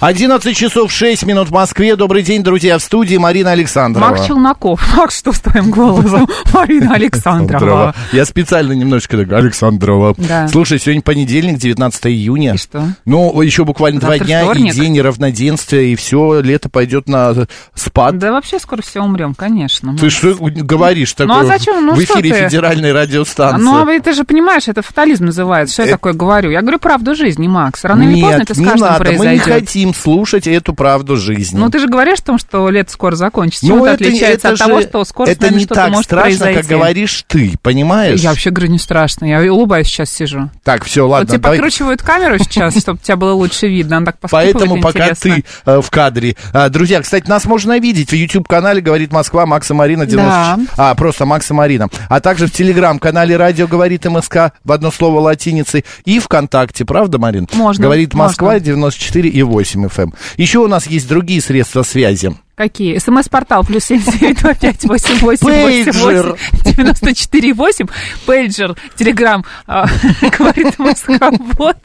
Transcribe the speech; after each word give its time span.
11 0.00 0.56
часов 0.56 0.92
6 0.92 1.24
минут 1.24 1.48
в 1.48 1.52
Москве. 1.52 1.96
Добрый 1.96 2.22
день, 2.22 2.42
друзья, 2.42 2.78
в 2.78 2.82
студии 2.82 3.16
Марина 3.16 3.52
Александрова. 3.52 4.10
Макс 4.10 4.26
Челноков. 4.26 4.80
Макс, 4.96 5.18
что 5.18 5.32
с 5.32 5.40
твоим 5.40 5.70
голосом? 5.70 6.28
Марина 6.52 6.94
Александрова. 6.94 7.94
Я 8.12 8.24
специально 8.26 8.72
немножечко 8.72 9.16
так, 9.18 9.32
Александрова. 9.32 10.14
Да. 10.18 10.48
Слушай, 10.48 10.78
сегодня 10.78 11.02
понедельник, 11.02 11.58
19 11.58 12.06
июня. 12.08 12.54
И 12.54 12.58
что? 12.58 12.84
Ну, 13.04 13.40
еще 13.40 13.64
буквально 13.64 14.00
два 14.00 14.18
дня, 14.18 14.42
вторник. 14.44 14.74
и 14.74 14.76
день 14.80 15.00
равноденствия, 15.00 15.82
и 15.92 15.96
все, 15.96 16.40
лето 16.40 16.68
пойдет 16.68 17.08
на 17.08 17.46
спад. 17.74 18.18
Да 18.18 18.32
вообще 18.32 18.58
скоро 18.58 18.82
все 18.82 19.00
умрем, 19.00 19.34
конечно. 19.34 19.96
Ты 19.96 20.10
что 20.10 20.34
говоришь 20.38 21.14
Ну, 21.18 21.26
такое 21.26 21.42
а 21.42 21.46
зачем? 21.46 21.84
Ну, 21.86 21.94
в 21.94 21.98
эфире 22.02 22.34
ты? 22.34 22.44
федеральной 22.44 22.92
радиостанции? 22.92 23.62
Ну, 23.64 23.82
а 23.88 24.00
ты 24.00 24.12
же 24.12 24.24
понимаешь, 24.24 24.68
это 24.68 24.82
фатализм 24.82 25.26
называется. 25.26 25.74
Что 25.74 25.82
я 25.84 25.88
Э, 25.88 25.92
такое 25.92 26.12
говорю? 26.12 26.50
Я 26.50 26.60
говорю 26.62 26.78
правду 26.78 27.14
жизни, 27.14 27.46
Макс. 27.48 27.84
Рано 27.84 28.02
или 28.02 28.20
поздно 28.20 28.42
это 28.42 28.54
с 28.54 28.58
каждым 28.58 28.80
надо, 28.80 29.04
мы 29.04 29.10
не 29.10 29.16
произойдет. 29.16 29.44
Хотим 29.84 29.94
слушать 29.94 30.46
эту 30.46 30.72
правду 30.74 31.16
жизни. 31.16 31.58
Ну, 31.58 31.68
ты 31.70 31.78
же 31.78 31.88
говоришь 31.88 32.18
о 32.20 32.24
том, 32.24 32.38
что 32.38 32.68
лето 32.70 32.90
скоро 32.90 33.16
закончится. 33.16 33.66
Чем 33.66 33.78
Ну, 33.78 33.84
это, 33.84 33.94
отличается 33.94 34.48
это 34.48 34.54
от 34.54 34.58
того, 34.58 34.80
же- 34.80 34.88
что 34.88 35.04
скоро 35.04 35.28
это 35.28 35.52
не 35.52 35.66
так 35.66 35.90
может 35.90 36.04
страшно, 36.04 36.28
произойти? 36.30 36.60
как 36.60 36.66
говоришь 36.68 37.24
ты, 37.26 37.54
понимаешь? 37.62 38.20
Я 38.20 38.30
вообще 38.30 38.50
говорю, 38.50 38.72
не 38.72 38.78
страшно. 38.78 39.24
Я 39.26 39.52
улыбаюсь 39.52 39.88
сейчас 39.88 40.10
сижу. 40.10 40.50
Так, 40.62 40.84
все, 40.84 41.02
вот 41.02 41.10
ладно, 41.12 41.26
тебе 41.28 41.38
давай. 41.38 41.58
подкручивают 41.58 42.02
камеру 42.02 42.38
сейчас, 42.38 42.78
чтобы 42.78 42.98
тебя 43.02 43.16
было 43.16 43.32
лучше 43.32 43.68
видно. 43.68 43.98
Она 43.98 44.06
так 44.06 44.16
Поэтому 44.30 44.80
пока 44.80 45.10
интересно. 45.10 45.34
ты 45.34 45.44
э, 45.66 45.80
в 45.80 45.90
кадре. 45.90 46.36
А, 46.52 46.68
друзья, 46.68 47.02
кстати, 47.02 47.28
нас 47.28 47.44
можно 47.44 47.78
видеть 47.78 48.10
в 48.10 48.14
YouTube-канале 48.14 48.80
«Говорит 48.80 49.12
Москва» 49.12 49.46
Макса 49.46 49.74
Марина 49.74 50.06
90... 50.06 50.66
А, 50.76 50.94
просто 50.94 51.26
Макса 51.26 51.52
Марина. 51.54 51.88
А 52.08 52.20
также 52.20 52.46
в 52.46 52.52
Телеграм-канале 52.52 53.36
«Радио 53.36 53.66
говорит 53.66 54.04
МСК» 54.04 54.52
в 54.64 54.72
одно 54.72 54.90
слово 54.90 55.20
латиницей. 55.20 55.84
И 56.04 56.18
ВКонтакте, 56.18 56.84
правда, 56.84 57.18
Марин? 57.18 57.48
Можно, 57.52 57.82
«Говорит 57.84 58.14
Москва» 58.14 58.52
можно. 58.52 58.64
94 58.64 59.28
и 59.28 59.42
8 59.42 59.73
FM. 59.82 60.14
Еще 60.36 60.58
у 60.58 60.68
нас 60.68 60.86
есть 60.86 61.08
другие 61.08 61.40
средства 61.40 61.82
связи. 61.82 62.34
Какие? 62.54 62.98
СМС-портал 62.98 63.64
плюс 63.64 63.84
семь 63.84 64.00
девять 64.00 64.40
два 64.40 64.54
пять 64.54 64.84
восемь 64.84 65.18
восемь 65.18 65.46
восемь 65.48 65.84
Пейджер. 65.84 66.36
восемь 66.52 66.72
девяносто 66.72 67.14
четыре 67.14 67.52
восемь. 67.52 67.86
Пейджер, 68.26 68.76
Телеграм, 68.96 69.44
а, 69.66 69.86
говорит 70.38 70.78
Москва, 70.78 71.32
вот. 71.58 71.76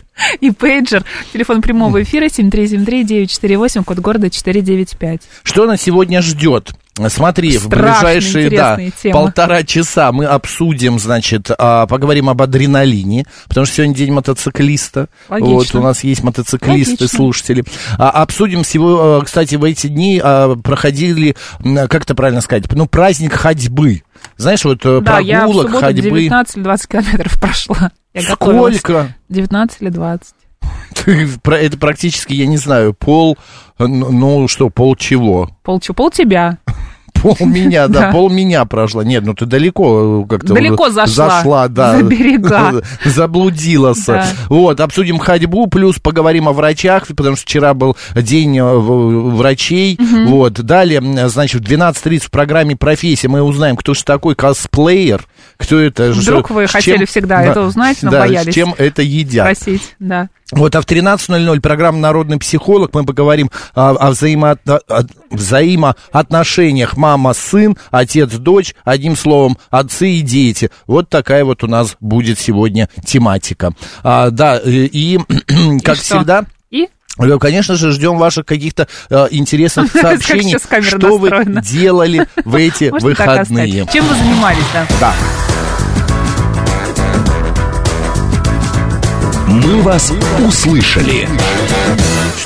И 0.41 0.51
пейджер, 0.51 1.05
телефон 1.33 1.61
прямого 1.61 2.03
эфира 2.03 2.29
семь 2.29 2.51
три 2.51 2.67
семь 2.67 2.85
три 2.85 3.03
девять 3.03 3.31
четыре 3.31 3.57
восемь, 3.57 3.83
код 3.83 3.99
города 3.99 4.29
четыре 4.29 4.61
девять 4.61 4.95
пять. 4.97 5.21
Что 5.43 5.65
нас 5.65 5.81
сегодня 5.81 6.21
ждет? 6.21 6.71
Смотри, 7.07 7.57
в 7.57 7.63
Страшно 7.63 8.01
ближайшие 8.03 8.49
да, 8.49 8.77
темы. 9.01 9.13
полтора 9.13 9.63
часа 9.63 10.11
мы 10.11 10.25
обсудим, 10.25 10.99
значит, 10.99 11.49
а, 11.57 11.87
поговорим 11.87 12.29
об 12.29 12.41
адреналине, 12.41 13.25
потому 13.47 13.65
что 13.65 13.75
сегодня 13.75 13.95
день 13.95 14.11
мотоциклиста. 14.11 15.07
Логично. 15.29 15.53
Вот 15.53 15.75
у 15.75 15.81
нас 15.81 16.03
есть 16.03 16.23
мотоциклисты, 16.23 17.03
Логично. 17.03 17.07
слушатели. 17.07 17.63
А, 17.97 18.09
обсудим 18.09 18.63
всего, 18.63 19.19
э, 19.21 19.25
кстати, 19.25 19.55
в 19.55 19.63
эти 19.63 19.87
дни 19.87 20.19
а, 20.21 20.55
проходили, 20.55 21.35
как 21.63 22.03
это 22.03 22.15
правильно 22.15 22.41
сказать, 22.41 22.65
ну, 22.71 22.85
праздник 22.87 23.33
ходьбы. 23.33 24.03
Знаешь, 24.37 24.65
вот 24.65 24.85
э, 24.85 24.99
Да, 25.01 25.19
я 25.19 25.39
в 25.39 25.43
прогулок, 25.43 25.67
субботу 25.67 25.85
ходьбы. 25.85 26.19
19 26.19 26.57
или 26.57 26.63
20 26.63 26.87
километров 26.89 27.33
прошла. 27.39 27.91
Я 28.13 28.23
готовилась. 28.23 28.77
Сколько? 28.79 29.15
19 29.29 29.81
или 29.81 29.89
20. 29.89 30.33
Это 31.05 31.77
практически, 31.77 32.33
я 32.33 32.47
не 32.47 32.57
знаю, 32.57 32.93
пол, 32.93 33.37
ну 33.77 34.11
ну, 34.11 34.47
что, 34.47 34.69
пол 34.69 34.95
чего? 34.95 35.49
Пол, 35.63 35.79
чё, 35.79 35.93
пол 35.93 36.11
тебя. 36.11 36.57
Пол 37.21 37.35
меня, 37.41 37.87
да, 37.87 37.99
Да. 37.99 38.11
пол 38.11 38.29
меня 38.29 38.65
прошла. 38.65 39.03
Нет, 39.03 39.25
ну 39.25 39.33
ты 39.33 39.45
далеко 39.45 40.23
э, 40.23 40.29
как-то... 40.29 40.53
Далеко 40.53 40.89
зашла. 40.89 41.29
Зашла, 41.29 41.67
да. 41.67 41.97
За 41.97 42.03
берега. 42.03 42.81
Заблудилась. 43.03 44.05
Да. 44.05 44.25
Вот, 44.47 44.79
обсудим 44.79 45.19
ходьбу, 45.19 45.67
плюс 45.67 45.99
поговорим 45.99 46.47
о 46.47 46.53
врачах, 46.53 47.07
потому 47.07 47.35
что 47.35 47.43
вчера 47.45 47.73
был 47.73 47.97
день 48.15 48.57
э, 48.57 48.63
врачей. 48.63 49.99
Вот, 50.27 50.53
далее, 50.53 51.01
значит, 51.27 51.61
в 51.61 51.69
12.30 51.69 52.19
в 52.19 52.31
программе 52.31 52.75
«Профессия» 52.75 53.27
мы 53.27 53.41
узнаем, 53.41 53.75
кто 53.75 53.93
же 53.93 54.03
такой 54.03 54.35
косплеер, 54.35 55.25
кто 55.57 55.79
это... 55.79 56.11
Вдруг 56.11 56.47
что- 56.47 56.53
вы 56.53 56.67
хотели 56.67 57.05
всегда 57.05 57.41
это 57.43 57.61
узнать, 57.61 57.97
но 58.01 58.11
да, 58.11 58.19
боялись. 58.21 58.51
с 58.51 58.55
чем 58.55 58.73
это 58.77 59.01
едят. 59.01 59.45
Просить, 59.45 59.95
да. 59.99 60.29
Вот, 60.51 60.75
а 60.75 60.81
в 60.81 60.85
13.00 60.85 61.61
программа 61.61 61.99
«Народный 61.99 62.39
психолог» 62.39 62.93
мы 62.93 63.05
поговорим 63.05 63.51
о, 63.75 63.91
о 63.91 64.11
взаимоотно- 64.11 64.79
о 64.87 65.03
взаимоотношениях 65.29 66.97
мама-сын, 66.97 67.77
отец-дочь, 67.91 68.73
одним 68.83 69.15
словом, 69.15 69.57
отцы 69.69 70.09
и 70.09 70.21
дети. 70.21 70.71
Вот 70.87 71.09
такая 71.09 71.45
вот 71.45 71.63
у 71.63 71.67
нас 71.67 71.95
будет 71.99 72.39
сегодня 72.39 72.89
тематика. 73.05 73.73
А, 74.03 74.31
да, 74.31 74.59
э, 74.59 74.69
и, 74.69 75.19
как 75.83 75.95
что? 75.97 76.03
всегда... 76.03 76.45
Э, 77.19 77.37
Конечно 77.39 77.75
же, 77.75 77.91
ждем 77.91 78.17
ваших 78.17 78.45
каких-то 78.45 78.87
э, 79.09 79.27
интересных 79.31 79.91
сообщений, 79.91 80.57
что 80.81 81.17
вы 81.17 81.29
делали 81.61 82.25
в 82.43 82.55
эти 82.55 82.85
выходные. 83.01 83.87
Чем 83.91 84.05
вы 84.07 84.15
занимались, 84.15 84.63
да? 84.73 84.85
Да. 84.99 85.13
«Мы 89.47 89.81
вас 89.81 90.11
услышали». 90.47 91.27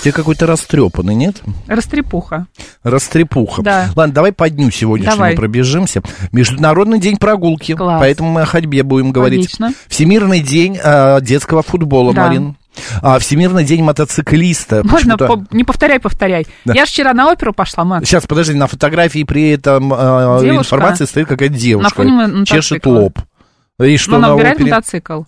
Ты 0.03 0.11
какой-то 0.11 0.45
растрепанный, 0.47 1.15
нет? 1.15 1.37
Растрепуха. 1.67 2.47
Растрепуха. 2.83 3.61
Да. 3.61 3.89
Ладно, 3.95 4.13
давай 4.13 4.33
по 4.33 4.49
дню 4.49 4.69
сегодняшнему 4.69 5.15
Давай. 5.15 5.35
пробежимся. 5.35 6.01
Международный 6.33 6.99
день 6.99 7.15
прогулки. 7.15 7.73
Класс. 7.73 8.01
Поэтому 8.01 8.29
мы 8.31 8.41
о 8.41 8.45
ходьбе 8.45 8.83
будем 8.83 9.13
говорить. 9.13 9.45
Отлично. 9.45 9.73
Всемирный 9.87 10.41
день 10.41 10.77
э, 10.81 11.19
детского 11.21 11.63
футбола, 11.63 12.13
Да. 12.13 12.27
Марин. 12.27 12.57
А, 13.01 13.19
Всемирный 13.19 13.63
день 13.63 13.83
мотоциклиста. 13.83 14.81
Можно, 14.83 15.17
по- 15.17 15.45
не 15.51 15.63
повторяй, 15.63 15.99
повторяй. 15.99 16.47
Да. 16.65 16.73
Я 16.73 16.85
же 16.85 16.91
вчера 16.91 17.13
на 17.13 17.31
оперу 17.31 17.53
пошла, 17.53 17.83
Макс. 17.83 18.07
Сейчас, 18.07 18.25
подожди, 18.25 18.53
на 18.53 18.67
фотографии 18.67 19.23
при 19.23 19.49
этом 19.51 19.93
э, 19.93 20.39
Девушка. 20.41 20.75
информации 20.75 21.05
стоит 21.05 21.27
какая-то 21.27 21.55
девушка. 21.55 21.93
фоне 21.95 22.11
мо- 22.11 22.45
чешет 22.45 22.85
лоб. 22.85 23.19
И 23.81 23.97
что 23.97 24.11
Но 24.11 24.17
она 24.17 24.27
на 24.29 24.35
убирает 24.35 24.55
опере? 24.57 24.71
мотоцикл. 24.71 25.21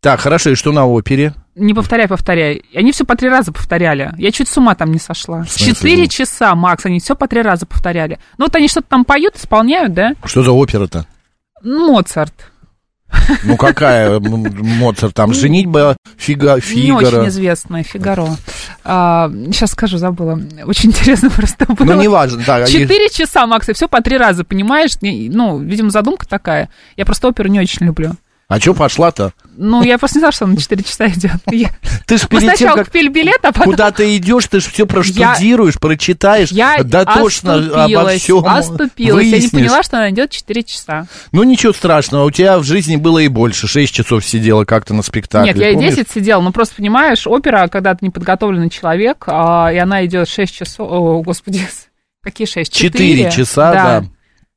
Так, 0.00 0.20
хорошо, 0.20 0.50
и 0.50 0.54
что 0.54 0.70
на 0.72 0.86
опере? 0.86 1.32
Не 1.54 1.72
повторяй, 1.72 2.08
повторяй. 2.08 2.62
Они 2.74 2.92
все 2.92 3.04
по 3.04 3.16
три 3.16 3.28
раза 3.28 3.52
повторяли. 3.52 4.12
Я 4.18 4.32
чуть 4.32 4.48
с 4.48 4.56
ума 4.58 4.74
там 4.74 4.92
не 4.92 4.98
сошла. 4.98 5.44
Четыре 5.46 6.08
часа, 6.08 6.54
Макс, 6.54 6.84
они 6.84 7.00
все 7.00 7.14
по 7.16 7.26
три 7.26 7.40
раза 7.40 7.64
повторяли. 7.64 8.18
Ну 8.36 8.44
вот 8.46 8.54
они 8.56 8.68
что-то 8.68 8.88
там 8.88 9.04
поют, 9.04 9.36
исполняют, 9.36 9.94
да? 9.94 10.12
Что 10.24 10.42
за 10.42 10.52
опера-то? 10.52 11.06
Моцарт. 11.62 12.50
Ну 13.44 13.56
какая 13.56 14.18
Моцарт 14.20 15.14
там? 15.14 15.32
Женитьба 15.34 15.96
Фига, 16.16 16.58
Не 16.74 16.92
очень 16.92 17.28
известная, 17.28 17.82
Фигаро. 17.82 18.28
А, 18.84 19.30
сейчас 19.52 19.70
скажу, 19.72 19.98
забыла. 19.98 20.40
Очень 20.64 20.90
интересно 20.90 21.30
просто 21.30 21.66
было. 21.66 21.84
Ну, 21.94 22.02
неважно. 22.02 22.40
И- 22.40 22.66
Четыре 22.66 23.08
часа, 23.08 23.46
Макс, 23.46 23.68
и 23.68 23.72
все 23.72 23.88
по 23.88 24.00
три 24.02 24.16
раза, 24.18 24.44
понимаешь? 24.44 24.92
Ну, 25.00 25.58
видимо, 25.58 25.90
задумка 25.90 26.26
такая. 26.28 26.68
Я 26.96 27.04
просто 27.04 27.28
оперу 27.28 27.48
не 27.48 27.60
очень 27.60 27.86
люблю. 27.86 28.12
А 28.48 28.60
что 28.60 28.74
пошла-то? 28.74 29.32
Ну, 29.56 29.82
я 29.82 29.98
просто 29.98 30.18
не 30.18 30.20
знала, 30.20 30.32
что 30.32 30.44
он 30.44 30.52
на 30.52 30.60
4 30.60 30.82
часа 30.82 31.06
идет. 31.08 31.32
Я- 31.50 31.70
Ты 32.06 32.18
ж 32.18 32.22
Мы 32.30 32.40
перед 32.40 32.54
тем, 32.56 32.74
как 32.74 32.86
купили 32.86 33.08
билет, 33.08 33.38
а 33.42 33.52
потом... 33.52 33.64
куда 33.64 33.90
ты 33.90 34.16
идешь, 34.16 34.46
ты 34.46 34.60
же 34.60 34.70
все 34.70 34.86
проштудируешь, 34.86 35.78
прочитаешь, 35.78 36.50
Я 36.50 36.82
дотошно 36.82 37.84
обо 37.84 38.08
всем 38.10 38.44
оступилась. 38.46 39.24
Я 39.24 39.30
не 39.30 39.30
выяснишь. 39.36 39.50
поняла, 39.50 39.82
что 39.82 39.98
она 39.98 40.10
идет 40.10 40.30
4 40.30 40.62
часа. 40.64 41.06
Ну 41.32 41.42
ничего 41.42 41.72
страшного, 41.72 42.24
у 42.24 42.30
тебя 42.30 42.58
в 42.58 42.64
жизни 42.64 42.96
было 42.96 43.18
и 43.20 43.28
больше. 43.28 43.66
6 43.68 43.92
часов 43.92 44.24
сидела 44.24 44.64
как-то 44.64 44.94
на 44.94 45.02
спектакле. 45.02 45.52
Нет, 45.52 45.60
я 45.60 45.70
и 45.70 45.74
помнишь? 45.74 45.94
10 45.94 46.10
сидела. 46.10 46.40
Ну, 46.40 46.52
просто 46.52 46.76
понимаешь, 46.76 47.26
опера, 47.26 47.68
когда 47.68 47.94
ты 47.94 48.04
неподготовленный 48.06 48.70
человек, 48.70 49.24
а, 49.26 49.70
и 49.72 49.76
она 49.76 50.04
идет 50.06 50.28
6 50.28 50.54
часов... 50.54 50.88
О, 50.90 51.22
господи, 51.22 51.66
какие 52.22 52.46
6? 52.46 52.72
Четыре 52.72 53.30
часа, 53.30 53.72
да. 53.72 54.04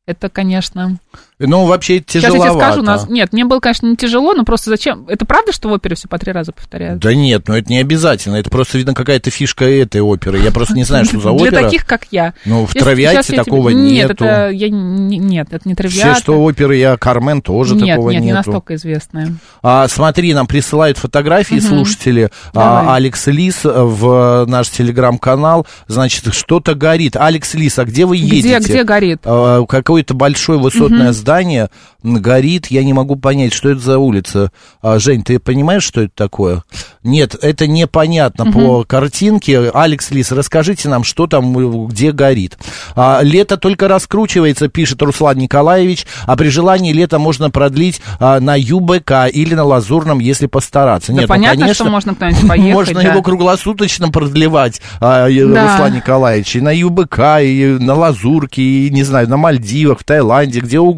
Это, 0.06 0.30
конечно... 0.30 0.98
Ну, 1.40 1.66
вообще 1.66 1.98
Сейчас 2.00 2.24
я 2.24 2.30
тяжеловато. 2.30 2.54
тебе 2.56 2.64
скажу, 2.64 2.82
нас... 2.82 3.08
Нет, 3.10 3.32
мне 3.32 3.46
было, 3.46 3.60
конечно, 3.60 3.86
не 3.86 3.96
тяжело, 3.96 4.34
но 4.34 4.44
просто 4.44 4.72
зачем... 4.72 5.06
Это 5.08 5.24
правда, 5.26 5.52
что 5.54 5.70
в 5.70 5.72
опере 5.72 5.96
все 5.96 6.08
по 6.08 6.18
три 6.18 6.32
раза 6.32 6.52
повторяют? 6.52 7.00
Да 7.00 7.14
нет, 7.14 7.48
ну 7.48 7.56
это 7.56 7.70
не 7.70 7.80
обязательно. 7.80 8.38
Это 8.38 8.50
просто, 8.50 8.80
видно, 8.80 8.96
какая-то 8.96 9.30
фишка 9.30 9.66
этой 9.66 10.02
оперы. 10.02 10.40
Я 10.40 10.52
просто 10.52 10.74
не 10.74 10.84
знаю, 10.84 11.06
что 11.06 11.20
за 11.20 11.30
опера. 11.32 11.52
Для 11.52 11.62
таких, 11.64 11.86
как 11.86 12.08
я. 12.10 12.34
Ну, 12.46 12.66
в 12.66 12.74
«Травиате» 12.74 13.36
такого 13.36 13.70
Нет, 13.70 14.10
нету. 14.10 14.26
это... 14.26 14.50
Я... 14.50 14.70
не- 14.70 15.18
Нет, 15.20 15.50
это 15.52 15.68
не 15.68 15.76
Все, 15.76 15.84
травиата. 16.02 16.20
что 16.22 16.42
оперы, 16.44 16.76
я 16.78 16.98
Кармен 16.98 17.42
тоже 17.44 17.78
такого 17.78 18.10
нет, 18.10 18.22
не 18.22 18.28
нету. 18.28 18.38
настолько 18.38 18.74
известная. 18.76 19.34
А, 19.62 19.88
смотри, 19.88 20.34
нам 20.34 20.48
присылают 20.48 20.98
фотографии 20.98 21.60
слушатели. 21.60 22.32
А, 22.56 22.96
Алекс 22.96 23.28
Лис 23.28 23.60
в 23.64 24.46
наш 24.48 24.70
телеграм-канал. 24.70 25.68
Значит, 25.88 26.34
что-то 26.34 26.74
горит. 26.74 27.16
Алекс 27.16 27.54
Лис, 27.54 27.78
а 27.78 27.86
где 27.86 28.06
вы 28.06 28.18
едете? 28.18 28.58
Где, 28.58 28.60
где 28.74 28.84
горит? 28.84 29.20
А, 29.24 29.64
Какое-то 29.68 30.14
большое 30.16 30.58
высотное 30.60 31.07
здание 31.14 31.70
м, 32.04 32.16
горит. 32.22 32.68
Я 32.68 32.84
не 32.84 32.94
могу 32.94 33.16
понять, 33.16 33.54
что 33.54 33.70
это 33.70 33.80
за 33.80 34.00
улица. 34.00 34.52
А, 34.82 35.00
Жень, 35.00 35.24
ты 35.24 35.40
понимаешь, 35.40 35.84
что 35.84 36.02
это 36.02 36.12
такое? 36.16 36.64
Нет, 37.04 37.36
это 37.42 37.68
непонятно 37.68 38.52
по 38.52 38.84
картинке. 38.84 39.70
Алекс 39.70 40.12
Лис, 40.12 40.32
расскажите 40.32 40.90
нам, 40.90 41.04
что 41.04 41.28
там, 41.28 41.58
э, 41.58 41.88
где 41.88 42.12
горит. 42.12 42.58
А, 42.96 43.20
лето 43.22 43.58
только 43.58 43.88
раскручивается, 43.88 44.68
пишет 44.68 45.02
Руслан 45.02 45.38
Николаевич, 45.38 46.06
а 46.26 46.36
при 46.36 46.50
желании 46.50 46.92
лето 46.94 47.20
можно 47.20 47.50
продлить 47.50 48.02
а, 48.20 48.40
на 48.40 48.56
ЮБК 48.58 49.30
или 49.32 49.54
на 49.54 49.64
Лазурном, 49.64 50.20
если 50.20 50.48
постараться. 50.48 51.08
Да 51.12 51.14
Нет, 51.14 51.22
ну, 51.24 51.28
понятно, 51.28 51.62
конечно, 51.62 51.86
что 51.86 51.92
можно 51.92 52.14
куда-нибудь 52.14 52.48
поехать. 52.48 52.74
можно 52.74 53.02
да. 53.02 53.10
его 53.10 53.22
круглосуточно 53.22 54.10
продлевать, 54.10 54.82
а, 55.00 55.28
Да. 55.30 55.64
Руслан 55.74 55.94
Николаевич, 55.96 56.56
и 56.56 56.62
на 56.62 56.72
ЮБК, 56.72 57.20
и 57.42 57.78
на 57.80 57.94
Лазурке, 57.96 58.62
и, 58.62 58.90
не 58.90 59.04
знаю, 59.04 59.30
на 59.30 59.38
Мальдивах, 59.38 60.00
в 60.00 60.04
Таиланде, 60.04 60.60
где 60.60 60.80
угодно. 60.80 60.97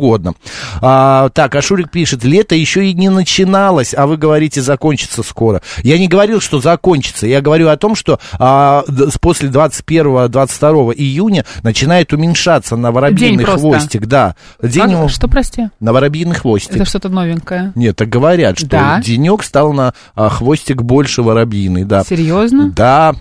А, 0.81 1.30
так, 1.30 1.54
а 1.56 1.62
Шурик 1.62 1.92
пишет, 1.92 2.24
лето 2.24 2.56
еще 2.56 2.86
и 2.90 2.94
не 2.94 3.10
начиналось, 3.10 3.94
а 3.96 4.07
вы 4.07 4.18
говорите, 4.18 4.62
закончится 4.62 5.24
скоро. 5.24 5.62
Я 5.84 5.98
не 6.00 6.07
говорил, 6.07 6.40
что 6.42 6.60
закончится, 6.62 7.28
я 7.28 7.42
говорю 7.42 7.69
о 7.69 7.78
том, 7.78 7.96
что 7.96 8.19
а, 8.40 8.84
после 9.22 9.50
21-22 9.50 10.94
июня 10.96 11.46
начинает 11.63 12.13
уменьшаться 12.13 12.75
на 12.75 12.92
воробьиный 12.92 13.44
хвостик, 13.44 14.06
да. 14.06 14.36
День 14.62 14.92
его- 14.92 15.07
Что, 15.07 15.28
прости? 15.28 15.68
на 15.80 15.94
воробьиный 15.94 16.36
хвостик. 16.36 16.75
Это 16.75 16.86
что-то 16.86 17.10
новенькое. 17.10 17.72
Нет, 17.75 17.96
так 17.96 18.10
говорят, 18.10 18.57
что 18.60 18.68
Да? 18.68 19.01
денек 19.01 19.44
стал 19.44 19.74
на 19.74 19.94
а, 20.16 20.30
хвостик 20.30 20.81
больше 20.81 21.22
воробьиный, 21.22 21.84
да. 21.84 22.04
Серьезно? 22.04 22.72
Да, 22.75 23.16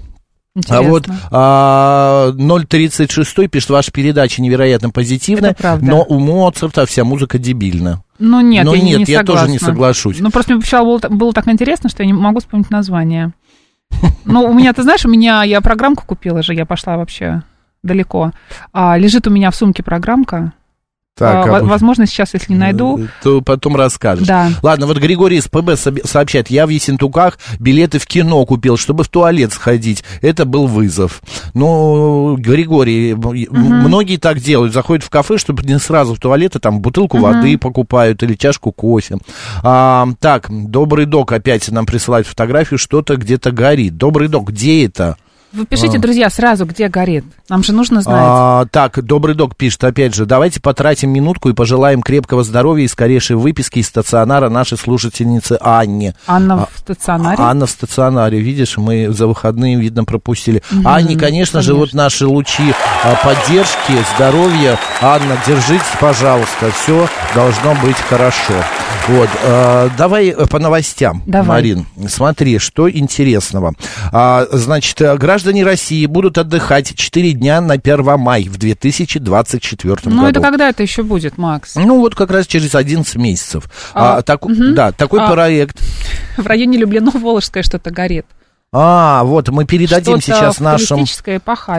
Интересно. 0.56 0.78
а 0.78 0.90
вот 0.90 1.06
а, 1.30 2.32
036 2.68 3.48
пишет, 3.50 3.70
ваша 3.70 3.92
передача 3.92 4.42
невероятно 4.42 4.90
позитивная, 4.90 5.54
но 5.80 6.02
у 6.02 6.18
Моцарта 6.18 6.84
вся 6.86 7.04
музыка 7.04 7.38
дебильна. 7.38 8.02
Ну 8.18 8.40
нет, 8.40 8.64
Но 8.64 8.74
я 8.74 8.80
не- 8.82 8.90
нет, 8.98 9.06
не 9.08 9.12
я 9.14 9.22
тоже 9.22 9.48
не 9.48 9.58
согласна. 9.58 9.66
соглашусь. 9.66 10.16
Ну 10.20 10.30
просто 10.30 10.54
мне 10.54 10.62
сначала 10.62 10.84
было, 10.98 10.98
было 11.08 11.32
так 11.32 11.46
интересно, 11.48 11.88
что 11.88 12.02
я 12.02 12.06
не 12.08 12.12
могу 12.12 12.40
вспомнить 12.40 12.70
название. 12.70 13.32
Ну, 14.24 14.42
у 14.44 14.52
меня, 14.52 14.72
ты 14.72 14.82
знаешь, 14.82 15.04
у 15.06 15.08
меня, 15.08 15.44
я 15.44 15.60
программку 15.60 16.04
купила 16.04 16.42
же, 16.42 16.54
я 16.54 16.66
пошла 16.66 16.96
вообще 16.96 17.42
далеко. 17.82 18.32
А, 18.72 18.98
лежит 18.98 19.26
у 19.26 19.30
меня 19.30 19.50
в 19.50 19.56
сумке 19.56 19.82
программка. 19.82 20.52
А, 21.20 21.42
а 21.42 21.60
вы- 21.62 21.68
возможно, 21.68 22.06
сейчас, 22.06 22.34
если 22.34 22.52
не 22.52 22.58
найду. 22.58 23.00
То 23.22 23.40
потом 23.40 23.76
расскажешь. 23.76 24.26
Да. 24.26 24.50
Ладно, 24.62 24.86
вот 24.86 24.98
Григорий 24.98 25.36
из 25.38 25.48
ПБ 25.48 25.76
сообщает, 26.04 26.50
я 26.50 26.66
в 26.66 26.70
Ессентуках 26.70 27.38
билеты 27.58 27.98
в 27.98 28.06
кино 28.06 28.44
купил, 28.46 28.76
чтобы 28.76 29.04
в 29.04 29.08
туалет 29.08 29.52
сходить. 29.52 30.04
Это 30.22 30.44
был 30.44 30.66
вызов. 30.66 31.22
Ну, 31.54 32.36
Григорий, 32.36 33.12
м- 33.12 33.48
многие 33.50 34.16
так 34.16 34.40
делают, 34.40 34.72
заходят 34.72 35.04
в 35.04 35.10
кафе, 35.10 35.38
чтобы 35.38 35.62
не 35.64 35.78
сразу 35.78 36.14
в 36.14 36.18
туалет, 36.18 36.56
а 36.56 36.60
там 36.60 36.80
бутылку 36.80 37.18
воды 37.18 37.58
покупают 37.58 38.22
или 38.22 38.34
чашку 38.34 38.72
кофе. 38.72 39.18
А, 39.62 40.08
так, 40.20 40.46
добрый 40.50 41.06
док 41.06 41.32
опять 41.32 41.68
нам 41.70 41.86
присылает 41.86 42.26
фотографию, 42.26 42.78
что-то 42.78 43.16
где-то 43.16 43.50
горит. 43.50 43.96
Добрый 43.96 44.28
док, 44.28 44.50
где 44.50 44.84
это? 44.86 45.16
Вы 45.52 45.64
пишите, 45.64 45.98
друзья, 45.98 46.28
сразу, 46.28 46.66
где 46.66 46.88
горит. 46.88 47.24
Нам 47.48 47.62
же 47.62 47.72
нужно 47.72 48.02
знать. 48.02 48.16
А, 48.18 48.66
так, 48.66 49.02
добрый 49.02 49.34
док 49.34 49.56
пишет, 49.56 49.82
опять 49.82 50.14
же, 50.14 50.26
давайте 50.26 50.60
потратим 50.60 51.10
минутку 51.10 51.48
и 51.48 51.54
пожелаем 51.54 52.02
крепкого 52.02 52.44
здоровья 52.44 52.84
и 52.84 52.88
скорейшей 52.88 53.36
выписки 53.36 53.78
из 53.78 53.86
стационара 53.86 54.50
нашей 54.50 54.76
слушательницы 54.76 55.56
Анне. 55.60 56.14
Анна 56.26 56.66
в 56.66 56.78
стационаре. 56.78 57.42
Анна 57.42 57.66
в 57.66 57.70
стационаре, 57.70 58.40
видишь, 58.40 58.76
мы 58.76 59.08
за 59.10 59.26
выходные, 59.26 59.76
видно, 59.76 60.04
пропустили. 60.04 60.62
Анне, 60.84 61.16
конечно, 61.16 61.62
же, 61.62 61.72
вот 61.74 61.94
наши 61.94 62.26
лучи 62.26 62.74
а, 63.02 63.14
поддержки, 63.24 63.94
здоровья. 64.16 64.78
Анна, 65.00 65.38
держитесь, 65.46 65.86
пожалуйста, 65.98 66.70
все 66.72 67.08
должно 67.34 67.74
быть 67.82 67.96
хорошо. 67.96 68.54
Вот, 69.08 69.28
а, 69.42 69.88
давай 69.96 70.28
э, 70.28 70.46
по 70.46 70.58
новостям, 70.58 71.22
Давай. 71.24 71.48
Марин. 71.48 71.86
Смотри, 72.08 72.58
что 72.58 72.90
интересного. 72.90 73.72
А, 74.12 74.46
значит, 74.52 75.00
э, 75.00 75.16
граждане 75.38 75.62
России 75.62 76.04
будут 76.06 76.36
отдыхать 76.36 76.96
4 76.96 77.32
дня 77.32 77.60
на 77.60 77.74
1 77.74 78.18
мая 78.18 78.42
в 78.42 78.58
2024 78.58 79.96
ну, 80.06 80.10
году. 80.10 80.26
это 80.26 80.40
когда 80.40 80.68
это 80.68 80.82
еще 80.82 81.04
будет, 81.04 81.38
Макс? 81.38 81.76
Ну, 81.76 82.00
вот 82.00 82.16
как 82.16 82.32
раз 82.32 82.48
через 82.48 82.74
11 82.74 83.14
месяцев. 83.14 83.70
А, 83.94 84.16
А, 84.18 84.22
так- 84.22 84.40
Да, 84.74 84.90
такой 84.90 85.20
А. 85.20 85.30
проект. 85.30 85.80
В 86.36 86.44
районе 86.44 86.76
Люблино-Волжское 86.78 87.62
что-то 87.62 87.92
горит. 87.92 88.26
А, 88.70 89.24
вот, 89.24 89.48
мы 89.48 89.64
передадим 89.64 90.20
Что-то 90.20 90.38
сейчас 90.38 90.60
нашим 90.60 91.06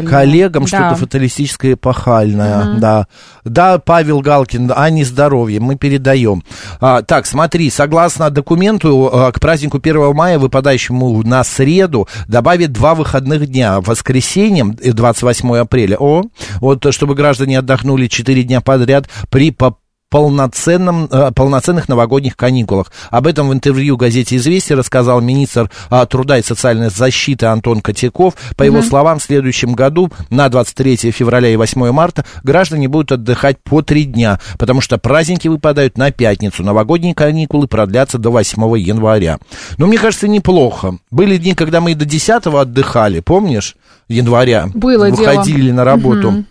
коллегам 0.08 0.64
Да. 0.64 0.68
что-то 0.68 0.96
фаталистическое 0.96 1.74
эпохальное, 1.74 2.80
да. 2.80 3.08
Да, 3.44 3.78
Павел 3.78 4.22
Галкин, 4.22 4.72
Ане 4.76 5.06
здоровье, 5.06 5.60
мы 5.60 5.76
передаем. 5.76 6.44
А, 6.82 7.04
так, 7.04 7.28
смотри, 7.28 7.70
согласно 7.70 8.32
документу, 8.32 9.08
а, 9.14 9.32
к 9.32 9.40
празднику 9.40 9.80
1 9.80 10.14
мая, 10.14 10.40
выпадающему 10.40 11.22
на 11.22 11.44
среду, 11.44 12.08
добавят 12.28 12.72
два 12.72 12.96
выходных 12.96 13.46
дня. 13.46 13.82
Воскресенье, 13.82 14.76
э, 14.82 14.92
28 14.92 15.60
апреля. 15.60 15.98
О, 16.00 16.24
вот, 16.60 16.84
э, 16.88 16.92
чтобы 16.92 17.14
граждане 17.14 17.60
отдохнули 17.60 18.08
4 18.08 18.42
дня 18.44 18.62
подряд 18.62 19.08
при 19.30 19.56
полноценном, 20.10 21.06
э, 21.06 21.32
полноценных 21.36 21.88
новогодних 21.88 22.36
каникулах. 22.36 22.92
Об 23.12 23.28
этом 23.28 23.50
в 23.50 23.54
интервью 23.54 23.96
газете 23.96 24.38
«Известия» 24.38 24.76
рассказал 24.76 25.22
министр 25.22 25.70
а, 25.90 26.06
труда 26.06 26.40
и 26.40 26.42
социальной 26.42 26.90
защиты 26.90 27.46
Антон 27.46 27.82
Котяков. 27.82 28.34
По 28.58 28.64
его 28.64 28.82
словам, 28.82 29.20
в 29.20 29.24
следующем 29.24 29.74
году 29.74 30.12
на 30.30 30.50
23 30.50 31.12
февраля 31.12 31.50
и 31.50 31.56
8 31.56 31.92
марта 31.92 32.26
граждане 32.44 32.88
будут 32.88 33.12
отдыхать 33.12 33.58
по 33.64 33.82
три 33.82 34.06
дня, 34.06 34.40
потому 34.58 34.82
что 34.82 34.98
праздники 34.98 35.48
выпадают 35.48 35.98
на 35.98 36.12
пятницу. 36.12 36.64
Новогодние 36.64 37.14
каникулы 37.14 37.68
продлятся 37.68 38.18
до 38.18 38.32
8 38.32 38.78
января. 38.80 39.38
Но 39.78 39.88
мне 39.88 39.98
кажется, 39.98 40.28
неплохо. 40.28 40.98
Были 41.12 41.38
дни, 41.38 41.54
когда 41.54 41.82
мы 41.82 41.92
и 41.92 41.96
до 41.96 42.06
10 42.06 42.48
отдыхали, 42.48 43.20
помнишь? 43.20 43.76
Января. 44.08 44.70
Было 44.74 45.12
дело. 45.12 45.18
Выходили 45.18 45.72
на 45.72 45.84
работу. 45.84 46.46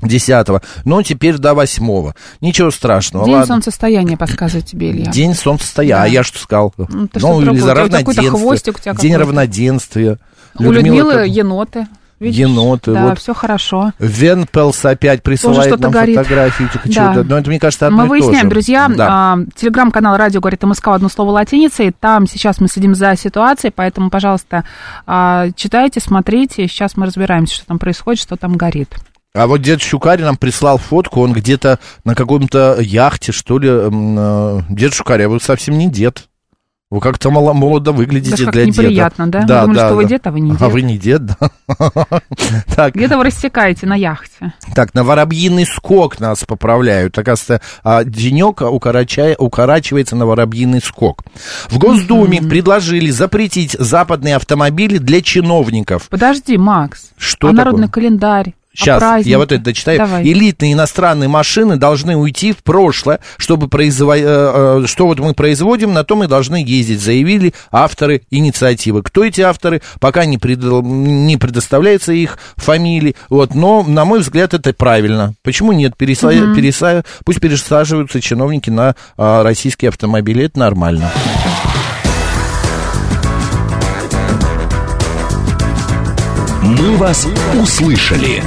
10 0.00 0.46
но 0.84 1.02
теперь 1.02 1.38
до 1.38 1.54
8 1.54 2.12
Ничего 2.40 2.70
страшного. 2.70 3.24
День 3.24 3.34
ладно. 3.34 3.46
солнцестояния 3.46 4.16
подсказывает 4.16 4.66
тебе, 4.66 4.90
Илья. 4.90 5.10
День 5.10 5.34
солнцестояния. 5.34 5.96
А 5.96 6.00
Да. 6.00 6.06
я 6.06 6.22
что 6.22 6.38
сказал? 6.38 6.74
Ну, 6.76 7.08
ты 7.08 7.20
ну, 7.20 7.40
или 7.40 7.58
за 7.58 7.74
равноденствие. 7.74 8.30
хвостик 8.30 8.76
у 8.76 8.80
тебя 8.80 8.94
День 8.94 9.16
равноденствия. 9.16 10.18
У 10.58 10.62
Людмилы 10.70 11.12
как- 11.12 11.28
еноты. 11.28 11.86
Видишь? 12.20 12.38
Еноты, 12.38 12.92
Да, 12.94 13.08
вот. 13.08 13.18
все 13.18 13.34
хорошо. 13.34 13.92
Венпелс 13.98 14.84
опять 14.84 15.22
присылает 15.24 15.78
нам 15.80 15.90
горит. 15.90 16.16
фотографии. 16.16 16.68
Да. 16.84 17.22
Но 17.24 17.38
это, 17.38 17.50
мне 17.50 17.58
кажется, 17.58 17.88
одно 17.88 18.04
Мы 18.04 18.08
выясняем, 18.08 18.44
же. 18.44 18.50
друзья, 18.50 18.88
Да. 18.88 19.08
а, 19.10 19.38
телеграм-канал 19.56 20.16
«Радио 20.16 20.40
говорит 20.40 20.62
МСК» 20.62 20.88
одно 20.88 21.08
слово 21.08 21.30
латиницей, 21.32 21.92
там 21.98 22.28
сейчас 22.28 22.60
мы 22.60 22.68
следим 22.68 22.94
за 22.94 23.16
ситуацией, 23.16 23.72
поэтому, 23.74 24.10
пожалуйста, 24.10 24.64
а, 25.06 25.48
читайте, 25.56 25.98
смотрите, 26.00 26.68
сейчас 26.68 26.96
мы 26.96 27.06
разбираемся, 27.06 27.56
что 27.56 27.66
там 27.66 27.78
происходит, 27.80 28.22
что 28.22 28.36
там 28.36 28.56
горит. 28.56 28.94
А 29.36 29.48
вот 29.48 29.62
дед 29.62 29.82
Щукарь 29.82 30.22
нам 30.22 30.36
прислал 30.36 30.78
фотку, 30.78 31.20
он 31.20 31.32
где-то 31.32 31.80
на 32.04 32.14
каком-то 32.14 32.76
яхте, 32.80 33.32
что 33.32 33.58
ли. 33.58 33.68
э, 33.68 34.60
Дед 34.70 34.94
Щукарь, 34.94 35.22
а 35.24 35.28
вы 35.28 35.40
совсем 35.40 35.76
не 35.76 35.90
дед. 35.90 36.28
Вы 36.88 37.00
как-то 37.00 37.30
мало- 37.30 37.52
молодо 37.52 37.90
выглядите 37.90 38.30
Даже 38.44 38.52
для 38.52 38.66
деда. 38.66 38.82
неприятно, 38.84 39.26
да? 39.26 39.42
Да, 39.42 39.62
думали, 39.62 39.76
да, 39.78 39.86
что 39.88 39.96
вы 39.96 40.02
да. 40.04 40.08
дед, 40.10 40.26
а 40.28 40.30
вы 40.30 40.38
не 40.40 40.52
А 40.52 40.54
дед. 40.56 40.70
вы 40.72 40.82
не 40.82 40.98
дед, 40.98 41.26
да. 41.26 41.36
Так, 42.76 42.94
Где-то 42.94 43.18
вы 43.18 43.24
рассекаете 43.24 43.86
на 43.88 43.96
яхте. 43.96 44.52
Так, 44.76 44.94
на 44.94 45.02
воробьиный 45.02 45.66
скок 45.66 46.20
нас 46.20 46.44
поправляют. 46.44 47.18
Оказывается, 47.18 47.60
а, 47.82 48.04
денек 48.04 48.60
укорачивается 48.60 50.14
на 50.14 50.26
воробьиный 50.26 50.80
скок. 50.80 51.24
В 51.68 51.78
Госдуме 51.78 52.40
предложили 52.40 53.10
запретить 53.10 53.72
западные 53.72 54.36
автомобили 54.36 54.98
для 54.98 55.20
чиновников. 55.22 56.06
Подожди, 56.08 56.56
Макс. 56.56 57.10
Что 57.16 57.48
а 57.48 57.50
такое? 57.50 57.64
народный 57.64 57.88
календарь? 57.88 58.54
Сейчас, 58.74 58.98
праздники? 58.98 59.28
я 59.28 59.38
вот 59.38 59.52
это 59.52 59.62
дочитаю. 59.62 59.98
Давай. 59.98 60.24
Элитные 60.24 60.72
иностранные 60.72 61.28
машины 61.28 61.76
должны 61.76 62.16
уйти 62.16 62.52
в 62.52 62.62
прошлое, 62.62 63.20
чтобы 63.36 63.68
производить, 63.68 64.24
что 64.90 65.06
вот 65.06 65.18
мы 65.20 65.32
производим, 65.34 65.92
на 65.92 66.04
то 66.04 66.16
мы 66.16 66.26
должны 66.26 66.56
ездить, 66.56 67.00
заявили 67.00 67.54
авторы 67.70 68.22
инициативы. 68.30 69.02
Кто 69.02 69.24
эти 69.24 69.40
авторы, 69.40 69.80
пока 70.00 70.24
не, 70.24 70.38
предо- 70.38 70.82
не 70.82 71.36
предоставляется 71.36 72.12
их 72.12 72.38
фамилии, 72.56 73.14
вот, 73.28 73.54
но, 73.54 73.82
на 73.86 74.04
мой 74.04 74.20
взгляд, 74.20 74.54
это 74.54 74.72
правильно. 74.72 75.34
Почему 75.42 75.72
нет? 75.72 75.94
Переса- 75.96 76.54
переса- 76.54 77.04
Пусть 77.24 77.40
пересаживаются 77.40 78.20
чиновники 78.20 78.70
на 78.70 78.94
а, 79.16 79.42
российские 79.42 79.90
автомобили, 79.90 80.44
это 80.44 80.58
нормально. 80.58 81.10
«Мы 86.64 86.96
вас 86.96 87.28
услышали». 87.60 88.42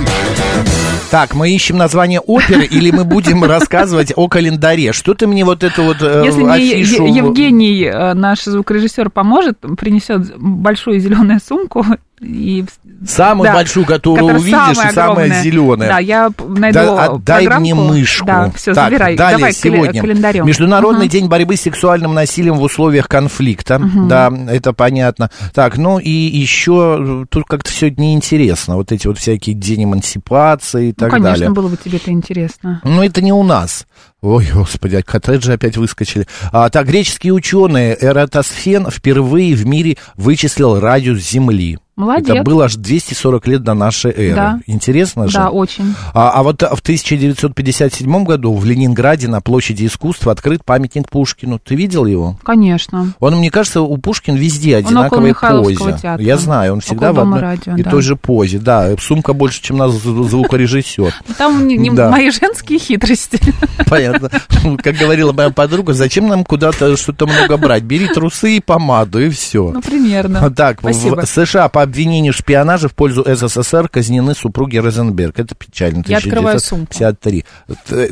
Так, 1.12 1.36
мы 1.36 1.52
ищем 1.52 1.78
название 1.78 2.20
оперы 2.20 2.66
или 2.66 2.92
мы 2.92 3.06
будем 3.06 3.44
рассказывать 3.46 4.12
о 4.16 4.28
календаре? 4.28 4.92
Что 4.92 5.14
ты 5.14 5.28
мне 5.28 5.46
вот 5.46 5.64
эту 5.64 5.84
вот 5.84 5.98
э, 6.02 6.24
Если 6.26 6.42
мне 6.44 6.54
афишу... 6.54 7.06
Евгений, 7.06 7.84
э, 7.84 8.14
наш 8.14 8.44
звукорежиссер, 8.44 9.10
поможет, 9.12 9.60
принесет 9.78 10.36
большую 10.38 11.00
зеленую 11.00 11.40
сумку 11.40 11.86
и 12.22 12.66
Самую 13.06 13.48
Да, 13.50 13.54
большую, 13.54 13.86
которую 13.86 14.38
увидишь, 14.38 14.48
и 14.48 14.52
самая 14.52 14.74
самая 14.92 15.12
огромная. 15.12 15.44
зеленая. 15.44 15.90
Да, 15.90 16.00
я 16.00 16.30
найду 16.48 16.80
Да, 16.80 17.06
отдай 17.06 17.44
программку. 17.46 17.62
мне 17.62 17.76
мышку. 17.76 18.26
Да, 18.26 18.52
все, 18.56 18.74
так, 18.74 18.86
забирай. 18.90 19.16
Далее, 19.16 19.38
Давай 19.38 19.54
сегодня 19.54 20.02
календарем. 20.02 20.46
Международный 20.48 21.06
Мгм. 21.06 21.10
день 21.12 21.28
борьбы 21.28 21.56
с 21.56 21.62
сексуальным 21.62 22.16
насилием 22.16 22.56
в 22.58 22.64
условиях 22.64 23.08
конфликта. 23.08 23.80
Да, 24.08 24.34
это 24.50 24.74
понятно. 24.74 25.30
Так, 25.54 25.78
ну 25.78 26.00
и 26.00 26.10
еще 26.10 27.26
тут 27.30 27.46
как-то 27.48 27.70
все 27.70 27.92
неинтересно. 27.92 28.78
Вот 28.78 28.92
эти 28.92 29.06
вот 29.06 29.20
всякие 29.20 29.56
день 29.56 29.84
эмансипации 29.84 30.86
и 30.86 30.88
Ну, 30.88 30.94
так 30.94 31.12
конечно, 31.12 31.34
далее. 31.34 31.50
было 31.52 31.68
бы 31.68 31.78
тебе 31.78 31.98
это 31.98 32.10
интересно. 32.12 32.82
Ну, 32.84 33.04
это 33.04 33.22
не 33.22 33.32
у 33.32 33.44
нас. 33.44 33.86
Ой, 34.22 34.48
господи, 34.52 35.02
коттеджи 35.02 35.54
опять 35.54 35.78
выскочили. 35.78 36.26
А, 36.52 36.70
так, 36.70 36.88
греческие 36.88 37.34
ученые 37.34 37.96
Эратосфен 38.02 38.90
впервые 38.90 39.54
в 39.56 39.66
мире 39.68 39.98
вычислил 40.16 40.80
радиус 40.80 41.22
Земли. 41.22 41.78
Молодец. 41.98 42.30
Это 42.30 42.44
было 42.44 42.66
аж 42.66 42.76
240 42.76 43.48
лет 43.48 43.64
до 43.64 43.74
нашей 43.74 44.12
эры. 44.12 44.36
Да. 44.36 44.60
Интересно 44.68 45.28
же? 45.28 45.34
Да, 45.34 45.50
очень. 45.50 45.96
А, 46.14 46.30
а 46.30 46.44
вот 46.44 46.62
в 46.62 46.80
1957 46.80 48.24
году 48.24 48.54
в 48.54 48.64
Ленинграде 48.66 49.28
на 49.28 49.42
площади 49.42 49.88
искусства 49.88 50.32
открыт 50.32 50.64
памятник 50.64 51.10
Пушкину. 51.10 51.58
Ты 51.58 51.74
видел 51.74 52.06
его? 52.06 52.38
Конечно. 52.44 53.14
Он, 53.20 53.38
мне 53.38 53.50
кажется, 53.50 53.82
у 53.82 53.98
Пушкина 53.98 54.36
везде 54.36 54.76
одинаковой 54.78 55.30
Михайловского 55.30 55.86
позе. 55.86 55.98
театра. 56.00 56.24
Я 56.24 56.38
знаю, 56.38 56.74
он 56.74 56.82
всегда 56.82 57.14
в 57.14 57.20
одной 57.20 57.40
радио, 57.40 57.76
и 57.76 57.82
да. 57.82 57.90
той 57.90 58.04
же 58.04 58.16
позе. 58.16 58.60
Да, 58.60 58.96
сумка 59.00 59.34
больше, 59.34 59.64
чем 59.64 59.78
наш 59.78 59.90
зву- 59.94 60.30
звукорежиссер. 60.30 61.16
Там 61.40 61.68
мои 62.12 62.30
женские 62.30 62.78
хитрости. 62.78 63.40
Понятно. 63.90 64.07
Как 64.84 64.96
говорила 64.96 65.32
моя 65.34 65.50
подруга, 65.50 65.94
зачем 65.94 66.28
нам 66.28 66.44
куда-то 66.44 66.96
что-то 66.98 67.28
много 67.28 67.58
брать? 67.58 67.84
Бери 67.84 68.08
трусы 68.08 68.58
и 68.58 68.60
помаду, 68.60 69.20
и 69.20 69.30
все. 69.30 69.72
Ну, 69.72 69.82
примерно. 69.82 70.50
Так, 70.52 70.80
Спасибо. 70.80 71.26
в 71.26 71.30
США 71.30 71.70
по 71.70 71.82
обвинению 71.82 72.34
в 72.34 72.36
шпионаже 72.38 72.88
в 72.90 72.96
пользу 72.96 73.26
СССР 73.28 73.90
казнены 73.90 74.34
супруги 74.36 74.78
Розенберг. 74.78 75.40
Это 75.40 75.56
печально. 75.56 76.04
Я 76.08 76.18
открываю 76.18 76.60
сумку. 76.60 76.94
1953. 76.96 77.46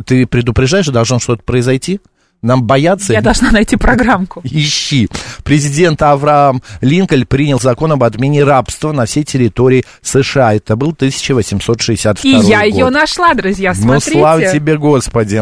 Ты, 0.05 0.25
предупреждаешь, 0.27 0.87
должно 0.87 1.19
что-то 1.19 1.43
произойти? 1.43 1.99
Нам 2.41 2.63
бояться? 2.63 3.11
Я 3.11 3.21
должна 3.21 3.49
найти 3.49 3.75
программку. 3.75 4.41
Ищи. 4.43 5.09
Президент 5.43 6.01
Авраам 6.03 6.61
Линкольн 6.81 7.25
принял 7.25 7.59
закон 7.59 7.93
об 7.93 8.03
отмене 8.03 8.43
рабства 8.43 8.91
на 8.91 9.05
всей 9.05 9.23
территории 9.23 9.83
США. 10.03 10.53
Это 10.53 10.75
был 10.75 10.89
1862 10.91 12.29
И 12.29 12.35
я 12.45 12.59
год. 12.59 12.67
ее 12.67 12.89
нашла, 12.89 13.33
друзья, 13.33 13.73
Ну, 13.75 13.81
смотрите. 13.81 14.19
слава 14.19 14.45
тебе, 14.51 14.77
Господи. 14.77 15.41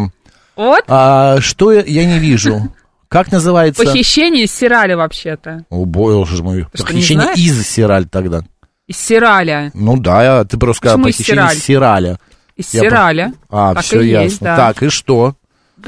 Вот, 0.55 0.83
А, 0.87 1.39
что 1.41 1.71
я, 1.71 1.81
я 1.83 2.05
не 2.05 2.19
вижу? 2.19 2.71
Как 3.07 3.31
называется? 3.31 3.83
похищение 3.83 4.45
из 4.45 4.51
Сирали 4.53 4.93
вообще-то. 4.93 5.65
О, 5.69 5.85
боже 5.85 6.41
мой. 6.43 6.65
Ты 6.73 6.83
Похищение 6.83 7.33
из 7.35 7.67
Сираль 7.67 8.05
тогда. 8.07 8.41
Из 8.87 8.97
Сираля. 8.97 9.71
Ну 9.73 9.97
да, 9.97 10.43
ты 10.45 10.57
просто 10.57 10.79
сказал 10.81 10.99
похищение 10.99 11.53
из 11.53 11.63
Сираля. 11.63 12.19
Из 12.55 12.73
Я 12.73 12.81
по- 12.81 12.85
Сираля. 12.89 13.33
А, 13.49 13.73
Так 13.75 13.83
все 13.83 14.01
ясно. 14.01 14.23
есть, 14.25 14.39
да. 14.41 14.55
Так, 14.57 14.83
и 14.83 14.89
что? 14.89 15.35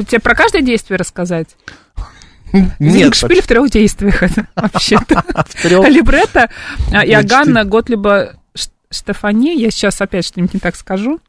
Тебе 0.08 0.20
про 0.20 0.34
каждое 0.36 0.62
действие 0.62 0.98
рассказать? 0.98 1.50
Нет, 2.80 3.16
Шпиль 3.16 3.42
в 3.42 3.48
трех 3.48 3.70
действиях 3.70 4.24
это 4.24 4.48
вообще-то. 4.56 5.24
Либретто 5.90 6.50
а, 6.92 7.06
Иоганна 7.06 7.64
Готлиба 7.66 8.34
Штефани. 8.90 9.60
Я 9.60 9.72
сейчас 9.72 10.00
опять 10.02 10.26
что-нибудь 10.26 10.54
не 10.56 10.60
так 10.60 10.76
скажу. 10.76 11.20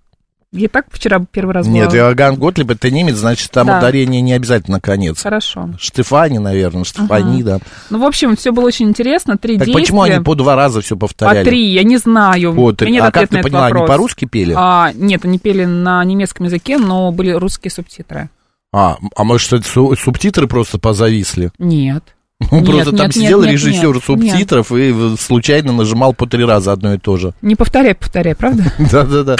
Я 0.52 0.68
так 0.68 0.86
вчера 0.90 1.20
первый 1.30 1.52
раз 1.54 1.66
Нет, 1.66 1.88
была. 1.88 1.98
Иоганн 1.98 2.36
Готлиб 2.36 2.70
это 2.70 2.90
немец, 2.90 3.16
значит, 3.16 3.50
там 3.50 3.66
Да. 3.66 3.78
ударение 3.78 4.20
не 4.20 4.32
обязательно 4.32 4.80
конец. 4.80 5.20
Хорошо. 5.22 5.70
Штефани, 5.78 6.38
наверное, 6.38 6.84
Штефани, 6.84 7.42
да. 7.42 7.58
Ну, 7.90 7.98
в 7.98 8.04
общем, 8.04 8.36
все 8.36 8.52
было 8.52 8.66
очень 8.66 8.88
интересно. 8.88 9.36
Три 9.36 9.58
Так 9.58 9.66
действия. 9.66 9.82
почему 9.82 10.02
они 10.02 10.20
по 10.24 10.34
два 10.34 10.54
раза 10.54 10.80
все 10.80 10.94
По 10.96 11.00
повторяли? 11.08 11.44
три, 11.44 11.72
я 11.72 11.82
не 11.82 11.96
знаю. 11.98 12.54
По 12.54 12.72
три. 12.72 12.92
нет 12.92 13.02
А 13.04 13.10
как 13.10 13.28
ты 13.28 13.42
поняла, 13.42 13.66
они 13.66 13.72
вопрос. 13.74 13.88
по-русски 13.88 14.24
пели? 14.24 14.54
А, 14.56 14.92
нет, 14.94 15.24
они 15.24 15.38
пели 15.38 15.64
на 15.64 16.02
немецком 16.04 16.46
языке, 16.46 16.78
но 16.78 17.10
были 17.12 17.32
русские 17.32 17.70
субтитры. 17.70 18.30
А, 18.72 18.96
а 19.14 19.24
может, 19.24 19.52
это 19.52 19.66
су- 19.68 19.94
субтитры 19.96 20.46
просто 20.46 20.78
позависли? 20.78 21.50
Нет. 21.58 22.02
Ну, 22.50 22.60
Нет, 22.60 22.66
просто 22.66 22.92
там 22.92 23.06
нет, 23.06 23.14
сидел 23.14 23.38
нет, 23.40 23.46
нет, 23.46 23.52
режиссер 23.54 23.94
нет, 23.94 24.04
субтитров 24.04 24.70
и 24.72 24.92
в- 24.92 25.16
случайно 25.16 25.72
нажимал 25.72 26.12
по 26.12 26.26
три 26.26 26.44
раза 26.44 26.72
одно 26.72 26.94
и 26.94 26.98
то 26.98 27.16
же. 27.16 27.32
Не 27.40 27.54
повторяй, 27.56 27.94
повторяй, 27.94 28.34
правда? 28.34 28.64
Да-да-да. 28.78 29.36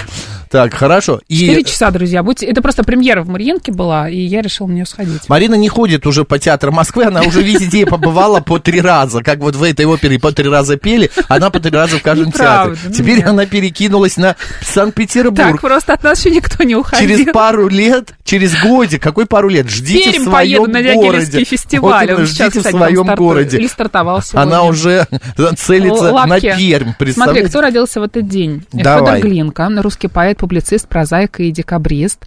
Так, 0.50 0.74
хорошо. 0.74 1.20
Четыре 1.28 1.60
И 1.60 1.64
часа, 1.64 1.90
друзья. 1.90 2.22
Будьте... 2.22 2.46
Это 2.46 2.62
просто 2.62 2.84
премьера 2.84 3.22
в 3.22 3.28
Мариинке 3.28 3.72
была, 3.72 4.08
и 4.08 4.18
я 4.18 4.40
решила 4.42 4.66
на 4.68 4.72
нее 4.72 4.86
сходить. 4.86 5.28
Марина 5.28 5.56
не 5.56 5.68
ходит 5.68 6.06
уже 6.06 6.24
по 6.24 6.38
театру 6.38 6.72
Москвы, 6.72 7.04
она 7.04 7.20
уже 7.22 7.42
везде 7.42 7.84
побывала 7.84 8.40
по 8.40 8.58
три 8.58 8.80
раза. 8.80 9.22
Как 9.22 9.40
вот 9.40 9.56
в 9.56 9.62
этой 9.62 9.84
опере 9.86 10.18
по 10.18 10.32
три 10.32 10.48
раза 10.48 10.76
пели, 10.76 11.10
она 11.28 11.50
по 11.50 11.60
три 11.60 11.72
раза 11.72 11.98
в 11.98 12.02
каждом 12.02 12.32
театре. 12.32 12.76
Теперь 12.94 13.18
нет. 13.18 13.26
она 13.28 13.44
перекинулась 13.46 14.16
на 14.16 14.34
Так, 14.34 14.38
Санкт-Петербург. 14.62 15.60
просто 15.60 15.92
от 15.94 16.02
нас 16.02 16.24
еще 16.24 16.34
никто 16.34 16.64
не 16.64 16.76
уходил. 16.76 17.08
Через 17.16 17.32
пару 17.32 17.68
лет, 17.68 18.14
через 18.24 18.58
годик, 18.62 19.02
какой 19.02 19.26
пару 19.26 19.48
лет, 19.48 19.68
ждите 19.68 20.20
в 20.20 20.30
поеду 20.30 20.64
своем 20.64 20.72
на 20.72 20.94
городе. 20.94 21.26
Дягилевский 21.26 21.44
фестиваль. 21.44 22.06
Вот 22.06 22.12
Он 22.12 22.18
именно, 22.20 22.26
сейчас, 22.26 22.52
ждите 22.52 22.60
в 22.60 22.62
там 22.62 22.85
своем 22.86 23.04
стартует. 23.04 23.18
городе. 23.18 23.58
Или 23.58 23.66
стартовал 23.66 24.22
сегодня. 24.22 24.42
Она 24.42 24.62
уже 24.64 25.06
целится 25.56 26.04
на 26.04 26.12
Лапки. 26.12 26.54
Пермь, 26.56 27.12
Смотри, 27.12 27.44
кто 27.44 27.60
родился 27.60 28.00
в 28.00 28.04
этот 28.04 28.28
день? 28.28 28.64
Давай. 28.72 29.16
Федор 29.16 29.30
Глинка, 29.30 29.70
русский 29.82 30.08
поэт, 30.08 30.38
публицист, 30.38 30.88
прозаик 30.88 31.40
и 31.40 31.50
декабрист. 31.50 32.26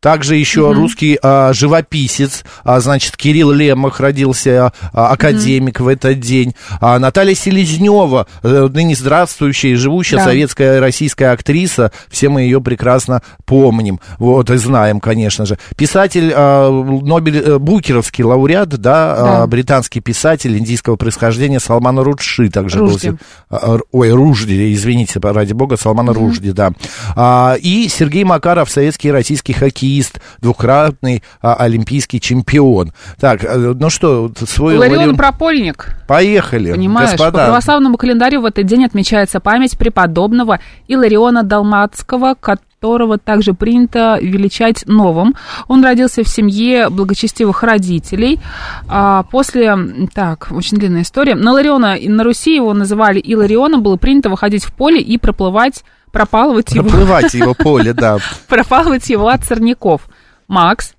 Также 0.00 0.36
еще 0.36 0.72
русский 0.72 1.18
а, 1.22 1.52
живописец, 1.52 2.44
а, 2.64 2.80
значит, 2.80 3.16
Кирилл 3.18 3.50
Лемах 3.52 4.00
родился, 4.00 4.72
а, 4.92 5.08
академик 5.12 5.80
в 5.80 5.88
этот 5.88 6.20
день. 6.20 6.54
А, 6.80 6.98
Наталья 6.98 7.34
Селезнева, 7.34 8.26
э, 8.42 8.68
ныне 8.72 8.94
здравствующая 8.94 9.72
и 9.72 9.74
живущая 9.74 10.16
Да. 10.18 10.24
советская 10.24 10.80
российская 10.80 11.32
актриса, 11.32 11.92
все 12.08 12.30
мы 12.30 12.42
ее 12.42 12.62
прекрасно 12.62 13.20
помним, 13.44 14.00
вот, 14.18 14.50
и 14.50 14.56
знаем, 14.56 15.00
конечно 15.00 15.44
же. 15.44 15.58
Писатель, 15.76 16.32
а, 16.34 16.70
Нобель, 16.70 17.36
э, 17.38 17.58
Букеровский 17.58 18.24
лауреат, 18.24 18.68
да, 18.70 19.14
а, 19.14 19.40
Да. 19.40 19.46
британский 19.46 20.00
писатель 20.00 20.56
индийского 20.56 20.96
происхождения 20.96 21.60
Салман 21.60 21.98
Рудши 21.98 22.48
также 22.48 22.78
Ружди. 22.78 23.10
был. 23.10 23.18
А, 23.50 23.78
Ой, 23.92 24.10
Ружди, 24.12 24.72
извините, 24.72 25.20
ради 25.22 25.52
бога, 25.52 25.76
Салмана 25.76 26.14
Ружди, 26.14 26.52
да. 26.52 26.72
А, 27.16 27.56
и 27.60 27.86
Сергей 27.88 28.24
Макаров, 28.24 28.70
советский 28.70 29.08
и 29.08 29.12
российский 29.12 29.52
хоккеист, 29.90 30.20
двукратный 30.40 31.22
а, 31.42 31.54
олимпийский 31.54 32.20
чемпион. 32.20 32.92
Так, 33.18 33.44
э, 33.44 33.74
ну 33.78 33.90
что, 33.90 34.30
свой 34.46 34.76
Ларион 34.76 34.98
Ларион- 34.98 35.16
Пропольник. 35.16 35.96
Поехали, 36.06 36.72
Понимаешь, 36.72 37.10
по 37.12 37.16
господа. 37.24 37.44
православному 37.46 37.96
календарю 37.96 38.40
в 38.40 38.44
этот 38.44 38.66
день 38.66 38.84
отмечается 38.84 39.40
память 39.40 39.76
преподобного 39.78 40.60
Илариона 40.88 41.42
Далматского, 41.42 42.34
которого 42.34 43.18
также 43.18 43.52
принято 43.54 44.18
величать 44.20 44.84
новым. 44.86 45.34
Он 45.68 45.84
родился 45.84 46.22
в 46.24 46.28
семье 46.28 46.88
благочестивых 46.88 47.62
родителей. 47.62 48.40
А 48.88 49.22
после, 49.24 49.76
так, 50.14 50.48
очень 50.50 50.78
длинная 50.78 51.02
история. 51.02 51.34
На 51.34 51.52
Лариона 51.52 51.96
на 52.00 52.24
Руси 52.24 52.54
его 52.56 52.72
называли 52.74 53.20
Илариона, 53.20 53.78
было 53.78 53.96
принято 53.96 54.30
выходить 54.30 54.64
в 54.64 54.72
поле 54.72 55.00
и 55.00 55.18
проплывать, 55.18 55.84
пропалывать 56.12 56.72
его, 56.72 56.88
Проплывать 56.88 57.34
его 57.34 57.54
поле, 57.54 57.92
да. 57.92 58.18
пропалывать 58.48 59.08
его 59.10 59.28
от 59.28 59.44
сорняков. 59.44 60.02
Макс, 60.48 60.94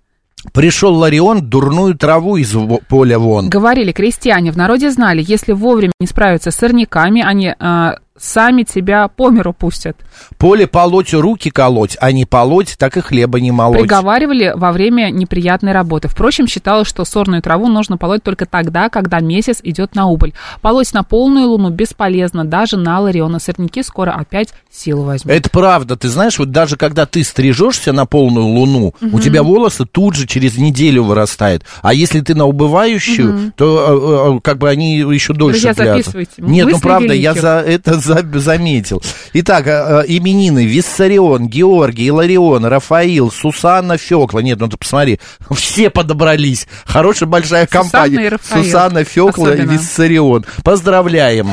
Пришел 0.54 0.96
Ларион, 0.96 1.42
дурную 1.42 1.96
траву 1.96 2.36
из 2.36 2.56
поля 2.88 3.20
вон. 3.20 3.50
Говорили 3.50 3.92
крестьяне, 3.92 4.52
в 4.52 4.58
народе 4.58 4.90
знали, 4.90 5.24
если 5.26 5.52
вовремя 5.52 5.94
не 6.00 6.08
справиться 6.08 6.50
с 6.50 6.56
сорняками, 6.56 7.22
они 7.22 7.54
а, 7.60 7.98
сами 8.22 8.64
тебя 8.64 9.08
по 9.08 9.30
миру 9.30 9.54
пустят. 9.54 9.98
Поле 10.38 10.68
полоть, 10.68 11.14
руки 11.14 11.50
колоть, 11.50 11.98
а 12.00 12.12
не 12.12 12.26
полоть, 12.26 12.76
так 12.78 12.96
и 12.98 13.02
хлеба 13.02 13.40
не 13.40 13.52
молоть. 13.52 13.80
Приговаривали 13.80 14.54
во 14.56 14.72
время 14.72 15.10
неприятной 15.10 15.72
работы. 15.72 16.08
Впрочем, 16.08 16.48
считалось, 16.48 16.88
что 16.88 17.04
сорную 17.06 17.42
траву 17.42 17.68
нужно 17.68 17.98
полоть 17.98 18.24
только 18.24 18.46
тогда, 18.46 18.90
когда 18.90 19.20
месяц 19.20 19.60
идет 19.64 19.96
на 19.96 20.06
убыль. 20.08 20.34
Полоть 20.62 20.94
на 20.94 21.04
полную 21.04 21.48
луну 21.48 21.70
бесполезно, 21.70 22.46
даже 22.46 22.78
на 22.78 23.00
Лариона. 23.00 23.40
Сорняки 23.40 23.82
скоро 23.84 24.12
опять 24.12 24.50
силу 24.70 25.04
возьмут. 25.04 25.34
Это 25.34 25.50
правда. 25.50 25.96
Ты 25.96 26.10
знаешь, 26.10 26.38
вот 26.38 26.52
даже 26.52 26.78
когда 26.78 27.06
ты 27.06 27.24
стрижешься 27.24 27.92
на 27.94 28.06
полную 28.06 28.46
луну, 28.46 28.94
у 29.02 29.20
тебя 29.20 29.42
волосы 29.44 29.86
тут 29.86 30.16
же 30.16 30.28
через 30.28 30.58
неделю 30.58 31.04
вырастают. 31.04 31.64
А 31.82 31.94
если 31.94 32.20
ты 32.22 32.36
на 32.36 32.46
убывающую, 32.46 33.52
то 33.56 34.32
э, 34.34 34.38
э, 34.38 34.40
как 34.44 34.58
бы 34.60 34.70
они 34.70 34.98
еще 34.98 35.34
дольше 35.34 35.62
Друзья, 35.62 35.74
длятся. 35.74 36.12
записывайте. 36.12 36.32
Нет, 36.38 36.66
ну 36.68 36.74
Мысли 36.74 36.84
правда, 36.84 37.14
я 37.14 37.34
за 37.34 37.64
это 37.66 37.96
за- 38.00 38.11
заметил. 38.34 39.02
Итак, 39.34 39.68
э, 39.68 39.72
э, 39.72 40.04
именины 40.08 40.66
Виссарион, 40.66 41.48
Георгий, 41.48 42.08
Иларион, 42.08 42.66
Рафаил, 42.66 43.32
Сусанна, 43.32 43.98
Фекла. 43.98 44.42
Нет, 44.42 44.60
ну 44.60 44.68
ты 44.68 44.78
посмотри, 44.78 45.20
все 45.56 45.90
подобрались. 45.90 46.68
Хорошая 46.86 47.28
большая 47.28 47.66
Сусанна 47.66 47.84
компания. 47.84 48.26
и 48.26 48.30
Рафаил. 48.30 48.64
Сусанна, 48.64 49.04
Фекла 49.04 49.50
и 49.52 49.54
Особенно. 49.54 49.72
Виссарион. 49.72 50.46
Поздравляем. 50.64 51.50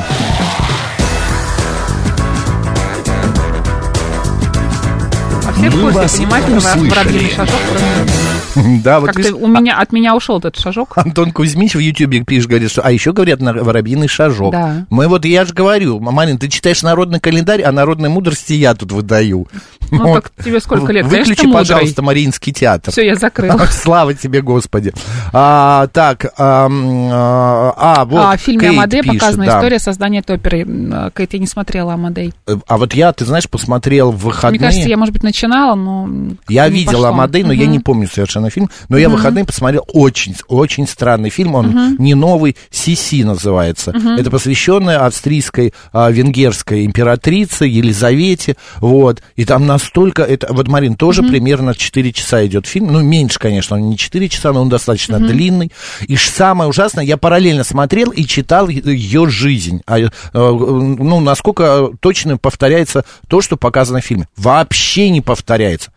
А 5.45 5.53
все 5.53 5.69
в 5.69 5.75
Мы 5.75 5.81
курсе, 5.83 5.97
вас 5.99 6.11
понимаешь, 6.15 6.43
что 6.61 6.79
воробьиный 6.79 7.29
шажок 7.29 7.59
просто- 7.69 8.28
Да, 8.83 8.99
вот 8.99 9.07
Как 9.07 9.17
видишь, 9.17 9.31
ты, 9.31 9.37
у 9.37 9.47
меня, 9.47 9.77
от 9.77 9.91
меня 9.91 10.15
ушел 10.15 10.37
этот 10.39 10.57
шажок. 10.57 10.97
Антон 10.97 11.31
Кузьмич 11.31 11.75
в 11.75 11.79
Ютьюбе 11.79 12.23
пишет, 12.23 12.49
говорит, 12.49 12.71
что, 12.71 12.81
а 12.81 12.91
еще 12.91 13.13
говорят 13.13 13.39
на 13.39 13.53
воробьиный 13.53 14.07
шажок. 14.07 14.51
Да. 14.51 14.85
Мы 14.89 15.07
вот, 15.07 15.25
я 15.25 15.45
же 15.45 15.53
говорю, 15.53 15.99
Марин, 15.99 16.37
ты 16.37 16.47
читаешь 16.47 16.81
народный 16.81 17.19
календарь, 17.19 17.61
а 17.61 17.71
народной 17.71 18.09
мудрости 18.09 18.53
я 18.53 18.73
тут 18.73 18.91
выдаю. 18.91 19.47
Ну, 19.91 20.03
Вот. 20.09 20.23
так 20.23 20.45
тебе 20.45 20.59
сколько 20.59 20.91
лет? 20.91 21.05
Выключи, 21.05 21.23
Конечно, 21.35 21.47
мудрый. 21.47 21.59
пожалуйста, 21.61 22.01
Мариинский 22.01 22.53
театр. 22.53 22.91
Все, 22.91 23.05
я 23.05 23.15
закрыла. 23.15 23.59
Слава 23.71 24.13
тебе, 24.13 24.41
Господи. 24.41 24.93
А, 25.33 25.87
так, 25.93 26.25
а, 26.37 26.67
а, 26.69 28.05
вот. 28.05 28.19
а, 28.19 28.37
в 28.37 28.41
фильме 28.41 28.61
Кейт 28.61 28.73
«Амадей» 28.73 29.01
пишет, 29.03 29.19
показана 29.19 29.45
да. 29.45 29.57
история 29.57 29.79
создания 29.79 30.19
этой 30.19 30.35
оперы. 30.35 31.11
Кейт, 31.15 31.33
я 31.33 31.39
не 31.39 31.47
смотрела 31.47 31.93
«Амадей». 31.93 32.33
А 32.67 32.77
вот 32.77 32.93
я, 32.93 33.11
ты 33.13 33.25
знаешь, 33.25 33.49
посмотрел 33.49 34.11
в 34.11 34.17
выходные. 34.23 34.59
Мне 34.59 34.67
кажется, 34.67 34.89
я, 34.89 34.97
может 34.97 35.13
быть, 35.13 35.23
начинала, 35.23 35.75
но... 35.75 36.09
Я 36.47 36.67
видел 36.69 36.91
пошло. 36.93 37.07
Амадей, 37.07 37.43
но 37.43 37.53
я 37.53 37.63
Мгм. 37.63 37.71
не 37.71 37.79
помню 37.79 38.07
совершенно 38.11 38.49
фильм. 38.49 38.69
Но 38.89 38.97
я 38.97 39.09
в 39.09 39.13
выходные 39.13 39.45
посмотрел 39.45 39.83
очень, 39.93 40.35
очень 40.47 40.87
странный 40.87 41.29
фильм. 41.29 41.55
Он 41.55 41.95
не 41.97 42.13
новый, 42.15 42.55
Сиси 42.71 43.23
называется. 43.23 43.93
Это 44.17 44.29
посвященная 44.29 45.05
австрийской, 45.05 45.73
а, 45.93 46.09
венгерской 46.11 46.85
императрице 46.85 47.65
Елизавете. 47.65 48.55
Вот. 48.77 49.21
И 49.35 49.45
там 49.45 49.65
настолько... 49.79 50.23
Это, 50.23 50.53
вот, 50.53 50.67
Марин, 50.67 50.95
тоже 50.95 51.23
примерно 51.23 51.73
4 51.73 52.11
часа 52.13 52.45
идет 52.45 52.67
фильм. 52.67 52.91
Ну, 52.91 53.01
меньше, 53.01 53.39
конечно, 53.39 53.77
он 53.77 53.89
не 53.89 53.97
4 53.97 54.29
часа, 54.29 54.51
но 54.51 54.61
он 54.61 54.69
достаточно 54.69 55.19
длинный. 55.19 55.71
И 56.07 56.15
самое 56.17 56.69
ужасное, 56.69 57.03
я 57.05 57.17
параллельно 57.17 57.63
смотрел 57.63 58.11
и 58.11 58.25
читал 58.25 58.67
ее 58.67 59.29
жизнь. 59.29 59.81
А, 59.87 59.99
э, 59.99 60.09
ну, 60.33 61.19
насколько 61.21 61.91
точно 62.01 62.37
повторяется 62.37 63.05
то, 63.27 63.41
что 63.41 63.55
показано 63.57 64.01
в 64.01 64.05
фильме. 64.05 64.27
Вообще 64.35 65.09
не 65.09 65.21
повторяется. 65.21 65.91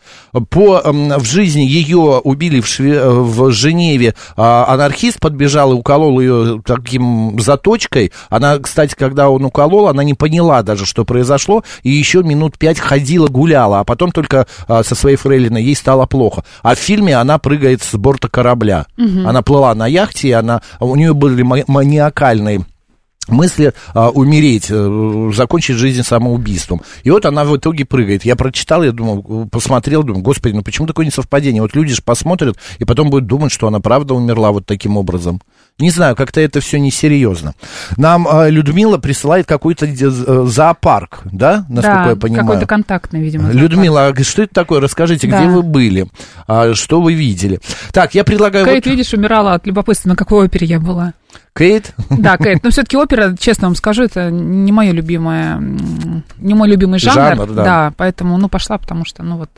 По, 0.50 0.80
эм, 0.84 1.08
в 1.18 1.24
жизни 1.24 1.62
ее 1.62 2.20
убили 2.22 2.60
в, 2.60 2.66
Шве- 2.66 2.94
э, 3.00 3.10
в 3.10 3.50
Женеве. 3.50 4.14
а, 4.36 4.66
анархист 4.68 5.18
подбежал 5.20 5.72
и 5.72 5.74
уколол 5.74 6.20
ее 6.20 6.62
таким 6.64 7.38
заточкой. 7.40 8.12
Она, 8.30 8.58
кстати, 8.58 8.94
когда 8.96 9.28
он 9.28 9.44
уколол, 9.44 9.88
она 9.88 10.04
не 10.04 10.14
поняла 10.14 10.62
даже, 10.62 10.86
что 10.86 11.04
произошло. 11.04 11.64
И 11.82 11.90
еще 11.90 12.22
минут 12.22 12.58
пять 12.58 12.78
ходила, 12.78 13.26
гуляла. 13.28 13.71
А 13.80 13.84
потом 13.84 14.12
только 14.12 14.46
а, 14.68 14.82
со 14.82 14.94
своей 14.94 15.16
фрейлиной 15.16 15.62
ей 15.62 15.74
стало 15.74 16.06
плохо. 16.06 16.44
А 16.62 16.74
в 16.74 16.78
фильме 16.78 17.16
она 17.16 17.38
прыгает 17.38 17.82
с 17.82 17.94
борта 17.94 18.28
корабля. 18.28 18.86
Она 19.26 19.42
плыла 19.42 19.74
на 19.74 19.86
яхте, 19.86 20.28
и 20.28 20.32
она, 20.32 20.62
у 20.80 20.94
нее 20.96 21.14
были 21.14 21.42
ма- 21.42 21.64
маниакальные 21.66 22.64
мысли 23.28 23.72
а, 23.94 24.10
умереть, 24.10 24.66
э, 24.68 25.30
закончить 25.34 25.76
жизнь 25.76 26.02
самоубийством. 26.02 26.82
И 27.04 27.10
вот 27.10 27.24
она 27.24 27.44
в 27.44 27.56
итоге 27.56 27.84
прыгает. 27.84 28.24
Я 28.24 28.34
прочитал, 28.34 28.82
я 28.82 28.90
думал, 28.92 29.48
посмотрел, 29.50 30.02
думаю, 30.02 30.22
господи, 30.24 30.54
ну 30.54 30.62
почему 30.62 30.88
такое 30.88 31.06
несовпадение? 31.06 31.62
Вот 31.62 31.74
люди 31.74 31.94
же 31.94 32.02
посмотрят, 32.02 32.56
и 32.78 32.84
потом 32.84 33.10
будут 33.10 33.28
думать, 33.28 33.52
что 33.52 33.68
она 33.68 33.78
правда 33.80 34.14
умерла 34.14 34.50
вот 34.50 34.66
таким 34.66 34.96
образом. 34.96 35.40
Не 35.78 35.90
знаю, 35.90 36.14
как-то 36.14 36.40
это 36.40 36.60
все 36.60 36.78
несерьезно. 36.78 37.54
Нам 37.96 38.28
а, 38.28 38.48
Людмила 38.48 38.98
присылает 38.98 39.46
какой-то 39.46 39.86
э, 39.86 40.44
зоопарк, 40.46 41.20
да, 41.24 41.64
насколько 41.68 42.04
да, 42.04 42.10
я 42.10 42.16
понимаю? 42.16 42.46
какой-то 42.46 42.66
контактный, 42.66 43.20
видимо. 43.20 43.50
Людмила, 43.50 44.06
а 44.08 44.22
что 44.22 44.42
это 44.42 44.54
такое? 44.54 44.80
Расскажите, 44.80 45.26
Да. 45.26 45.40
где 45.40 45.48
вы 45.48 45.62
были? 45.62 46.06
А, 46.46 46.74
что 46.74 47.00
вы 47.00 47.14
видели? 47.14 47.60
Так, 47.92 48.14
я 48.14 48.22
предлагаю... 48.22 48.64
Кейт, 48.64 48.84
вот- 48.84 48.90
видишь, 48.90 49.12
умирала 49.12 49.54
от 49.54 49.66
любопытства, 49.66 50.10
на 50.10 50.16
какой 50.16 50.44
опере 50.44 50.66
я 50.66 50.78
была. 50.78 51.14
Кейт? 51.56 51.94
Да, 52.10 52.36
Кейт, 52.36 52.62
но 52.62 52.70
все-таки 52.70 52.96
опера, 52.96 53.34
честно 53.38 53.68
вам 53.68 53.74
скажу, 53.74 54.04
это 54.04 54.30
не 54.30 54.70
мое 54.72 54.92
любимое, 54.92 55.60
не 56.38 56.54
мой 56.54 56.68
любимый 56.68 56.98
жанр. 56.98 57.36
Жанр, 57.36 57.52
да. 57.52 57.92
поэтому, 57.96 58.36
ну, 58.38 58.48
пошла, 58.48 58.78
потому 58.78 59.04
что, 59.04 59.22
ну, 59.22 59.38
вот. 59.38 59.50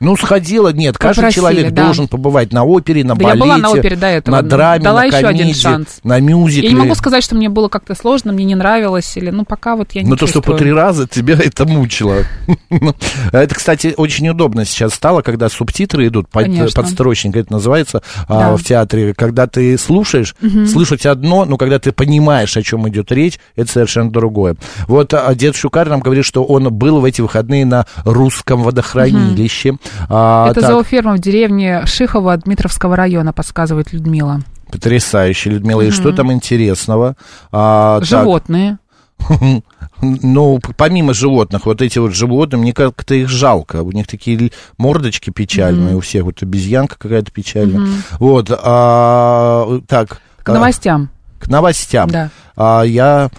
Ну, 0.00 0.16
сходила, 0.16 0.72
нет, 0.72 0.96
каждый 0.96 1.16
Попросили, 1.20 1.40
человек 1.40 1.72
да. 1.74 1.84
должен 1.84 2.08
побывать 2.08 2.54
на 2.54 2.64
опере, 2.64 3.04
на 3.04 3.14
Да 3.16 3.22
я 3.22 3.28
балете, 3.28 3.44
была 3.44 3.58
на 3.58 3.70
опере 3.70 3.96
до 3.96 4.06
этого, 4.06 4.36
на 4.36 4.42
драме, 4.42 4.82
дала 4.82 5.02
на 5.02 5.04
еще 5.04 5.26
один 5.26 5.54
шанс. 5.54 6.00
на 6.04 6.18
мюзикле. 6.20 6.70
Я 6.70 6.74
не 6.74 6.80
могу 6.80 6.94
сказать, 6.94 7.22
что 7.22 7.34
мне 7.34 7.50
было 7.50 7.68
как-то 7.68 7.94
сложно, 7.94 8.32
мне 8.32 8.46
не 8.46 8.54
нравилось, 8.54 9.14
или, 9.18 9.28
ну, 9.28 9.44
пока 9.44 9.76
вот 9.76 9.92
я 9.92 10.02
не 10.02 10.08
Но 10.08 10.16
то, 10.16 10.26
что 10.26 10.40
по 10.40 10.52
чувствую. 10.52 10.58
три 10.58 10.72
раза 10.72 11.06
тебя 11.06 11.34
это 11.38 11.66
мучило. 11.66 12.16
Ну, 12.70 12.94
Это, 13.32 13.54
кстати, 13.54 13.94
очень 13.96 14.28
удобно 14.28 14.64
сейчас 14.64 14.94
стало, 14.94 15.22
когда 15.22 15.48
субтитры 15.48 16.06
идут, 16.06 16.28
подстрочник, 16.28 17.36
это 17.36 17.52
называется 17.52 18.02
а, 18.28 18.56
в 18.56 18.62
театре. 18.62 19.12
Когда 19.12 19.46
ты 19.48 19.76
слушаешь, 19.76 20.34
слышать 20.66 21.04
одно, 21.04 21.44
но 21.44 21.58
когда 21.58 21.78
ты 21.78 21.92
понимаешь, 21.92 22.56
о 22.56 22.62
чем 22.62 22.88
идет 22.88 23.10
речь, 23.12 23.38
это 23.56 23.70
совершенно 23.70 24.10
другое. 24.10 24.56
Вот 24.86 25.12
а, 25.14 25.34
дед 25.34 25.56
Шукар 25.56 25.88
нам 25.88 26.00
говорит, 26.00 26.24
что 26.24 26.44
он 26.44 26.72
был 26.72 27.00
в 27.00 27.04
эти 27.04 27.20
выходные 27.20 27.66
на 27.66 27.86
русском 28.04 28.62
водохранилище. 28.62 29.76
А, 30.08 30.50
Это 30.50 30.60
так. 30.60 30.70
зооферма 30.70 31.14
в 31.14 31.18
деревне 31.18 31.84
Шихово 31.86 32.36
Дмитровского 32.36 32.96
района, 32.96 33.32
подсказывает 33.32 33.92
Людмила. 33.92 34.40
Потрясающе, 34.70 35.50
Людмила. 35.50 35.82
И 35.82 35.90
что 35.90 36.12
там 36.12 36.32
интересного? 36.32 37.16
А, 37.52 38.00
так, 38.00 38.08
Животные. 38.08 38.78
ну, 40.02 40.60
помимо 40.76 41.14
животных, 41.14 41.66
вот 41.66 41.82
эти 41.82 41.98
вот 41.98 42.14
животные, 42.14 42.60
мне 42.60 42.72
как-то 42.72 43.14
их 43.14 43.28
жалко. 43.28 43.82
У 43.82 43.92
них 43.92 44.06
такие 44.06 44.50
мордочки 44.78 45.30
печальные, 45.30 45.96
у 45.96 46.00
всех 46.00 46.24
вот 46.24 46.42
обезьянка 46.42 46.96
какая-то 46.98 47.30
печальная. 47.30 47.86
Вот, 48.18 48.50
а, 48.50 49.80
так. 49.86 50.20
К 50.42 50.50
а, 50.50 50.54
новостям. 50.54 51.10
к 51.38 51.48
новостям. 51.48 52.10
Да. 52.10 52.30
А, 52.56 52.82
я, 52.82 53.30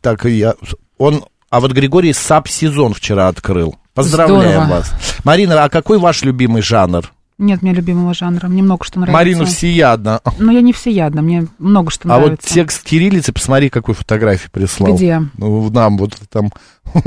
так, 0.00 0.24
я, 0.24 0.54
он, 0.98 1.24
а 1.50 1.60
вот 1.60 1.72
Григорий 1.72 2.12
САП-сезон 2.12 2.94
вчера 2.94 3.28
открыл. 3.28 3.76
Поздравляем 3.94 4.64
Здорово. 4.64 4.70
вас. 4.78 4.92
Марина, 5.24 5.64
а 5.64 5.68
какой 5.68 5.98
ваш 5.98 6.22
любимый 6.22 6.62
жанр? 6.62 7.10
Нет 7.38 7.60
меня 7.60 7.74
любимого 7.74 8.14
жанра, 8.14 8.48
мне 8.48 8.62
много 8.62 8.82
что 8.84 8.98
нравится. 8.98 9.12
Марина 9.14 9.44
всеядна. 9.44 10.20
Но 10.38 10.52
я 10.52 10.62
не 10.62 10.72
всеядна, 10.72 11.20
мне 11.20 11.46
много 11.58 11.90
что 11.90 12.04
А 12.08 12.18
нравится. 12.18 12.30
вот 12.30 12.40
текст 12.40 12.82
кириллицы, 12.82 13.30
посмотри, 13.34 13.68
какой 13.68 13.94
фотографии 13.94 14.48
прислал. 14.50 14.96
Где? 14.96 15.20
Ну, 15.36 15.70
нам 15.70 15.98
вот 15.98 16.14
там. 16.30 16.50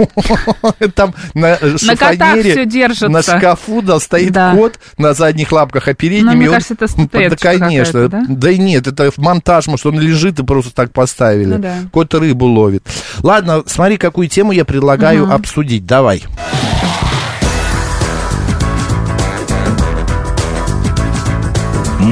Там 0.93 1.15
на 1.33 1.55
котах 1.55 2.35
шифонере, 2.43 3.07
на 3.07 3.21
шкафу, 3.23 3.81
да, 3.81 3.99
стоит 3.99 4.35
кот 4.53 4.77
на 4.97 5.13
задних 5.13 5.51
лапках, 5.53 5.87
а 5.87 5.93
передними 5.93 6.31
Ну, 6.31 6.35
мне 6.35 6.49
кажется, 6.49 6.73
это 6.73 6.87
Да, 7.29 7.35
конечно. 7.37 8.09
да? 8.09 8.53
Нет, 8.53 8.87
это 8.87 9.09
монтаж, 9.17 9.67
может, 9.67 9.85
он 9.85 9.99
лежит 9.99 10.37
и 10.39 10.43
просто 10.43 10.75
так 10.75 10.91
поставили. 10.91 11.55
Ну. 11.55 11.89
Кот 11.91 12.13
рыбу 12.13 12.45
ловит. 12.45 12.85
Ладно, 13.23 13.63
смотри, 13.65 13.97
какую 13.97 14.27
тему 14.27 14.51
я 14.51 14.65
предлагаю 14.65 15.31
обсудить. 15.31 15.85
Давай. 15.85 16.23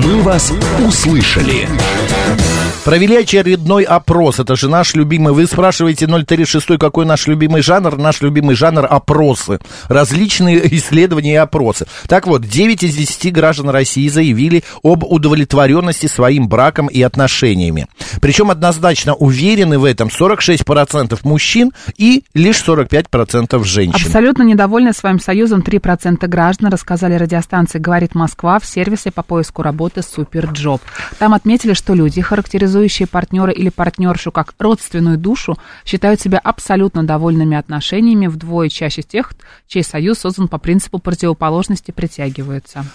«Мы 0.08 0.22
вас 0.22 0.54
услышали». 0.88 1.67
Провели 2.88 3.17
очередной 3.17 3.84
опрос. 3.84 4.39
Это 4.39 4.56
же 4.56 4.69
наш 4.69 4.95
любимый. 4.95 5.34
Вы 5.34 5.45
спрашиваете 5.45 6.08
036, 6.08 6.78
какой 6.80 7.06
наш 7.06 7.28
любимый 7.28 7.62
жанр? 7.62 7.97
Наш 7.97 8.21
любимый 8.21 8.56
жанр– 8.56 8.88
опросы. 8.89 9.60
Различные 9.89 10.73
исследования 10.78 11.34
и 11.34 11.36
опросы. 11.36 11.86
Так 12.08 12.28
вот, 12.28 12.43
9 12.43 12.84
из 12.84 12.95
10 12.95 13.34
граждан 13.34 13.71
России 13.71 14.08
заявили 14.08 14.63
об 14.84 15.04
удовлетворенности 15.04 16.08
своим 16.08 16.47
браком 16.47 16.88
и 16.88 17.02
отношениями. 17.02 17.88
Причем 18.21 18.52
однозначно 18.52 19.15
уверены 19.15 19.80
в 19.80 19.84
этом 19.84 20.08
46% 20.08 21.19
мужчин 21.23 21.73
и 21.97 22.23
лишь 22.34 22.63
45% 22.65 23.65
женщин. 23.65 24.06
Абсолютно 24.06 24.43
недовольны 24.43 24.93
своим 24.93 25.19
союзом 25.19 25.60
3% 25.60 26.26
граждан, 26.28 26.69
рассказали 26.71 27.15
радиостанции 27.15 27.80
«Говорит 27.80 28.15
Москва» 28.15 28.60
в 28.60 28.65
сервисе 28.65 29.12
по 29.12 29.23
поиску 29.23 29.62
работы 29.62 30.02
«SuperJob». 30.02 30.82
Там 31.19 31.34
отметили, 31.34 31.73
что 31.73 31.93
люди 31.93 32.21
характеризуют 32.21 32.77
образующие 32.78 33.08
партнера 33.08 33.52
или 33.52 33.70
партнершу 33.70 34.32
как 34.32 34.54
родственную 34.60 35.18
душу, 35.18 35.58
считают 35.86 36.22
себя 36.22 36.38
абсолютно 36.38 37.04
довольными 37.04 37.58
отношениями 37.58 38.28
вдвое 38.28 38.70
чаще 38.70 39.02
тех, 39.02 39.32
чей 39.68 39.84
союз 39.84 40.20
создан 40.20 40.48
по 40.48 40.60
принципу 40.60 41.00
противоположности 41.00 41.92
притягиваются. 41.92 42.86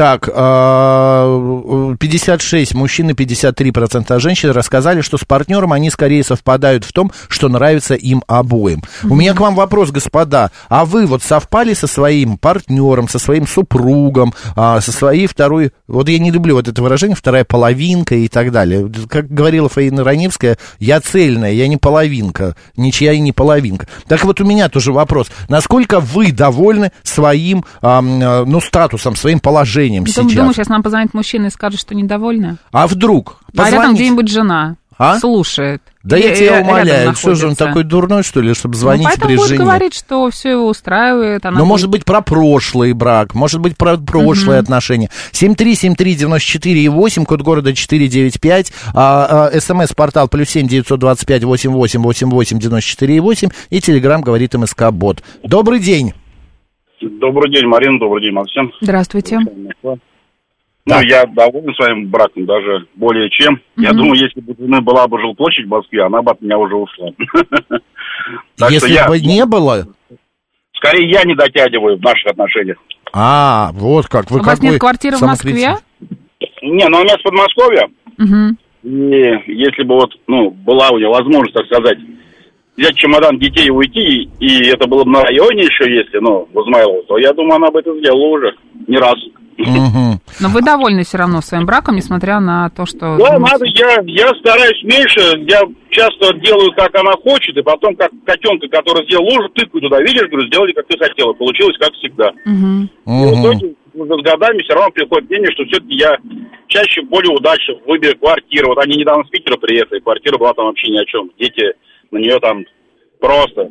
Так, 0.00 0.30
а, 0.32 1.94
56 2.00 2.74
мужчин 2.74 3.10
и 3.10 3.12
53% 3.12 4.18
женщин 4.18 4.48
рассказали, 4.48 5.02
что 5.02 5.18
с 5.18 5.26
партнером 5.26 5.74
они 5.74 5.90
скорее 5.90 6.24
совпадают 6.24 6.84
в 6.84 6.92
том, 6.94 7.12
что 7.28 7.50
нравится 7.50 7.94
им 7.96 8.24
обоим. 8.26 8.82
У 9.04 9.14
меня 9.14 9.34
к 9.34 9.40
вам 9.40 9.54
вопрос, 9.54 9.90
господа. 9.90 10.52
А 10.70 10.86
вы 10.86 11.04
вот 11.04 11.22
совпали 11.22 11.74
со 11.74 11.86
своим 11.86 12.38
партнером, 12.38 13.10
со 13.10 13.18
своим 13.18 13.46
супругом, 13.46 14.32
а, 14.56 14.80
со 14.80 14.90
своей 14.90 15.26
второй... 15.26 15.72
Вот 15.86 16.08
я 16.08 16.18
не 16.18 16.30
люблю 16.30 16.54
вот 16.54 16.66
это 16.66 16.80
выражение, 16.80 17.14
вторая 17.14 17.44
половинка 17.44 18.14
и 18.14 18.28
так 18.28 18.52
далее. 18.52 18.90
Как 19.06 19.30
говорила 19.30 19.68
Фаина 19.68 20.02
Раневская, 20.02 20.56
я 20.78 21.02
цельная, 21.02 21.52
я 21.52 21.68
не 21.68 21.76
половинка, 21.76 22.56
ничья 22.74 23.12
и 23.12 23.20
не 23.20 23.32
половинка. 23.32 23.86
Так 24.08 24.24
вот 24.24 24.40
у 24.40 24.46
меня 24.46 24.70
тоже 24.70 24.94
вопрос. 24.94 25.26
Насколько 25.50 26.00
вы 26.00 26.32
довольны 26.32 26.90
своим, 27.02 27.66
а, 27.82 28.00
ну, 28.00 28.62
статусом, 28.62 29.14
своим 29.14 29.40
положением 29.40 29.89
Думаю, 29.98 30.06
сейчас? 30.06 30.34
Думаю, 30.36 30.54
сейчас 30.54 30.68
нам 30.68 30.82
позвонит 30.82 31.12
мужчина 31.14 31.46
и 31.46 31.50
скажет, 31.50 31.80
что 31.80 31.94
недовольна. 31.94 32.58
А 32.72 32.86
вдруг? 32.86 33.40
А 33.56 33.64
рядом 33.64 33.72
Позвонить? 33.78 33.96
где-нибудь 34.00 34.28
жена 34.28 34.76
А? 34.98 35.18
слушает. 35.18 35.82
Да 36.02 36.16
я 36.16 36.34
тебя 36.34 36.60
умоляю, 36.62 37.14
что 37.14 37.34
же 37.34 37.46
он 37.48 37.56
такой 37.56 37.84
дурной, 37.84 38.22
что 38.22 38.40
ли, 38.40 38.54
чтобы 38.54 38.72
Ну, 38.74 38.80
звонить 38.80 39.04
поэтому 39.04 39.26
при 39.28 39.36
будет 39.36 39.48
жене? 39.48 39.60
говорить, 39.64 39.92
что 39.94 40.30
все 40.30 40.52
его 40.52 40.66
устраивает. 40.68 41.44
Она 41.44 41.58
Ну, 41.58 41.64
будет- 41.64 41.68
может 41.68 41.88
быть, 41.90 42.04
про 42.06 42.22
прошлый 42.22 42.94
брак, 42.94 43.34
может 43.34 43.60
быть, 43.60 43.76
про 43.76 43.98
прошлые 43.98 44.60
отношения. 44.60 45.10
7373948, 45.32 47.24
код 47.26 47.42
города 47.42 47.74
495, 47.74 48.72
а, 48.94 49.48
а, 49.52 49.60
смс-портал 49.60 50.28
плюс 50.28 50.48
7 50.48 50.66
925 50.68 51.44
88 51.44 52.00
88 52.00 52.58
94 52.58 53.20
8 53.20 53.48
и 53.70 53.80
телеграмм 53.80 54.22
говорит 54.22 54.54
МСК 54.54 54.90
Бот. 54.90 55.22
Добрый 55.42 55.80
день. 55.80 56.14
Добрый 57.00 57.50
день, 57.50 57.66
Марина, 57.66 57.98
добрый 57.98 58.22
день, 58.22 58.32
Максим. 58.32 58.72
Здравствуйте. 58.80 59.38
Ну, 60.86 61.00
я 61.02 61.24
доволен 61.26 61.74
своим 61.74 62.08
браком, 62.08 62.46
даже 62.46 62.86
более 62.94 63.30
чем. 63.30 63.60
Я 63.76 63.92
думаю, 63.92 64.14
если 64.14 64.40
бы 64.40 64.54
жены 64.58 64.80
была 64.80 65.06
бы 65.06 65.20
жилплощадь 65.20 65.66
в 65.66 65.68
Москве, 65.68 66.04
она 66.04 66.20
бы 66.22 66.32
от 66.32 66.40
меня 66.40 66.58
уже 66.58 66.74
ушла. 66.74 67.10
Если 68.70 68.92
я, 68.92 69.08
бы 69.08 69.18
не 69.20 69.44
было... 69.46 69.86
скорее, 70.74 71.10
я 71.10 71.22
не 71.24 71.34
дотягиваю 71.34 71.96
в 71.96 72.02
наших 72.02 72.26
отношениях. 72.32 72.78
А, 73.12 73.70
вот 73.72 74.08
как. 74.08 74.30
Вы 74.30 74.40
У 74.40 74.42
вас 74.42 74.60
нет 74.62 74.78
квартиры 74.78 75.16
в 75.16 75.22
Москве? 75.22 75.76
Не, 76.62 76.88
ну 76.88 76.98
у 76.98 77.02
меня 77.02 77.14
с 77.14 77.22
Подмосковья, 77.22 77.88
Мгм. 78.18 78.58
и 78.82 79.52
если 79.52 79.82
бы 79.82 79.94
вот, 79.94 80.12
ну, 80.26 80.50
была 80.50 80.90
у 80.90 80.98
нее 80.98 81.08
возможность, 81.08 81.54
так 81.54 81.66
сказать, 81.66 81.98
взять 82.76 82.96
чемодан 82.96 83.38
детей 83.38 83.66
и 83.66 83.70
уйти, 83.70 84.30
и 84.38 84.68
это 84.68 84.86
было 84.88 85.04
бы 85.04 85.10
на 85.10 85.22
районе 85.22 85.64
еще, 85.64 85.90
если, 85.92 86.18
ну, 86.18 86.48
в 86.52 86.60
Измайлово, 86.62 87.02
то 87.04 87.18
я 87.18 87.32
думаю, 87.32 87.56
она 87.56 87.70
бы 87.70 87.80
это 87.80 87.96
сделала 87.98 88.28
уже 88.28 88.54
не 88.86 88.96
раз. 88.96 89.16
Но 90.40 90.48
вы 90.48 90.62
довольны 90.62 91.04
все 91.04 91.18
равно 91.18 91.42
своим 91.42 91.66
браком, 91.66 91.96
несмотря 91.96 92.40
на 92.40 92.70
то, 92.70 92.86
что... 92.86 93.18
Да, 93.18 93.36
думаете- 93.36 93.38
надо, 93.38 93.64
я, 93.66 93.98
я 94.06 94.34
стараюсь 94.40 94.82
меньше, 94.84 95.20
я 95.46 95.60
часто 95.90 96.32
делаю, 96.38 96.72
как 96.72 96.94
она 96.94 97.12
хочет, 97.22 97.56
и 97.56 97.62
потом, 97.62 97.94
как 97.96 98.10
котенка, 98.24 98.68
который 98.68 99.04
сделал 99.04 99.24
лужу, 99.24 99.48
тыкаю 99.50 99.82
туда, 99.82 100.00
видишь, 100.00 100.28
говорю, 100.30 100.46
сделали, 100.46 100.72
как 100.72 100.86
ты 100.86 100.96
хотела, 100.96 101.34
получилось, 101.34 101.76
как 101.78 101.92
всегда. 101.94 102.30
И 102.46 102.88
в 103.06 103.40
итоге, 103.42 103.74
уже 103.92 104.14
с 104.14 104.22
годами 104.22 104.62
все 104.62 104.74
равно 104.74 104.90
приходит 104.92 105.28
мнение, 105.28 105.52
что 105.52 105.64
все-таки 105.64 105.94
я 105.94 106.16
чаще 106.68 107.02
более 107.02 107.34
удачно 107.36 107.74
в 107.74 107.88
выборе 107.88 108.14
квартиры. 108.14 108.68
Вот 108.68 108.78
они 108.78 108.96
недавно 108.96 109.24
с 109.24 109.28
Питера 109.28 109.56
приехали, 109.56 109.98
квартира 109.98 110.38
была 110.38 110.54
там 110.54 110.66
вообще 110.66 110.90
ни 110.90 110.98
о 110.98 111.04
чем. 111.04 111.30
Дети 111.38 111.74
на 112.10 112.18
нее 112.18 112.38
там 112.40 112.64
просто 113.20 113.70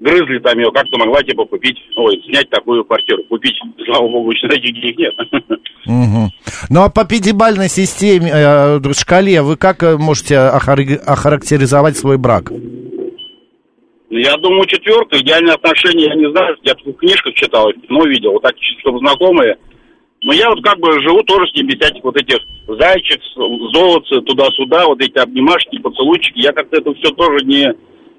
грызли 0.00 0.38
там 0.38 0.58
ее, 0.58 0.70
как 0.72 0.84
ты 0.84 0.98
могла 0.98 1.22
типа 1.22 1.44
купить, 1.46 1.78
ой, 1.96 2.22
снять 2.26 2.48
такую 2.50 2.84
квартиру, 2.84 3.22
купить. 3.28 3.58
Слава 3.84 4.08
богу, 4.08 4.30
еще 4.30 4.48
таких 4.48 4.74
денег 4.74 4.98
нет. 4.98 5.14
Мгм. 5.86 6.30
Ну 6.68 6.82
а 6.82 6.90
по 6.90 7.04
пятибалльной 7.04 7.68
системе, 7.68 8.30
э, 8.32 8.80
шкале 8.92 9.42
вы 9.42 9.56
как 9.56 9.82
э, 9.82 9.96
можете 9.96 10.34
охар- 10.34 10.96
охарактеризовать 10.96 11.96
свой 11.96 12.18
брак? 12.18 12.50
Я 14.10 14.36
думаю, 14.36 14.66
четверка. 14.66 15.18
Идеальные 15.18 15.54
отношения, 15.54 16.06
я 16.06 16.14
не 16.14 16.30
знаю, 16.30 16.56
я 16.62 16.74
в 16.74 16.92
книжках 16.94 17.34
читал, 17.34 17.72
кино 17.72 18.04
видел, 18.04 18.32
вот 18.32 18.42
так, 18.42 18.54
чтобы 18.80 18.98
знакомые. 19.00 19.56
Но 20.22 20.32
я 20.32 20.48
вот 20.48 20.62
как 20.64 20.78
бы 20.80 20.92
живу 21.02 21.22
тоже 21.22 21.46
с 21.50 21.54
ним 21.54 21.66
без 21.68 21.78
всяких 21.78 22.02
вот 22.02 22.16
этих 22.16 22.38
зайчик, 22.66 23.20
золотцы, 23.72 24.20
туда-сюда, 24.22 24.86
вот 24.86 25.00
эти 25.00 25.18
обнимашки, 25.18 25.78
поцелуйчики. 25.78 26.40
Я 26.40 26.52
как-то 26.52 26.78
это 26.78 26.92
все 26.94 27.10
тоже 27.10 27.44
не, 27.44 27.66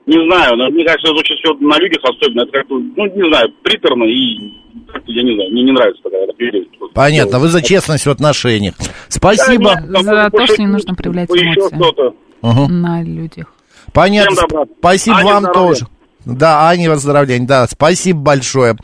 не 0.05 0.29
знаю. 0.29 0.55
Но 0.57 0.69
мне 0.69 0.86
кажется, 0.86 1.12
это 1.12 1.19
очень 1.19 1.36
все 1.38 1.53
на 1.55 1.77
людях 1.79 1.99
особенно. 2.03 2.41
Это 2.43 2.51
как-то, 2.51 2.75
ну, 2.75 3.05
не 3.15 3.29
знаю, 3.29 3.49
приторно 3.63 4.03
и 4.05 4.53
как-то, 4.88 5.12
я 5.12 5.23
не 5.23 5.33
знаю, 5.36 5.51
мне 5.51 5.63
не 5.63 5.71
нравится 5.71 6.01
такая 6.03 6.27
люди. 6.38 6.69
Понятно, 6.93 7.39
вы 7.39 7.47
за 7.47 7.62
честность 7.63 8.05
в 8.05 8.10
отношениях. 8.10 8.75
Спасибо. 9.10 9.73
Да, 9.88 9.97
нет, 9.99 10.03
За 10.05 10.29
то, 10.31 10.45
что 10.47 10.62
не 10.62 10.67
нужно 10.67 10.93
проявлять 10.95 11.29
еще 11.29 11.45
эмоции. 11.45 11.75
кто-то. 11.75 12.15
Мгм. 12.43 12.81
На 12.81 13.03
людях. 13.03 13.53
Понятно. 13.93 14.36
Всем 14.36 14.47
добра. 14.49 14.65
Спасибо 14.79 15.17
Ане 15.17 15.33
вам 15.33 15.43
здоровья. 15.43 15.69
тоже. 15.69 15.86
Да, 16.35 16.67
Ане 16.67 16.89
поздравления, 16.89 17.47
да, 17.47 17.67
спасибо 17.67 18.19
большое. 18.19 18.75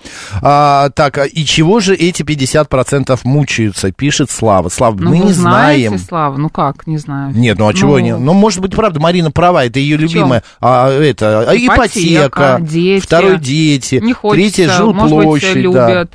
А, 0.41 0.89
так, 0.89 1.17
а 1.17 1.25
и 1.25 1.45
чего 1.45 1.79
же 1.79 1.95
эти 1.95 2.23
50% 2.23 3.19
мучаются, 3.23 3.91
пишет 3.91 4.31
Слава. 4.31 4.69
Слава, 4.69 4.95
Ну, 4.99 5.09
мы 5.09 5.17
не 5.19 5.33
знаете, 5.33 5.89
знаем. 5.89 6.03
Слава, 6.07 6.37
ну 6.37 6.49
как, 6.49 6.87
не 6.87 6.97
знаю. 6.97 7.33
Нет, 7.35 7.57
ну 7.57 7.67
а 7.67 7.73
чего 7.73 7.99
не? 7.99 8.15
Ну, 8.15 8.33
может 8.33 8.59
быть, 8.59 8.75
правда, 8.75 8.99
Марина 8.99 9.31
права, 9.31 9.65
это 9.65 9.79
ее 9.79 9.97
любимая, 9.97 10.43
а, 10.59 10.89
это, 10.89 11.47
ипотека, 11.53 12.27
Ипотека, 12.27 12.57
дети. 12.61 13.05
второй 13.05 13.37
дети, 13.39 13.95
Не 13.95 14.13
хочется, 14.13 14.55
третья 14.55 14.83
может 14.83 15.17
быть, 15.17 15.43
жилплощадь, 15.43 15.71
да. 15.71 16.07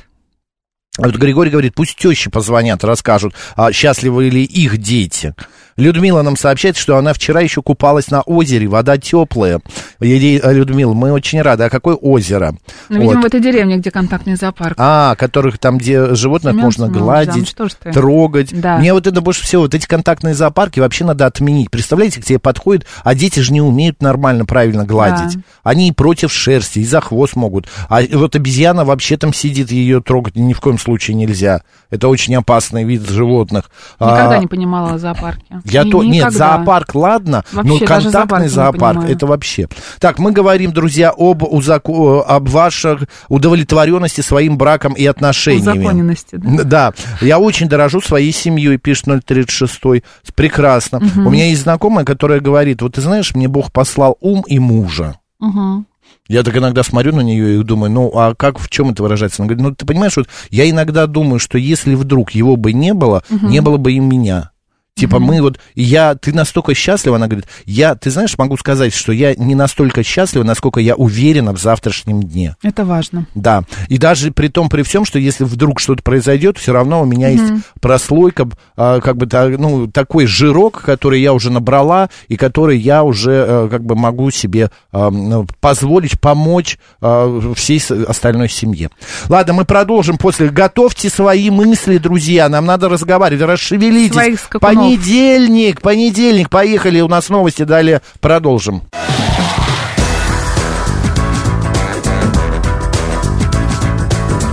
А 0.97 1.03
Вот 1.03 1.15
Григорий 1.15 1.51
говорит, 1.51 1.75
пусть 1.75 1.95
тещи 1.95 2.29
позвонят, 2.29 2.83
расскажут, 2.83 3.33
а 3.55 3.71
счастливы 3.71 4.29
ли 4.29 4.43
их 4.43 4.77
дети. 4.79 5.33
Людмила 5.77 6.23
нам 6.23 6.35
сообщает, 6.35 6.75
что 6.75 6.97
она 6.97 7.13
вчера 7.13 7.39
еще 7.39 7.61
купалась 7.61 8.11
на 8.11 8.21
озере, 8.21 8.67
вода 8.67 8.97
теплая. 8.97 9.61
Ей- 10.01 10.41
Людмила, 10.43 10.93
мы 10.93 11.13
очень 11.13 11.41
рады. 11.41 11.63
А 11.63 11.69
какое 11.69 11.95
озеро? 11.95 12.53
Ну, 12.89 12.99
видимо, 12.99 13.13
Вот. 13.13 13.23
в 13.23 13.27
этой 13.27 13.39
деревне, 13.39 13.77
где 13.77 13.89
контактный 13.91 14.35
зоопарк. 14.35 14.75
А, 14.77 15.15
которых 15.15 15.57
там, 15.57 15.77
где 15.77 16.15
животных 16.15 16.51
Семен 16.53 16.65
можно 16.65 16.87
Семенович, 16.87 17.01
гладить, 17.01 17.55
ну 17.57 17.69
что 17.69 17.77
ты. 17.81 17.91
трогать. 17.93 18.59
Да. 18.59 18.77
Мне 18.79 18.91
вот 18.91 19.07
это 19.07 19.21
больше 19.21 19.43
всего, 19.43 19.61
вот 19.61 19.73
эти 19.75 19.85
контактные 19.85 20.33
зоопарки 20.33 20.81
вообще 20.81 21.05
надо 21.05 21.27
отменить. 21.27 21.71
Представляете, 21.71 22.19
к 22.21 22.25
тебе 22.25 22.39
подходят, 22.39 22.85
а 23.05 23.15
дети 23.15 23.39
же 23.39 23.53
не 23.53 23.61
умеют 23.61 24.01
нормально, 24.01 24.43
правильно 24.45 24.83
гладить. 24.83 25.35
Да. 25.37 25.41
Они 25.63 25.87
и 25.87 25.91
против 25.93 26.33
шерсти, 26.33 26.79
и 26.79 26.85
за 26.85 26.99
хвост 26.99 27.37
могут. 27.37 27.67
А 27.87 28.01
вот 28.11 28.35
обезьяна 28.35 28.83
вообще 28.83 29.15
там 29.15 29.33
сидит, 29.33 29.71
ее 29.71 30.01
трогать 30.01 30.35
ни 30.35 30.51
в 30.51 30.59
коем 30.59 30.77
случае 30.77 30.88
нельзя. 31.13 31.61
Это 31.89 32.07
очень 32.07 32.35
опасный 32.35 32.83
вид 32.83 33.07
животных. 33.07 33.69
Никогда 33.99 34.35
А, 34.35 34.39
не 34.39 34.47
понимала 34.47 34.93
о 34.93 34.97
зоопарке. 34.97 35.43
я 35.65 35.83
Ни- 35.83 35.91
то, 35.91 36.03
нет, 36.03 36.13
никогда. 36.13 36.37
зоопарк, 36.37 36.95
ладно, 36.95 37.43
Вообще, 37.51 37.71
но 37.71 37.79
контактный 37.85 38.47
зоопарк 38.47 39.03
это 39.09 39.25
вообще. 39.25 39.67
Так, 39.99 40.19
мы 40.19 40.31
говорим, 40.31 40.71
друзья, 40.71 41.13
об, 41.15 41.43
узако- 41.43 42.21
об 42.23 42.47
ваших 42.49 43.03
удовлетворенности 43.27 44.21
своим 44.21 44.57
браком 44.57 44.93
и 44.93 45.05
отношениями. 45.05 45.79
Узаконенности, 45.79 46.35
да. 46.35 46.63
Да, 46.63 46.93
я 47.21 47.39
очень 47.39 47.67
дорожу 47.67 48.01
своей 48.01 48.31
семьей, 48.31 48.77
пишет 48.77 49.05
036. 49.25 50.03
Прекрасно. 50.35 50.99
У 51.15 51.29
меня 51.29 51.47
есть 51.47 51.61
знакомая, 51.63 52.05
которая 52.05 52.39
говорит, 52.39 52.81
вот 52.81 52.93
ты 52.95 53.01
знаешь, 53.01 53.33
мне 53.35 53.47
Бог 53.47 53.71
послал 53.71 54.17
ум 54.21 54.43
и 54.47 54.59
мужа. 54.59 55.15
Мгм. 55.39 55.85
Я 56.27 56.43
так 56.43 56.55
иногда 56.55 56.83
смотрю 56.83 57.15
на 57.15 57.21
нее 57.21 57.59
и 57.59 57.63
думаю, 57.63 57.91
ну, 57.91 58.11
а 58.13 58.35
как, 58.35 58.59
в 58.59 58.69
чем 58.69 58.91
это 58.91 59.01
выражается? 59.01 59.41
Она 59.41 59.47
говорит, 59.47 59.63
ну, 59.63 59.75
ты 59.75 59.85
понимаешь, 59.85 60.15
вот 60.15 60.27
я 60.49 60.69
иногда 60.69 61.07
думаю, 61.07 61.39
что 61.39 61.57
если 61.57 61.95
вдруг 61.95 62.31
его 62.31 62.55
бы 62.55 62.71
не 62.71 62.93
было, 62.93 63.23
не 63.29 63.61
было 63.61 63.77
бы 63.77 63.93
и 63.93 63.99
меня. 63.99 64.51
Типа 64.95 65.19
мы 65.19 65.41
вот, 65.41 65.59
я, 65.75 66.15
ты 66.15 66.33
настолько 66.33 66.73
счастлива, 66.73 67.15
она 67.15 67.27
говорит, 67.27 67.47
я, 67.65 67.95
ты 67.95 68.11
знаешь, 68.11 68.37
могу 68.37 68.57
сказать, 68.57 68.93
что 68.93 69.13
я 69.13 69.33
не 69.33 69.55
настолько 69.55 70.03
счастлива, 70.03 70.43
насколько 70.43 70.81
я 70.81 70.95
уверена 70.95 71.53
в 71.53 71.57
завтрашнем 71.57 72.21
дне. 72.21 72.57
Это 72.63 72.83
важно. 72.83 73.25
Да, 73.33 73.63
и 73.87 73.97
даже 73.97 74.31
при 74.31 74.49
том, 74.49 74.67
при 74.67 74.81
всем, 74.83 75.05
что 75.05 75.17
если 75.17 75.45
вдруг 75.45 75.79
что-то 75.79 76.03
произойдет, 76.03 76.57
все 76.57 76.73
равно 76.73 77.01
у 77.01 77.05
меня 77.05 77.29
есть 77.29 77.65
прослойка, 77.79 78.49
а, 78.75 78.99
как 78.99 79.15
бы, 79.15 79.27
ну, 79.57 79.87
такой 79.87 80.25
жирок, 80.25 80.81
который 80.81 81.21
я 81.21 81.33
уже 81.33 81.49
набрала, 81.49 82.09
и 82.27 82.35
который 82.35 82.77
я 82.77 83.03
уже, 83.03 83.31
э, 83.31 83.67
как 83.71 83.85
бы, 83.85 83.95
могу 83.95 84.31
себе 84.31 84.69
а, 84.91 85.09
ну, 85.09 85.47
позволить 85.61 86.19
помочь 86.19 86.77
а, 86.99 87.53
всей 87.55 87.81
остальной 88.05 88.49
семье. 88.49 88.89
Ладно, 89.29 89.53
мы 89.53 89.63
продолжим 89.65 90.17
после. 90.17 90.49
Готовьте 90.49 91.09
свои 91.09 91.49
мысли, 91.49 91.97
друзья, 91.99 92.49
нам 92.49 92.65
надо 92.65 92.89
разговаривать, 92.89 93.47
расшевелитесь. 93.47 94.13
Своих 94.13 94.39
скакунов. 94.39 94.88
Понедельник, 94.89 95.81
понедельник, 95.81 96.49
поехали, 96.49 96.99
у 96.99 97.07
нас 97.07 97.29
новости, 97.29 97.61
далее 97.61 98.01
продолжим. 98.21 98.81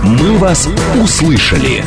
«Мы 0.03 0.37
вас 0.37 0.69
услышали». 1.01 1.83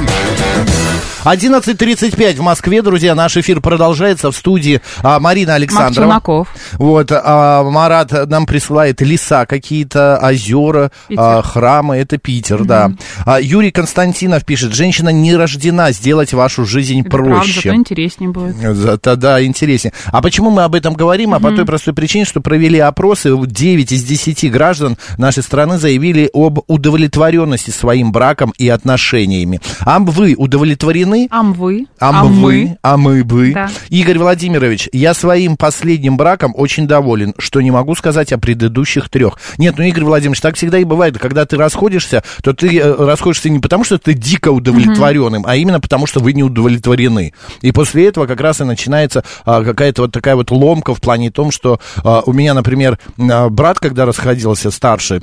11.35 1.25 2.37
в 2.37 2.41
Москве, 2.41 2.81
друзья. 2.83 3.15
Наш 3.15 3.37
эфир 3.37 3.61
продолжается 3.61 4.31
в 4.31 4.37
студии 4.37 4.81
а, 5.03 5.21
Марина 5.21 5.53
Марк 5.53 5.61
Александрова. 5.63 5.95
Челноков. 6.09 6.49
Вот, 6.75 7.13
а, 7.13 7.63
Марат 7.63 8.29
нам 8.29 8.47
присылает 8.47 9.03
леса 9.03 9.45
какие-то, 9.45 10.19
озера, 10.23 10.91
Питер. 11.09 11.23
а, 11.23 11.43
храмы, 11.43 11.97
это 11.97 12.17
Питер, 12.17 12.65
да. 12.65 12.93
А, 13.27 13.39
Юрий 13.41 13.71
Константинов 13.71 14.45
пишет, 14.47 14.73
женщина 14.73 15.11
не 15.11 15.37
рождена 15.37 15.93
сделать 15.93 16.33
вашу 16.33 16.65
жизнь 16.65 17.01
Это 17.01 17.11
правда, 17.11 17.31
проще. 17.37 17.61
зато 17.69 17.75
интереснее 17.75 18.31
будет. 18.31 18.57
Зато, 18.77 19.17
да, 19.17 19.45
интереснее. 19.45 19.93
А 20.07 20.23
почему 20.23 20.51
мы 20.51 20.63
об 20.63 20.75
этом 20.75 20.95
говорим? 20.95 21.35
А 21.35 21.41
по 21.41 21.51
той 21.53 21.67
простой 21.67 21.93
причине, 21.93 22.25
что 22.25 22.41
провели 22.41 22.79
опросы, 22.79 23.31
9 23.37 23.93
из 23.93 24.05
10 24.05 24.51
граждан 24.51 24.97
нашей 25.19 25.43
страны 25.43 25.79
заявили 25.79 26.31
об 26.33 26.61
удовлетворенности 26.67 27.71
своим 27.71 28.11
браком 28.11 28.55
и 28.57 28.69
отношениями. 28.69 29.61
А 29.81 29.99
вы 29.99 30.35
удовлетворены? 30.37 31.10
Амвы. 31.31 31.87
А 31.99 32.13
мы, 32.13 32.79
а 32.83 32.97
мы 32.97 33.25
бы. 33.25 33.53
Да. 33.53 33.71
Игорь 33.89 34.19
Владимирович, 34.19 34.89
я 34.93 35.15
своим 35.15 35.57
последним 35.57 36.17
браком 36.17 36.53
очень 36.57 36.87
доволен, 36.87 37.35
что 37.39 37.61
не 37.61 37.71
могу 37.71 37.95
сказать 37.95 38.33
о 38.33 38.39
предыдущих 38.39 39.09
трех. 39.09 39.39
Нет, 39.59 39.75
ну, 39.79 39.85
Игорь 39.85 40.05
Владимирович, 40.05 40.41
так 40.41 40.57
всегда 40.57 40.79
и 40.79 40.85
бывает. 40.85 41.19
Когда 41.19 41.47
ты 41.47 41.57
расходишься, 41.57 42.23
то 42.43 42.53
ты 42.53 42.79
э, 42.79 42.95
расходишься 43.05 43.51
не 43.51 43.59
потому, 43.59 43.85
что 43.85 43.99
ты 43.99 44.15
дико 44.15 44.51
удовлетворенным, 44.51 45.45
а 45.47 45.57
именно 45.57 45.81
потому, 45.81 46.07
что 46.07 46.21
вы 46.21 46.33
не 46.33 46.43
удовлетворены. 46.43 47.33
И 47.61 47.73
после 47.73 48.09
этого 48.09 48.27
как 48.27 48.41
раз 48.41 48.61
и 48.61 48.65
начинается 48.65 49.25
а, 49.45 49.63
какая-то 49.63 50.03
вот 50.03 50.13
такая 50.13 50.37
вот 50.37 50.51
ломка 50.51 50.95
в 50.95 51.01
плане 51.01 51.31
том, 51.31 51.51
что 51.51 51.81
а, 52.05 52.23
у 52.27 52.33
меня, 52.33 52.55
например, 52.55 52.99
а, 53.19 53.49
брат, 53.49 53.79
когда 53.79 54.07
расходился, 54.07 54.71
старший, 54.71 55.23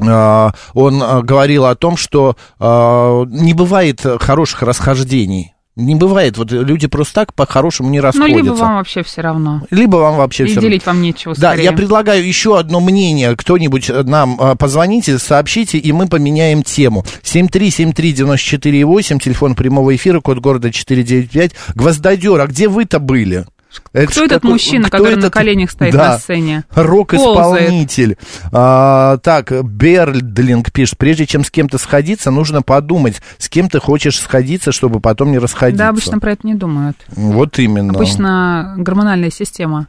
он 0.00 1.02
а, 1.02 1.22
говорил 1.22 1.66
о 1.66 1.74
том, 1.74 1.96
что 1.96 2.36
а, 2.58 3.24
не 3.26 3.54
бывает 3.54 4.04
хороших 4.20 4.62
расхождений. 4.62 5.54
Не 5.76 5.94
бывает. 5.94 6.36
Вот 6.36 6.50
люди 6.50 6.88
просто 6.88 7.14
так 7.14 7.34
по-хорошему 7.34 7.88
не 7.88 7.98
Ну, 7.98 8.02
расходятся. 8.04 8.36
либо 8.36 8.52
вам 8.54 8.76
вообще 8.78 9.04
все 9.04 9.20
равно. 9.20 9.62
Либо 9.70 9.96
вам 9.98 10.16
вообще 10.16 10.42
И 10.44 10.46
все 10.48 10.60
делить 10.60 10.84
вам 10.84 11.00
нечего 11.00 11.34
Да, 11.36 11.50
скорее. 11.50 11.64
я 11.66 11.72
предлагаю 11.72 12.26
еще 12.26 12.58
одно 12.58 12.80
мнение. 12.80 13.36
Кто-нибудь 13.36 13.88
э, 13.88 14.02
нам 14.02 14.36
а, 14.40 14.56
позвоните, 14.56 15.20
сообщите, 15.20 15.78
и 15.78 15.92
мы 15.92 16.08
поменяем 16.08 16.64
тему. 16.64 17.04
7373948, 17.22 19.20
телефон 19.20 19.54
прямого 19.54 19.94
эфира, 19.94 20.20
код 20.20 20.38
города 20.38 20.72
495. 20.72 21.52
Гвоздодер, 21.76 22.40
а 22.40 22.46
где 22.48 22.68
вы-то 22.68 22.98
были? 22.98 23.46
Это 23.92 24.06
Кто 24.10 24.20
ж 24.22 24.24
этот 24.24 24.38
какой- 24.38 24.50
мужчина, 24.52 24.88
кто 24.88 24.96
который 24.98 25.14
на 25.16 25.18
этот- 25.20 25.32
коленях 25.34 25.70
стоит 25.70 25.92
Да. 25.92 26.08
на 26.12 26.18
сцене? 26.18 26.64
Рок-исполнитель. 26.74 28.16
А, 28.52 29.18
так, 29.18 29.52
Бердлинг 29.64 30.72
пишет, 30.72 30.96
прежде 30.98 31.26
чем 31.26 31.44
с 31.44 31.50
кем-то 31.50 31.78
сходиться, 31.78 32.30
нужно 32.30 32.62
подумать, 32.62 33.20
с 33.38 33.48
кем 33.48 33.68
ты 33.68 33.78
хочешь 33.80 34.18
сходиться, 34.18 34.72
чтобы 34.72 35.00
потом 35.00 35.30
не 35.32 35.38
расходиться. 35.38 35.84
Да, 35.84 35.88
обычно 35.90 36.18
про 36.18 36.32
это 36.32 36.46
не 36.46 36.54
думают. 36.54 36.96
Вот 37.08 37.58
именно. 37.58 37.92
Обычно 37.94 38.74
гормональная 38.78 39.30
система 39.30 39.88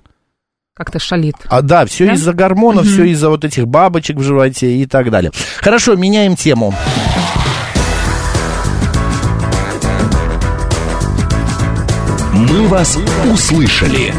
как-то 0.76 0.98
шалит. 1.00 1.36
А, 1.50 1.62
да, 1.62 1.86
все 1.86 2.06
Да? 2.08 2.13
из-за 2.13 2.32
гормонов, 2.34 2.86
все 2.86 3.04
из-за 3.06 3.30
вот 3.30 3.44
этих 3.44 3.68
бабочек 3.68 4.15
в 4.18 4.24
животе 4.24 4.78
и 4.78 4.86
так 4.86 5.10
далее. 5.12 5.32
Хорошо, 5.62 5.96
меняем 5.96 6.36
тему. 6.38 6.74
«Мы 12.39 12.67
вас 12.69 12.97
услышали». 13.30 14.13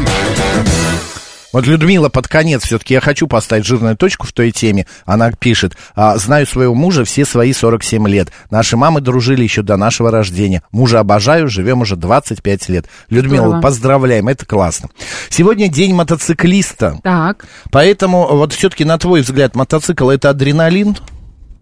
Вот 1.53 1.65
Людмила 1.65 2.07
под 2.07 2.27
конец 2.27 2.63
все-таки 2.63 2.93
я 2.93 3.01
хочу 3.01 3.25
поставить 3.27 3.65
жирную 3.65 3.97
точку 3.97 4.27
в 4.27 4.31
той 4.31 4.51
теме. 4.51 4.85
Она 5.05 5.31
пишет, 5.31 5.75
«А, 5.95 6.15
знаю 6.17 6.45
своего 6.45 6.75
мужа 6.75 7.03
все 7.03 7.25
свои 7.25 7.51
47 7.51 8.07
лет. 8.07 8.31
Наши 8.51 8.77
мамы 8.77 9.01
дружили 9.01 9.41
еще 9.43 9.63
до 9.63 9.75
нашего 9.75 10.11
рождения. 10.11 10.61
Мужа 10.71 10.99
обожаю, 10.99 11.49
живем 11.49 11.81
уже 11.81 11.95
25 11.95 12.69
лет. 12.69 12.85
Людмила, 13.09 13.45
Здорово. 13.47 13.61
поздравляем, 13.61 14.27
это 14.27 14.45
классно. 14.45 14.89
Сегодня 15.29 15.67
день 15.67 15.93
мотоциклиста. 15.95 16.99
Так, 17.03 17.45
Поэтому 17.71 18.27
вот 18.35 18.53
все-таки 18.53 18.85
на 18.85 18.99
твой 18.99 19.21
взгляд 19.21 19.55
мотоцикл 19.55 20.09
это 20.09 20.29
адреналин? 20.29 20.95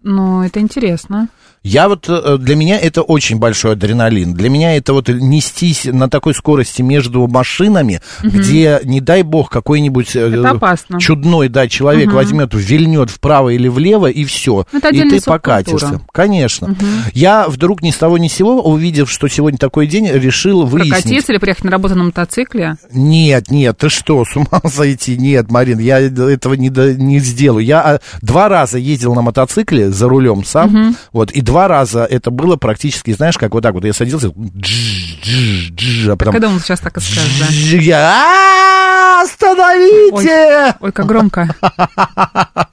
ну, 0.02 0.42
это 0.42 0.60
интересно. 0.60 1.28
Я 1.62 1.90
вот, 1.90 2.06
э, 2.08 2.38
для 2.38 2.56
меня 2.56 2.78
это 2.80 3.02
очень 3.02 3.38
большой 3.38 3.72
адреналин. 3.72 4.32
Для 4.32 4.48
меня 4.48 4.76
это 4.76 4.94
вот 4.94 5.08
нестись 5.08 5.84
на 5.84 6.08
такой 6.08 6.34
скорости 6.34 6.80
между 6.80 7.26
машинами, 7.28 8.00
где, 8.22 8.80
не 8.84 9.02
дай 9.02 9.22
бог, 9.22 9.50
какой-нибудь 9.50 10.16
э, 10.16 10.58
чудной, 10.98 11.48
да, 11.48 11.68
человек 11.68 12.12
возьмет, 12.12 12.54
вильнет 12.54 13.10
вправо 13.10 13.50
или 13.50 13.68
влево, 13.68 14.06
и 14.06 14.24
все. 14.24 14.66
Ну, 14.72 14.78
это 14.78 14.88
и 14.88 15.10
ты 15.10 15.20
покатишься. 15.20 16.00
Конечно. 16.12 16.74
Я 17.12 17.46
вдруг 17.46 17.82
ни 17.82 17.90
с 17.90 17.96
того 17.96 18.16
ни 18.16 18.28
с 18.28 18.32
сего, 18.32 18.62
увидев, 18.62 19.10
что 19.10 19.28
сегодня 19.28 19.58
такой 19.58 19.86
день, 19.86 20.08
решил 20.10 20.64
выяснить. 20.64 20.94
Прокатиться 20.94 21.32
или 21.32 21.38
приехать 21.38 21.64
на 21.64 21.70
работу 21.72 21.94
на 21.94 22.04
мотоцикле? 22.04 22.76
Нет, 22.90 23.50
нет, 23.50 23.76
ты 23.76 23.90
что, 23.90 24.24
с 24.24 24.34
ума 24.34 24.62
сойти? 24.66 25.18
Нет, 25.18 25.50
Марин, 25.50 25.78
я 25.78 26.00
этого 26.00 26.54
не, 26.54 26.70
не 26.96 27.18
сделаю. 27.18 27.64
Я 27.64 27.80
а, 27.82 28.00
два 28.22 28.48
раза 28.48 28.78
ездил 28.78 29.14
на 29.14 29.20
мотоцикле 29.20 29.90
за 29.90 30.08
рулем 30.08 30.42
сам, 30.44 30.96
вот, 31.12 31.30
и 31.32 31.42
два 31.50 31.66
раза 31.66 32.04
это 32.04 32.30
было 32.30 32.56
практически, 32.56 33.12
знаешь, 33.12 33.36
как 33.36 33.52
вот 33.52 33.62
так 33.62 33.74
вот, 33.74 33.84
я 33.84 33.92
садился, 33.92 34.28
а 34.28 36.16
потом... 36.16 36.34
Я 36.34 36.40
думал, 36.40 36.60
сейчас 36.60 36.78
так 36.78 36.96
и 36.96 37.00
скажешь, 37.00 37.40
да. 37.40 37.76
я, 37.76 38.12
«А, 38.12 39.22
Остановите! 39.22 40.76
Ой, 40.80 40.92
как 40.92 41.06
громко. 41.06 41.54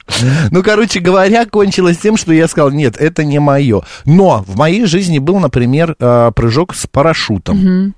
Ну, 0.50 0.64
короче 0.64 0.98
говоря, 0.98 1.46
кончилось 1.46 1.98
тем, 1.98 2.16
что 2.16 2.32
я 2.32 2.48
сказал, 2.48 2.70
нет, 2.72 2.96
это 2.98 3.22
не 3.22 3.38
мое. 3.38 3.82
Но 4.04 4.42
в 4.48 4.56
моей 4.56 4.84
жизни 4.86 5.20
был, 5.20 5.38
например, 5.38 5.94
э, 6.00 6.32
прыжок 6.34 6.74
с 6.74 6.88
парашютом. 6.88 7.94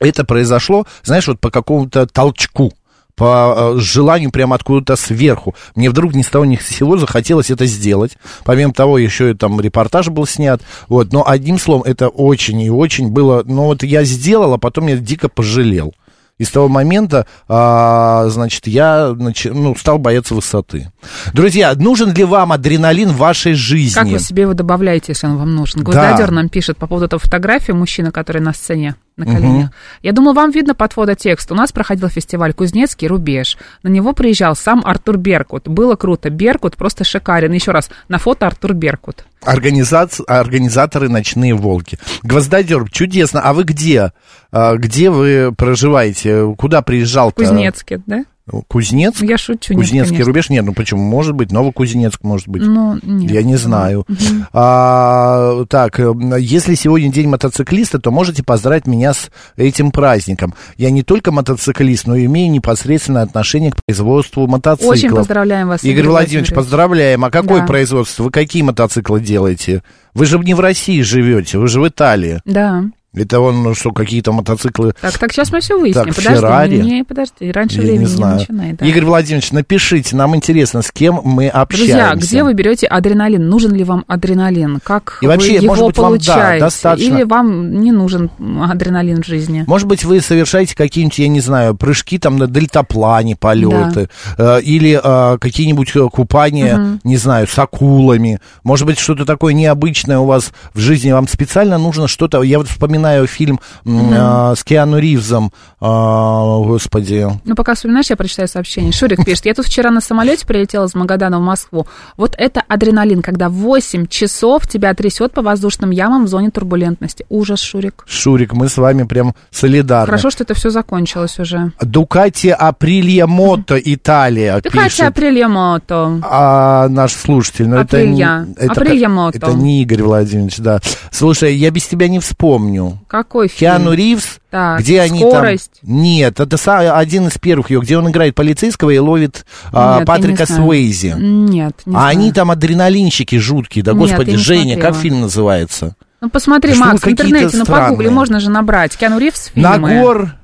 Это 0.00 0.24
произошло, 0.24 0.86
знаешь, 1.04 1.28
вот 1.28 1.38
по 1.38 1.50
какому-то 1.50 2.06
толчку 2.06 2.72
по 3.16 3.54
э, 3.56 3.78
желанию 3.78 4.30
прямо 4.30 4.54
откуда-то 4.56 4.94
сверху. 4.94 5.54
Мне 5.74 5.90
вдруг 5.90 6.14
ни 6.14 6.22
с 6.22 6.28
того 6.28 6.44
ни 6.44 6.56
с 6.56 6.66
сего 6.66 6.98
захотелось 6.98 7.50
это 7.50 7.64
сделать. 7.66 8.18
Помимо 8.44 8.72
того, 8.72 8.98
еще 8.98 9.30
и 9.30 9.34
там 9.34 9.60
репортаж 9.60 10.08
был 10.08 10.26
снят. 10.26 10.60
Вот, 10.88 11.12
но 11.12 11.26
одним 11.26 11.58
словом, 11.58 11.82
это 11.84 12.08
очень 12.08 12.60
и 12.60 12.70
очень 12.70 13.08
было... 13.08 13.42
Ну, 13.44 13.64
вот 13.64 13.82
я 13.82 14.04
сделал, 14.04 14.52
а 14.52 14.58
потом 14.58 14.86
я 14.88 14.96
дико 14.96 15.28
пожалел. 15.28 15.94
И 16.38 16.44
с 16.44 16.50
того 16.50 16.68
момента, 16.68 17.26
а, 17.48 18.26
значит, 18.28 18.66
я 18.66 19.14
нач- 19.16 19.50
ну, 19.50 19.74
стал 19.74 19.96
бояться 19.98 20.34
высоты. 20.34 20.92
Друзья, 21.32 21.74
нужен 21.74 22.12
ли 22.12 22.24
вам 22.24 22.52
адреналин 22.52 23.08
в 23.08 23.16
вашей 23.16 23.54
жизни? 23.54 23.94
Как 23.94 24.08
вы 24.08 24.18
себе 24.18 24.42
его 24.42 24.52
добавляете, 24.52 25.12
если 25.12 25.26
он 25.26 25.38
вам 25.38 25.54
нужен? 25.54 25.82
Да. 25.82 25.90
Гвоздодер 25.90 26.30
нам 26.32 26.50
пишет 26.50 26.76
по 26.76 26.86
поводу 26.86 27.06
этой 27.06 27.18
фотографии 27.18 27.72
мужчины, 27.72 28.10
который 28.10 28.42
на 28.42 28.52
сцене 28.52 28.96
на 29.16 29.24
коленях. 29.24 29.70
Я 30.02 30.12
думаю, 30.12 30.34
вам 30.34 30.50
видно 30.50 30.74
под 30.74 30.92
фототекст. 30.92 31.50
У 31.50 31.54
нас 31.54 31.72
проходил 31.72 32.08
фестиваль 32.08 32.52
«Кузнецкий 32.52 33.08
рубеж». 33.08 33.56
На 33.82 33.88
него 33.88 34.12
приезжал 34.12 34.54
сам 34.54 34.82
Артур 34.84 35.16
Беркут. 35.16 35.68
Было 35.68 35.96
круто. 35.96 36.28
Беркут 36.28 36.76
просто 36.76 37.04
шикарен. 37.04 37.52
Еще 37.52 37.70
раз, 37.70 37.88
на 38.08 38.18
фото 38.18 38.46
Артур 38.46 38.74
Беркут. 38.74 39.24
Организац- 39.42 40.20
Организаторы 40.26 41.08
«Ночные 41.08 41.54
волки». 41.54 41.98
Гвоздодер, 42.22 42.90
чудесно. 42.90 43.40
А 43.40 43.54
вы 43.54 43.64
где? 43.64 44.12
А, 44.52 44.76
Где 44.76 45.08
вы 45.10 45.52
проживаете? 45.56 46.54
Куда 46.58 46.82
приезжал-то? 46.82 47.36
Кузнецкий, 47.42 48.02
да? 48.06 48.24
Кузнецк? 48.68 49.22
Я 49.22 49.36
шучу. 49.38 49.74
нет, 49.74 49.82
Кузнецкий 49.82 50.10
конечно. 50.10 50.24
рубеж? 50.26 50.50
Нет, 50.50 50.64
ну 50.64 50.72
почему? 50.72 51.02
Может 51.02 51.34
быть, 51.34 51.50
Новокузнецк, 51.50 52.22
может 52.22 52.46
быть. 52.48 52.62
Ну, 52.62 52.98
нет. 53.02 53.30
Я 53.30 53.42
не 53.42 53.56
знаю. 53.56 54.06
А, 54.52 55.64
так, 55.68 55.98
э, 55.98 56.12
если 56.38 56.74
сегодня 56.74 57.12
день 57.12 57.28
мотоциклиста, 57.28 57.98
то 57.98 58.10
можете 58.10 58.42
поздравить 58.42 58.86
меня 58.86 59.12
с 59.14 59.30
этим 59.56 59.90
праздником. 59.90 60.54
Я 60.76 60.90
не 60.90 61.02
только 61.02 61.32
мотоциклист, 61.32 62.06
но 62.06 62.14
и 62.16 62.26
имею 62.26 62.50
непосредственное 62.52 63.22
отношение 63.22 63.72
к 63.72 63.76
производству 63.84 64.46
мотоциклов. 64.46 64.92
Очень 64.96 65.10
поздравляем 65.10 65.68
вас, 65.68 65.82
Игорь, 65.82 65.92
Игорь 66.00 66.08
Владимирович, 66.10 66.50
Владимирович. 66.50 66.54
поздравляем. 66.54 67.24
А 67.24 67.30
какое 67.30 67.60
Да. 67.60 67.66
производство? 67.66 68.22
Вы 68.24 68.30
какие 68.30 68.62
мотоциклы 68.62 69.20
делаете? 69.20 69.82
Вы 70.14 70.24
же 70.26 70.38
не 70.38 70.54
в 70.54 70.60
России 70.60 71.02
живете, 71.02 71.58
вы 71.58 71.68
же 71.68 71.80
в 71.80 71.88
Италии. 71.88 72.40
Да. 72.44 72.84
Это 73.16 73.40
он, 73.40 73.62
ну 73.62 73.74
что, 73.74 73.92
какие-то 73.92 74.32
мотоциклы 74.32 74.92
Так, 75.00 75.16
так, 75.18 75.32
сейчас 75.32 75.50
мы 75.50 75.60
все 75.60 75.78
выясним. 75.78 76.04
Так, 76.04 76.14
подожди, 76.14 76.40
Феррари? 76.40 76.76
не, 76.76 77.02
подожди, 77.02 77.50
раньше 77.50 77.76
я 77.76 77.82
времени 77.82 77.98
не 78.00 78.04
не, 78.04 78.16
знаю. 78.16 78.38
начинай. 78.38 78.72
да. 78.74 78.86
Игорь 78.86 79.04
Владимирович, 79.04 79.52
напишите, 79.52 80.14
нам 80.16 80.36
интересно, 80.36 80.82
с 80.82 80.90
кем 80.90 81.20
мы 81.24 81.48
общаемся. 81.48 81.92
Друзья, 81.94 82.14
где 82.14 82.44
вы 82.44 82.52
берете 82.52 82.86
адреналин? 82.86 83.48
Нужен 83.48 83.72
ли 83.72 83.84
вам 83.84 84.04
адреналин? 84.06 84.80
Как 84.82 85.18
И 85.22 85.26
вообще, 85.26 85.58
вы 85.58 85.64
его 85.64 85.66
может 85.74 85.86
быть, 85.86 85.96
вам, 85.98 86.04
да, 86.04 86.18
получаете? 86.18 86.64
достаточно. 86.64 87.14
Или 87.14 87.22
вам 87.22 87.80
не 87.80 87.92
нужен 87.92 88.30
адреналин 88.62 89.22
в 89.22 89.26
жизни? 89.26 89.64
Может 89.66 89.88
быть, 89.88 90.04
вы 90.04 90.20
совершаете 90.20 90.76
какие-нибудь, 90.76 91.18
я 91.18 91.28
не 91.28 91.40
знаю, 91.40 91.74
прыжки 91.74 92.18
там 92.18 92.36
на 92.36 92.46
дельтаплане, 92.46 93.34
полеты, 93.36 94.10
э, 94.36 94.60
или 94.60 95.00
э, 95.02 95.38
какие-нибудь 95.38 95.96
э, 95.96 96.08
купания, 96.12 96.98
не 97.02 97.16
знаю, 97.16 97.46
с 97.46 97.58
акулами. 97.58 98.40
Может 98.62 98.86
быть, 98.86 98.98
что-то 98.98 99.24
такое 99.24 99.54
необычное 99.54 100.18
у 100.18 100.26
вас 100.26 100.52
в 100.74 100.78
жизни. 100.80 101.10
Вам 101.12 101.26
специально 101.28 101.78
нужно 101.78 102.08
что-то... 102.08 102.42
Я 102.42 102.58
вот 102.58 102.68
вспоминаю 102.68 103.05
вспоминаю 103.06 103.26
фильм 103.26 103.60
а, 103.86 104.54
с 104.54 104.64
Киану 104.64 104.98
Ривзом, 104.98 105.52
а, 105.80 106.58
господи. 106.58 107.26
Ну, 107.44 107.54
пока 107.54 107.74
вспоминаешь, 107.74 108.10
я 108.10 108.16
прочитаю 108.16 108.48
сообщение. 108.48 108.92
Шурик 108.92 109.24
пишет, 109.24 109.46
я 109.46 109.54
тут 109.54 109.66
вчера 109.66 109.90
на 109.90 110.00
самолете 110.00 110.46
прилетела 110.46 110.86
из 110.86 110.94
Магадана 110.94 111.38
в 111.38 111.42
Москву. 111.42 111.86
Вот 112.16 112.34
это 112.36 112.62
адреналин, 112.66 113.22
когда 113.22 113.48
8 113.48 114.06
часов 114.06 114.66
тебя 114.66 114.94
трясет 114.94 115.32
по 115.32 115.42
воздушным 115.42 115.90
ямам 115.90 116.24
в 116.24 116.28
зоне 116.28 116.50
турбулентности. 116.50 117.24
Ужас, 117.28 117.60
Шурик. 117.60 118.04
Шурик, 118.06 118.52
мы 118.52 118.68
с 118.68 118.76
вами 118.76 119.04
прям 119.04 119.34
солидарны. 119.50 120.06
Хорошо, 120.06 120.30
что 120.30 120.44
это 120.44 120.54
все 120.54 120.70
закончилось 120.70 121.38
уже. 121.38 121.72
Дукати 121.80 122.48
Априлья 122.48 123.26
Мото, 123.26 123.76
Италия, 123.76 124.60
пишет. 124.60 125.06
Апрелья 125.06 125.48
Мото. 125.48 126.20
А 126.22 126.88
наш 126.88 127.12
слушатель, 127.12 127.68
ну 127.68 127.76
это, 127.76 127.98
это, 127.98 129.08
Мото. 129.08 129.36
это 129.38 129.52
не 129.52 129.82
Игорь 129.82 130.02
Владимирович, 130.02 130.58
да. 130.58 130.80
Слушай, 131.10 131.54
я 131.54 131.70
без 131.70 131.86
тебя 131.86 132.08
не 132.08 132.18
вспомню. 132.18 132.95
Какой 133.08 133.48
фильм? 133.48 133.58
Киану 133.58 133.92
Ривз, 133.92 134.38
Так, 134.50 134.80
где 134.80 135.00
они 135.00 135.20
«Скорость». 135.20 135.80
там... 135.80 135.94
Нет, 136.02 136.40
это 136.40 136.96
один 136.98 137.28
из 137.28 137.38
первых 137.38 137.70
его, 137.70 137.82
где 137.82 137.98
он 137.98 138.08
играет 138.10 138.34
полицейского 138.34 138.90
и 138.90 138.98
ловит 138.98 139.46
а, 139.72 139.98
Нет, 139.98 140.06
Патрика 140.06 140.44
не. 140.48 140.56
Суэйзи. 140.56 141.14
Нет, 141.18 141.80
не 141.86 141.94
а 141.94 142.00
знаю. 142.00 142.08
они 142.08 142.32
там 142.32 142.50
адреналинщики 142.50 143.36
жуткие, 143.36 143.84
да 143.84 143.92
Нет, 143.92 144.00
господи, 144.00 144.36
Женя, 144.36 144.74
смотрела. 144.74 144.92
как 144.92 145.00
фильм 145.00 145.20
называется? 145.20 145.96
Ну, 146.20 146.30
посмотри, 146.30 146.72
Что 146.74 146.80
Макс, 146.84 147.02
в 147.02 147.08
интернете, 147.08 147.56
ну, 147.56 147.64
странные. 147.64 147.88
погугли, 147.90 148.08
можно 148.08 148.40
же 148.40 148.50
набрать. 148.50 148.96
Киану 148.96 149.18
Ривз 149.18 149.52
фильмы. 149.54 149.78
Нагор, 149.78 150.34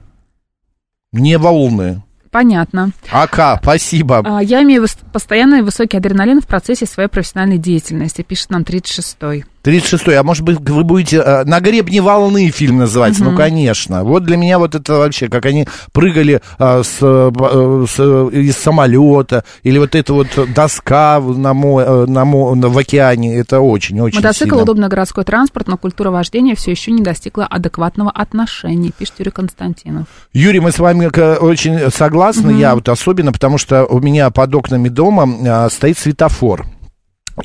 не 1.13 1.39
волны. 1.39 2.03
Понятно. 2.31 2.93
Ака, 3.11 3.61
спасибо. 3.63 4.23
А, 4.25 4.43
Я 4.43 4.63
имею 4.63 4.87
постоянный 5.13 5.61
высокий 5.61 5.99
адреналин 5.99 6.41
в 6.41 6.47
процессе 6.47 6.87
своей 6.87 7.11
профессиональной 7.11 7.59
деятельности, 7.59 8.23
пишет 8.23 8.49
нам 8.51 8.63
36-й. 8.63 9.45
36-й, 9.65 10.17
а 10.17 10.23
может 10.23 10.43
быть, 10.45 10.59
вы 10.69 10.85
будете 10.85 11.19
э, 11.19 11.45
«На 11.45 11.61
гребне 11.61 12.01
волны» 12.03 12.51
фильм 12.51 12.79
называется? 12.79 13.23
Ну, 13.25 13.37
конечно. 13.37 14.05
Вот 14.05 14.25
для 14.25 14.37
меня 14.37 14.59
вот 14.59 14.75
это 14.75 14.95
вообще, 14.95 15.29
как 15.29 15.47
они 15.47 15.67
прыгали 15.93 16.41
э, 16.59 16.83
с, 16.85 16.99
э, 17.01 17.85
с, 17.89 18.01
из 18.33 18.57
самолета, 18.57 19.45
или 19.63 19.79
вот 19.79 19.95
эта 19.95 20.13
вот 20.13 20.29
доска 20.55 21.21
на, 21.21 21.55
мо, 21.55 22.07
на, 22.07 22.25
мо- 22.25 22.55
в 22.55 22.79
океане, 22.79 23.37
это 23.37 23.61
очень-очень 23.61 24.17
Мотоцикл 24.19 24.51
сильно. 24.51 24.63
удобный 24.63 24.89
городской 24.89 25.25
транспорт, 25.25 25.69
но 25.69 25.77
культура 25.77 26.11
вождения 26.11 26.55
все 26.57 26.73
еще 26.73 26.91
не 26.91 27.03
достигла 27.03 27.47
адекватного 27.47 28.11
отношения, 28.11 28.91
пишет 28.97 29.15
Юрий 29.19 29.31
Константинов. 29.31 30.07
Юрий, 30.33 30.61
мы 30.61 30.73
с 30.73 30.79
вами 30.79 31.07
очень 31.39 31.91
согласны, 31.91 32.53
я 32.59 32.75
вот 32.75 32.89
особенно, 32.89 33.33
потому 33.33 33.59
что 33.59 33.85
у 33.85 34.01
меня 34.01 34.31
под 34.31 34.55
окнами 34.55 34.89
дома 34.89 35.69
стоит 35.71 35.99
светофор. 35.99 36.67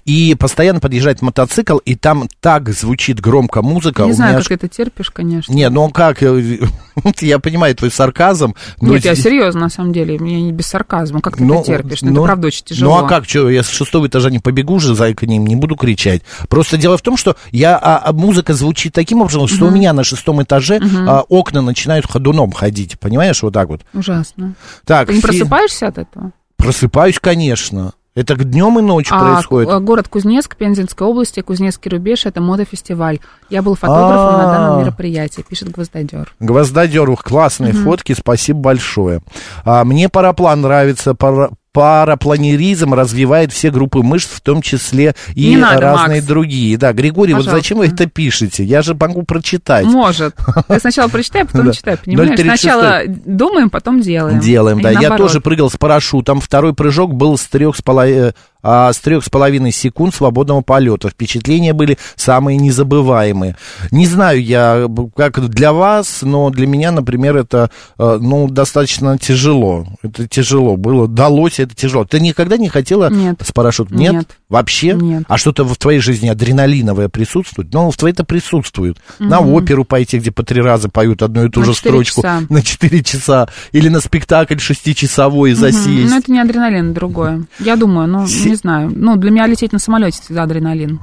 И 0.05 0.35
постоянно 0.35 0.79
подъезжает 0.79 1.21
мотоцикл, 1.21 1.77
и 1.77 1.95
там 1.95 2.27
так 2.39 2.69
звучит 2.69 3.19
громко 3.19 3.61
музыка. 3.61 4.03
не 4.03 4.13
знаю, 4.13 4.33
меня 4.33 4.43
как 4.43 4.51
это 4.51 4.67
терпишь, 4.67 5.09
конечно. 5.09 5.53
Не, 5.53 5.69
ну 5.69 5.89
как, 5.89 6.21
э, 6.23 6.59
я 7.21 7.39
понимаю 7.39 7.75
твой 7.75 7.91
сарказм. 7.91 8.53
но 8.81 8.93
Нет, 8.93 9.05
я 9.05 9.15
серьезно, 9.15 9.61
на 9.61 9.69
самом 9.69 9.93
деле, 9.93 10.19
мне 10.19 10.41
не 10.41 10.51
без 10.51 10.67
сарказма. 10.67 11.21
Как 11.21 11.37
ты 11.37 11.43
ну, 11.43 11.61
это 11.61 11.65
терпишь? 11.65 12.01
Ну, 12.01 12.09
ну, 12.09 12.13
это 12.15 12.23
правда 12.23 12.47
очень 12.47 12.65
тяжело. 12.65 12.99
Ну 12.99 13.05
а 13.05 13.07
как, 13.07 13.27
что, 13.27 13.49
я 13.49 13.63
с 13.63 13.69
шестого 13.69 14.07
этажа 14.07 14.29
не 14.29 14.39
побегу 14.39 14.79
же 14.79 14.95
за 14.95 15.13
к 15.13 15.23
ним, 15.23 15.45
не 15.45 15.55
буду 15.55 15.75
кричать. 15.75 16.21
Просто 16.49 16.77
дело 16.77 16.97
в 16.97 17.01
том, 17.01 17.17
что 17.17 17.35
я, 17.51 17.77
а, 17.77 18.01
а 18.03 18.13
музыка 18.13 18.53
звучит 18.53 18.93
таким 18.93 19.21
образом, 19.21 19.47
что 19.47 19.65
у 19.65 19.71
меня 19.71 19.93
на 19.93 20.03
шестом 20.03 20.43
этаже 20.43 20.79
а, 21.07 21.21
окна 21.21 21.61
начинают 21.61 22.05
ходуном 22.05 22.51
ходить, 22.51 22.99
понимаешь, 22.99 23.41
вот 23.41 23.53
так 23.53 23.69
вот. 23.69 23.81
Ужасно. 23.93 24.55
Так, 24.85 25.07
Ты 25.07 25.13
не 25.13 25.21
фи- 25.21 25.27
просыпаешься 25.27 25.87
от 25.87 25.97
этого? 25.97 26.31
Просыпаюсь, 26.57 27.19
конечно. 27.19 27.93
Это 28.17 28.35
днем 28.35 28.79
и 28.79 28.81
ночью 28.81 29.15
А, 29.15 29.33
происходит. 29.35 29.83
город 29.83 30.07
Кузнецк, 30.07 30.55
Пензенской 30.55 31.05
области, 31.05 31.41
Кузнецкий 31.41 31.91
рубеж, 31.91 32.25
это 32.25 32.41
мотофестиваль. 32.41 33.19
Я 33.51 33.61
был 33.61 33.75
фотографом 33.75 34.39
на 34.39 34.49
А. 34.49 34.57
данном 34.57 34.79
мероприятии, 34.81 35.45
пишет 35.47 35.69
Гвоздодер. 35.69 36.33
Гвоздодер, 36.39 37.15
классные 37.17 37.73
фотки, 37.73 38.13
спасибо 38.13 38.59
большое. 38.59 39.21
А, 39.65 39.83
мне 39.85 40.09
параплан 40.09 40.61
нравится, 40.61 41.13
пара- 41.13 41.51
парапланеризм 41.77 42.93
развивает 42.93 43.51
все 43.53 43.69
группы 43.71 43.99
мышц, 43.99 44.27
в 44.27 44.41
том 44.41 44.61
числе 44.61 45.15
и 45.35 45.49
Не 45.49 45.57
надо, 45.57 45.81
разные 45.81 46.17
Макс. 46.21 46.27
другие. 46.27 46.77
Да, 46.77 46.91
Григорий, 46.93 47.33
вот 47.33 47.45
Пожалуйста. 47.45 47.61
зачем 47.63 47.77
вы 47.77 47.87
это 47.87 48.07
пишете? 48.07 48.63
Я 48.63 48.81
же 48.81 48.95
могу 48.95 49.23
прочитать. 49.23 49.85
Может. 49.85 50.35
Ты 50.67 50.79
сначала 50.79 51.07
прочитай, 51.07 51.43
а 51.43 51.45
потом 51.45 51.65
Да. 51.67 51.73
читай, 51.73 51.97
понимаешь? 51.97 52.29
036. 52.37 52.61
Сначала 52.61 53.01
думаем, 53.07 53.69
потом 53.69 54.01
делаем. 54.01 54.39
Делаем, 54.39 54.79
И 54.79 54.83
да. 54.83 54.89
Я 54.91 55.01
наоборот. 55.01 55.27
тоже 55.27 55.41
прыгал 55.41 55.69
с 55.69 55.77
парашютом. 55.77 56.41
Второй 56.41 56.73
прыжок 56.73 57.13
был 57.13 57.37
с 57.37 57.43
трех 57.45 57.75
с 57.75 57.81
половиной 57.81 58.33
а, 58.69 58.91
с 58.91 58.99
трех 58.99 59.23
с 59.23 59.29
половиной 59.29 59.71
секунд 59.71 60.13
свободного 60.13 60.59
полета. 60.59 61.09
Впечатления 61.09 61.71
были 61.71 61.97
самые 62.17 62.57
незабываемые. 62.57 63.55
Не 63.91 64.05
знаю 64.05 64.43
я, 64.43 64.89
как 65.15 65.39
для 65.47 65.71
вас, 65.71 66.19
но 66.21 66.49
для 66.49 66.67
меня, 66.67 66.91
например, 66.91 67.37
это, 67.37 67.71
э, 67.97 68.17
ну, 68.19 68.49
достаточно 68.49 69.17
тяжело. 69.17 69.87
Это 70.03 70.27
тяжело 70.27 70.75
было. 70.75 71.07
Далось 71.07 71.61
это 71.61 71.75
тяжело. 71.75 72.03
Ты 72.03 72.19
никогда 72.19 72.57
не 72.57 72.67
хотела 72.67 73.09
Нет. 73.09 73.39
с 73.41 73.53
парашютом? 73.53 73.97
Нет? 73.97 74.13
Нет. 74.13 74.37
Вообще? 74.49 74.93
Нет. 74.93 75.23
А 75.27 75.37
что-то 75.37 75.65
в 75.65 75.75
твоей 75.77 75.99
жизни 75.99 76.29
адреналиновое 76.29 77.09
присутствует? 77.09 77.73
Ну, 77.73 77.91
в 77.91 77.97
твоей 77.97 78.13
это 78.13 78.23
присутствует. 78.23 78.97
На 79.19 79.41
оперу 79.41 79.83
пойти, 79.83 80.19
где 80.19 80.31
по 80.31 80.43
три 80.43 80.61
раза 80.61 80.87
поют 80.87 81.21
одну 81.21 81.45
и 81.45 81.49
ту 81.49 81.59
На 81.59 81.65
же 81.65 81.73
четыре 81.73 81.91
строчку. 82.05 82.21
часа. 82.21 82.41
На 82.49 82.61
4 82.61 83.03
часа. 83.03 83.49
Или 83.73 83.89
на 83.89 83.99
спектакль 83.99 84.57
шестичасовой 84.57 85.53
засесть. 85.53 86.09
Ну, 86.09 86.17
это 86.17 86.31
не 86.31 86.39
адреналин, 86.39 86.93
другое. 86.93 87.45
Я 87.59 87.75
думаю, 87.75 88.07
ну, 88.07 88.25
Си- 88.25 88.49
не 88.49 88.55
знаю. 88.55 88.89
Ну, 88.95 89.17
для 89.17 89.31
меня 89.31 89.47
лететь 89.47 89.73
на 89.73 89.79
самолете 89.79 90.21
всегда 90.21 90.43
адреналин. 90.43 91.01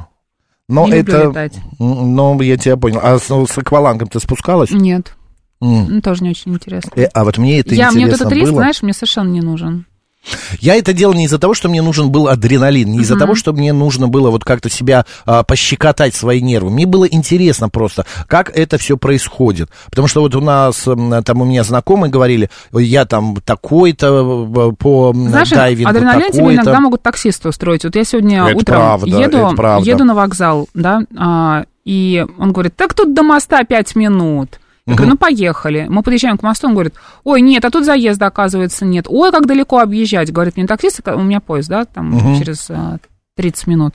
Но 0.67 0.87
не 0.87 0.93
это... 0.95 1.25
летать. 1.29 1.53
Ну, 1.79 2.41
я 2.41 2.57
тебя 2.57 2.79
понял. 2.79 3.01
А 3.03 3.19
с, 3.19 3.25
с 3.27 3.59
аквалангом 3.59 4.09
ты 4.09 4.19
спускалась? 4.21 4.71
Нет, 4.71 5.15
М. 5.61 5.87
ну, 5.97 6.01
тоже 6.01 6.25
не 6.25 6.31
очень 6.31 6.55
интересно. 6.55 6.91
Э, 6.97 7.05
а 7.13 7.25
вот 7.25 7.37
мне 7.37 7.61
это 7.61 7.75
я, 7.75 7.91
мне 7.91 8.07
вот 8.07 8.15
интересно 8.15 8.25
этот 8.25 8.33
риск, 8.39 8.51
было. 8.53 8.61
знаешь, 8.61 8.83
мне 8.83 8.93
совершенно 8.95 9.29
не 9.29 9.43
нужен. 9.43 9.85
Я 10.61 10.77
это 10.77 10.93
делал 10.93 11.15
не 11.15 11.25
из-за 11.25 11.39
того, 11.39 11.55
что 11.55 11.69
мне 11.69 11.83
нужен 11.83 12.11
был 12.11 12.29
адреналин, 12.29 12.91
не 12.91 12.99
из-за 13.01 13.17
того, 13.17 13.35
что 13.35 13.53
мне 13.53 13.73
нужно 13.73 14.09
было 14.09 14.31
вот 14.31 14.45
как-то 14.45 14.71
себя 14.71 15.05
а, 15.27 15.43
пощекотать 15.43 16.15
свои 16.15 16.41
нервы. 16.41 16.71
Мне 16.71 16.87
было 16.87 17.05
интересно 17.05 17.69
просто, 17.69 18.07
как 18.27 18.51
это 18.57 18.79
все 18.79 18.97
происходит. 18.97 19.71
Потому 19.91 20.09
что 20.09 20.21
вот 20.21 20.35
у 20.35 20.41
нас, 20.41 20.85
там 21.25 21.41
у 21.41 21.45
меня 21.45 21.65
знакомые 21.65 22.11
говорили, 22.11 22.51
я 22.73 23.05
там 23.05 23.37
такой-то 23.45 24.73
э, 24.73 24.73
по 24.79 25.13
Знаешь, 25.15 25.51
дайвингу, 25.51 25.91
адреналин 25.91 26.33
тебе 26.33 26.55
иногда 26.55 26.81
могут 26.81 27.03
таксисты 27.03 27.49
устроить. 27.49 27.85
Вот 27.85 27.95
я 27.95 28.05
сегодня 28.05 28.45
Это 28.47 28.57
утром 28.57 28.77
правда, 28.77 29.07
еду, 29.07 29.39
это 29.39 29.57
правда. 29.57 29.89
еду 29.89 30.05
на 30.05 30.15
вокзал, 30.15 30.69
да, 30.75 31.03
а, 31.17 31.65
и 31.85 32.25
он 32.39 32.53
говорит, 32.53 32.77
так 32.77 32.95
тут 32.95 33.15
до 33.15 33.23
моста 33.23 33.63
пять 33.65 33.95
минут. 33.95 34.59
Я 34.87 34.95
говорю, 34.95 35.13
ну 35.13 35.17
поехали. 35.17 35.87
Мы 35.89 36.03
подъезжаем 36.03 36.37
к 36.37 36.43
мосту, 36.43 36.67
он 36.67 36.75
говорит, 36.75 36.95
ой, 37.25 37.41
нет, 37.41 37.65
а 37.65 37.71
тут 37.71 37.85
заезда, 37.85 38.27
оказывается, 38.27 38.85
нет. 38.85 39.07
Ой, 39.09 39.31
как 39.33 39.47
далеко 39.47 39.79
объезжать. 39.79 40.31
Говорит 40.31 40.57
мне 40.57 40.67
таксист, 40.67 41.01
у 41.07 41.23
меня 41.23 41.41
поезд, 41.41 41.71
да, 41.71 41.87
там 41.87 42.39
через 42.39 42.67
а, 42.71 42.99
30 43.37 43.67
минут. 43.67 43.95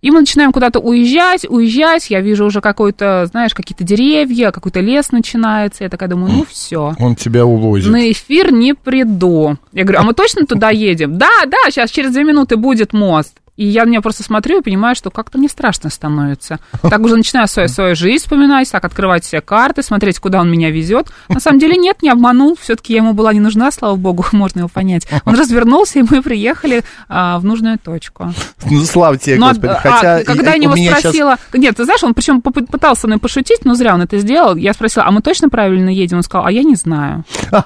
И 0.00 0.10
мы 0.10 0.20
начинаем 0.20 0.50
куда-то 0.52 0.80
уезжать, 0.80 1.44
уезжать. 1.48 2.08
Я 2.08 2.22
вижу 2.22 2.46
уже 2.46 2.62
какой-то, 2.62 3.26
знаешь, 3.30 3.52
какие-то 3.52 3.84
деревья, 3.84 4.50
какой-то 4.50 4.80
лес 4.80 5.12
начинается. 5.12 5.84
Я 5.84 5.90
такая 5.90 6.08
думаю, 6.08 6.32
ну 6.32 6.46
все. 6.48 6.94
Он 6.98 7.14
тебя 7.16 7.44
увозит. 7.44 7.92
На 7.92 8.10
эфир 8.10 8.50
не 8.50 8.74
приду. 8.74 9.58
Я 9.72 9.84
говорю, 9.84 10.00
а 10.00 10.02
мы 10.04 10.14
точно 10.14 10.46
туда 10.46 10.70
едем? 10.70 11.18
Да, 11.18 11.28
да, 11.46 11.70
сейчас 11.70 11.90
через 11.90 12.12
две 12.12 12.24
минуты 12.24 12.56
будет 12.56 12.94
мост. 12.94 13.36
И 13.60 13.66
я 13.66 13.84
на 13.84 13.90
нее 13.90 14.00
просто 14.00 14.22
смотрю 14.22 14.60
и 14.60 14.62
понимаю, 14.62 14.96
что 14.96 15.10
как-то 15.10 15.36
мне 15.36 15.46
страшно 15.46 15.90
становится. 15.90 16.60
Так 16.80 16.98
уже 17.00 17.14
начинаю 17.14 17.46
свою, 17.46 17.68
свою 17.68 17.94
жизнь 17.94 18.22
вспоминать, 18.24 18.72
так 18.72 18.82
открывать 18.86 19.22
все 19.22 19.42
карты, 19.42 19.82
смотреть, 19.82 20.18
куда 20.18 20.40
он 20.40 20.50
меня 20.50 20.70
везет. 20.70 21.08
На 21.28 21.40
самом 21.40 21.58
деле 21.58 21.76
нет, 21.76 22.00
не 22.00 22.08
обманул. 22.08 22.56
Все-таки 22.58 22.94
я 22.94 23.00
ему 23.00 23.12
была 23.12 23.34
не 23.34 23.40
нужна, 23.40 23.70
слава 23.70 23.96
богу, 23.96 24.24
можно 24.32 24.60
его 24.60 24.68
понять. 24.70 25.06
Он 25.26 25.34
развернулся, 25.34 25.98
и 25.98 26.04
мы 26.08 26.22
приехали 26.22 26.84
а, 27.10 27.38
в 27.38 27.44
нужную 27.44 27.78
точку. 27.78 28.32
Ну, 28.64 28.80
слава 28.86 29.18
тебе, 29.18 29.36
Ну, 29.36 29.44
а- 29.44 29.48
Господи. 29.50 29.72
а 29.74 29.80
Хотя 29.80 30.24
когда 30.24 30.52
я 30.52 30.58
него 30.58 30.74
спросила... 30.74 31.36
Нет, 31.52 31.76
ты 31.76 31.84
знаешь, 31.84 32.02
он 32.02 32.14
причем 32.14 32.40
поп- 32.40 32.66
пытался 32.66 33.02
со 33.02 33.06
мной 33.08 33.18
пошутить, 33.18 33.66
но 33.66 33.74
зря 33.74 33.92
он 33.92 34.00
это 34.00 34.16
сделал. 34.20 34.56
Я 34.56 34.72
спросила, 34.72 35.04
а 35.04 35.10
мы 35.10 35.20
точно 35.20 35.50
правильно 35.50 35.90
едем? 35.90 36.16
Он 36.16 36.22
сказал, 36.22 36.46
а 36.46 36.50
я 36.50 36.62
не 36.62 36.76
знаю. 36.76 37.24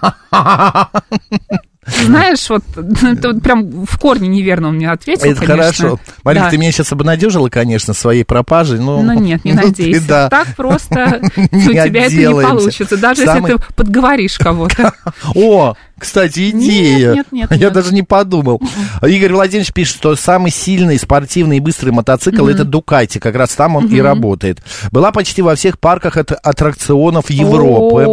Знаешь, 2.03 2.49
вот 2.51 2.63
это 3.03 3.33
вот 3.33 3.43
прям 3.43 3.85
в 3.87 3.99
корне 3.99 4.29
неверно 4.29 4.69
он 4.69 4.77
мне 4.77 4.91
ответил, 4.91 5.31
Это 5.31 5.41
конечно. 5.47 5.89
хорошо. 5.89 6.01
Марин, 6.25 6.43
Да. 6.43 6.51
ты 6.51 6.59
меня 6.59 6.73
сейчас 6.73 6.93
обнадежила, 6.93 7.49
конечно, 7.49 7.95
своей 7.95 8.25
пропажей. 8.25 8.79
Но... 8.81 9.03
Ну 9.03 9.13
нет, 9.15 9.45
не 9.45 9.53
Ну, 9.55 9.61
ты, 9.61 9.67
надейся. 9.69 10.09
да. 10.09 10.29
Так 10.29 10.55
просто 10.57 11.21
у 11.37 11.47
тебя 11.61 12.07
это 12.07 12.15
не 12.15 12.43
получится, 12.43 12.97
даже 12.97 13.23
если 13.23 13.41
ты 13.41 13.59
подговоришь 13.75 14.39
кого-то. 14.39 14.93
О, 15.35 15.75
Кстати, 15.99 16.51
идея. 16.51 17.15
Нет, 17.15 17.27
нет, 17.33 17.51
Я 17.51 17.57
нет. 17.57 17.73
даже 17.73 17.95
не 17.95 18.03
подумал. 18.03 18.61
Игорь 19.07 19.33
Владимирович 19.33 19.73
пишет, 19.73 19.97
что 19.97 20.17
самый 20.17 20.51
сильный 20.51 20.99
спортивный 20.99 21.59
и 21.59 21.61
быстрый 21.61 21.91
мотоцикл 21.91 22.47
это 22.49 22.65
Дукати. 22.65 23.19
Как 23.19 23.35
раз 23.37 23.51
там 23.51 23.77
он 23.77 23.87
и 23.87 24.01
работает. 24.01 24.59
Была 24.91 25.13
почти 25.13 25.41
во 25.43 25.55
всех 25.55 25.79
парках 25.79 26.17
от- 26.17 26.33
аттракционов 26.33 27.31
Европы. 27.31 28.05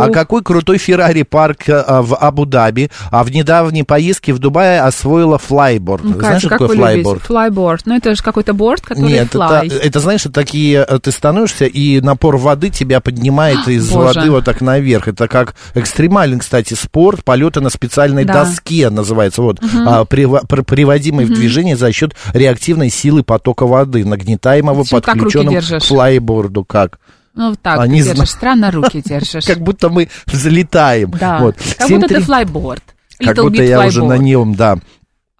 А 0.00 0.08
какой 0.10 0.42
крутой 0.42 0.78
Феррари 0.78 1.22
парк 1.22 1.62
а, 1.68 2.02
в 2.02 2.14
Абу-Даби. 2.16 2.90
А 3.10 3.24
в 3.24 3.30
недавней 3.30 3.82
поездке 3.84 4.32
в 4.32 4.38
Дубае 4.38 4.80
освоила 4.80 5.38
флайборд. 5.38 6.04
Ну, 6.04 6.18
Знаешь, 6.18 6.40
что 6.40 6.50
такое 6.50 6.68
флайборд? 6.68 7.22
Флайборд. 7.22 7.86
Ну, 7.86 7.96
это 7.96 8.14
же 8.14 8.22
какой-то 8.22 8.52
борт, 8.52 8.82
который 8.82 9.08
Нет, 9.12 9.26
это, 9.28 9.38
флай. 9.38 9.68
это, 9.68 10.00
знаешь, 10.00 10.20
это 10.26 10.32
такие, 10.32 10.84
э, 10.88 10.98
ты 10.98 11.10
становишься, 11.12 11.66
и 11.66 12.00
напор 12.00 12.36
воды 12.36 12.70
тебя 12.70 13.00
поднимает 13.00 13.58
из 13.68 13.88
Боже. 13.90 14.18
воды 14.18 14.30
вот 14.30 14.44
так 14.44 14.60
наверх. 14.60 15.08
Это 15.08 15.28
как 15.28 15.54
экстремальный, 15.74 16.38
кстати, 16.38 16.74
спорт, 16.74 17.24
полеты 17.38 17.60
на 17.60 17.70
специальной 17.70 18.24
Да. 18.24 18.44
доске 18.44 18.90
называется, 18.90 19.42
вот, 19.42 19.60
а, 19.86 20.02
прива- 20.04 20.44
пр- 20.46 20.64
приводимый 20.64 21.24
в 21.24 21.32
движение 21.32 21.76
за 21.76 21.92
счет 21.92 22.14
реактивной 22.32 22.90
силы 22.90 23.22
потока 23.22 23.66
воды, 23.66 24.04
нагнетаемого 24.04 24.84
подключенным 24.84 25.54
к 25.60 25.82
флайборду. 25.84 26.64
Как? 26.64 26.98
Ну, 27.34 27.54
так 27.54 27.78
А, 27.78 27.82
ты 27.84 27.90
держишь, 27.90 28.14
знаю. 28.14 28.26
странно 28.26 28.70
руки 28.72 29.02
держишь. 29.06 29.44
Как 29.44 29.60
будто 29.60 29.88
мы 29.88 30.08
взлетаем. 30.26 31.12
Да, 31.12 31.38
Вот. 31.38 31.56
как 31.78 31.88
будто 31.88 32.06
7-3 32.06 32.08
ты 32.08 32.20
флайборд. 32.22 32.82
Как 33.20 33.36
Little 33.36 33.42
будто 33.44 33.62
bit 33.62 33.68
я 33.68 33.86
уже 33.86 34.04
на 34.04 34.16
нем, 34.18 34.54
да. 34.54 34.78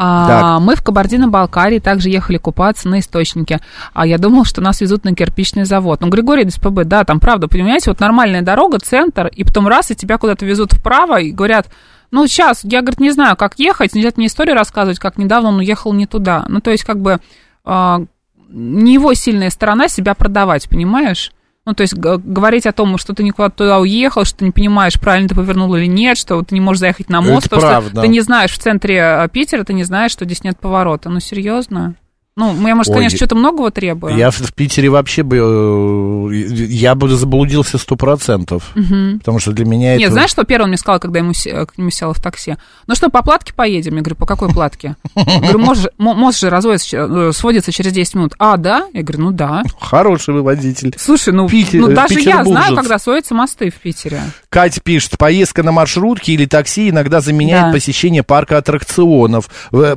А, 0.00 0.60
мы 0.60 0.76
в 0.76 0.82
Кабардино-Балкарии 0.82 1.80
также 1.80 2.08
ехали 2.08 2.38
купаться 2.38 2.88
на 2.88 3.00
источнике. 3.00 3.60
А 3.92 4.06
я 4.06 4.18
думал, 4.18 4.44
что 4.44 4.60
нас 4.60 4.80
везут 4.80 5.04
на 5.04 5.12
кирпичный 5.12 5.64
завод. 5.64 6.00
Ну, 6.00 6.08
Григорий 6.08 6.48
СПБ, 6.48 6.84
да, 6.84 7.02
там 7.02 7.18
правда, 7.18 7.48
понимаете, 7.48 7.90
вот 7.90 7.98
нормальная 7.98 8.42
дорога, 8.42 8.78
центр, 8.78 9.26
и 9.26 9.42
потом 9.42 9.66
раз, 9.66 9.90
и 9.90 9.96
тебя 9.96 10.16
куда-то 10.18 10.46
везут 10.46 10.72
вправо, 10.72 11.20
и 11.20 11.32
говорят, 11.32 11.66
ну, 12.12 12.26
сейчас, 12.28 12.60
я, 12.62 12.80
говорит, 12.80 13.00
не 13.00 13.10
знаю, 13.10 13.36
как 13.36 13.58
ехать, 13.58 13.94
нельзя 13.94 14.10
мне 14.16 14.26
историю 14.26 14.54
рассказывать, 14.54 15.00
как 15.00 15.18
недавно 15.18 15.48
он 15.48 15.56
уехал 15.56 15.92
не 15.92 16.06
туда. 16.06 16.44
Ну, 16.48 16.60
то 16.60 16.70
есть, 16.70 16.84
как 16.84 17.00
бы, 17.00 17.18
а, 17.64 18.00
не 18.48 18.94
его 18.94 19.12
сильная 19.14 19.50
сторона 19.50 19.88
себя 19.88 20.14
продавать, 20.14 20.68
понимаешь? 20.68 21.32
Ну, 21.68 21.74
то 21.74 21.82
есть 21.82 21.92
говорить 21.94 22.64
о 22.64 22.72
том, 22.72 22.96
что 22.96 23.12
ты 23.12 23.22
не 23.22 23.30
куда-то 23.30 23.56
туда 23.58 23.78
уехал, 23.78 24.24
что 24.24 24.38
ты 24.38 24.46
не 24.46 24.52
понимаешь, 24.52 24.98
правильно 24.98 25.28
ты 25.28 25.34
повернул 25.34 25.74
или 25.74 25.84
нет, 25.84 26.16
что 26.16 26.40
ты 26.40 26.54
не 26.54 26.62
можешь 26.62 26.80
заехать 26.80 27.10
на 27.10 27.20
мост, 27.20 27.44
Это 27.44 27.56
потому 27.56 27.72
правда. 27.72 27.90
что 27.90 28.00
ты 28.00 28.08
не 28.08 28.22
знаешь 28.22 28.52
в 28.52 28.58
центре 28.58 28.96
э, 28.96 29.28
Питера, 29.30 29.64
ты 29.64 29.74
не 29.74 29.84
знаешь, 29.84 30.10
что 30.12 30.24
здесь 30.24 30.42
нет 30.42 30.58
поворота. 30.58 31.10
Ну, 31.10 31.20
серьезно? 31.20 31.94
Ну, 32.38 32.68
я, 32.68 32.76
может, 32.76 32.90
Ой, 32.90 32.98
конечно, 32.98 33.16
что-то 33.16 33.34
многого 33.34 33.72
требую. 33.72 34.16
Я 34.16 34.30
в, 34.30 34.54
Питере 34.54 34.88
вообще 34.90 35.24
бы, 35.24 36.30
э, 36.30 36.34
я 36.68 36.94
бы 36.94 37.08
заблудился 37.08 37.78
сто 37.78 37.96
процентов, 37.96 38.70
потому 39.18 39.40
что 39.40 39.50
для 39.50 39.64
меня 39.64 39.96
Нет, 39.96 40.04
это... 40.04 40.12
знаешь, 40.12 40.30
что 40.30 40.44
первый 40.44 40.62
он 40.64 40.68
мне 40.68 40.78
сказал, 40.78 41.00
когда 41.00 41.18
ему, 41.18 41.32
се- 41.32 41.66
к 41.66 41.76
нему 41.76 41.90
села 41.90 42.14
в 42.14 42.20
такси? 42.20 42.54
Ну 42.86 42.94
что, 42.94 43.10
по 43.10 43.22
платке 43.22 43.52
поедем? 43.52 43.96
Я 43.96 44.02
говорю, 44.02 44.14
по 44.14 44.24
какой 44.26 44.50
платке? 44.50 44.94
Я 45.16 45.40
говорю, 45.40 45.58
мост 45.58 45.88
мост 45.98 46.38
же 46.38 46.48
разводится, 46.48 46.96
э, 46.96 47.32
сводится 47.32 47.72
через 47.72 47.92
10 47.92 48.14
минут. 48.14 48.34
А, 48.38 48.56
да? 48.56 48.86
Я 48.94 49.02
говорю, 49.02 49.24
ну 49.24 49.30
да. 49.32 49.64
Хороший 49.80 50.32
вы 50.32 50.42
водитель. 50.42 50.94
Слушай, 50.96 51.34
ну, 51.34 51.48
Питер- 51.48 51.80
ну 51.80 51.88
даже 51.88 52.20
я 52.20 52.44
знаю, 52.44 52.76
когда 52.76 53.00
сводятся 53.00 53.34
мосты 53.34 53.70
в 53.70 53.74
Питере. 53.74 54.20
Катя 54.50 54.80
пишет, 54.82 55.18
поездка 55.18 55.62
на 55.62 55.72
маршрутке 55.72 56.32
или 56.32 56.46
такси 56.46 56.88
иногда 56.88 57.20
заменяет 57.20 57.66
Да. 57.66 57.72
посещение 57.72 58.22
парка 58.22 58.56
аттракционов. 58.56 59.48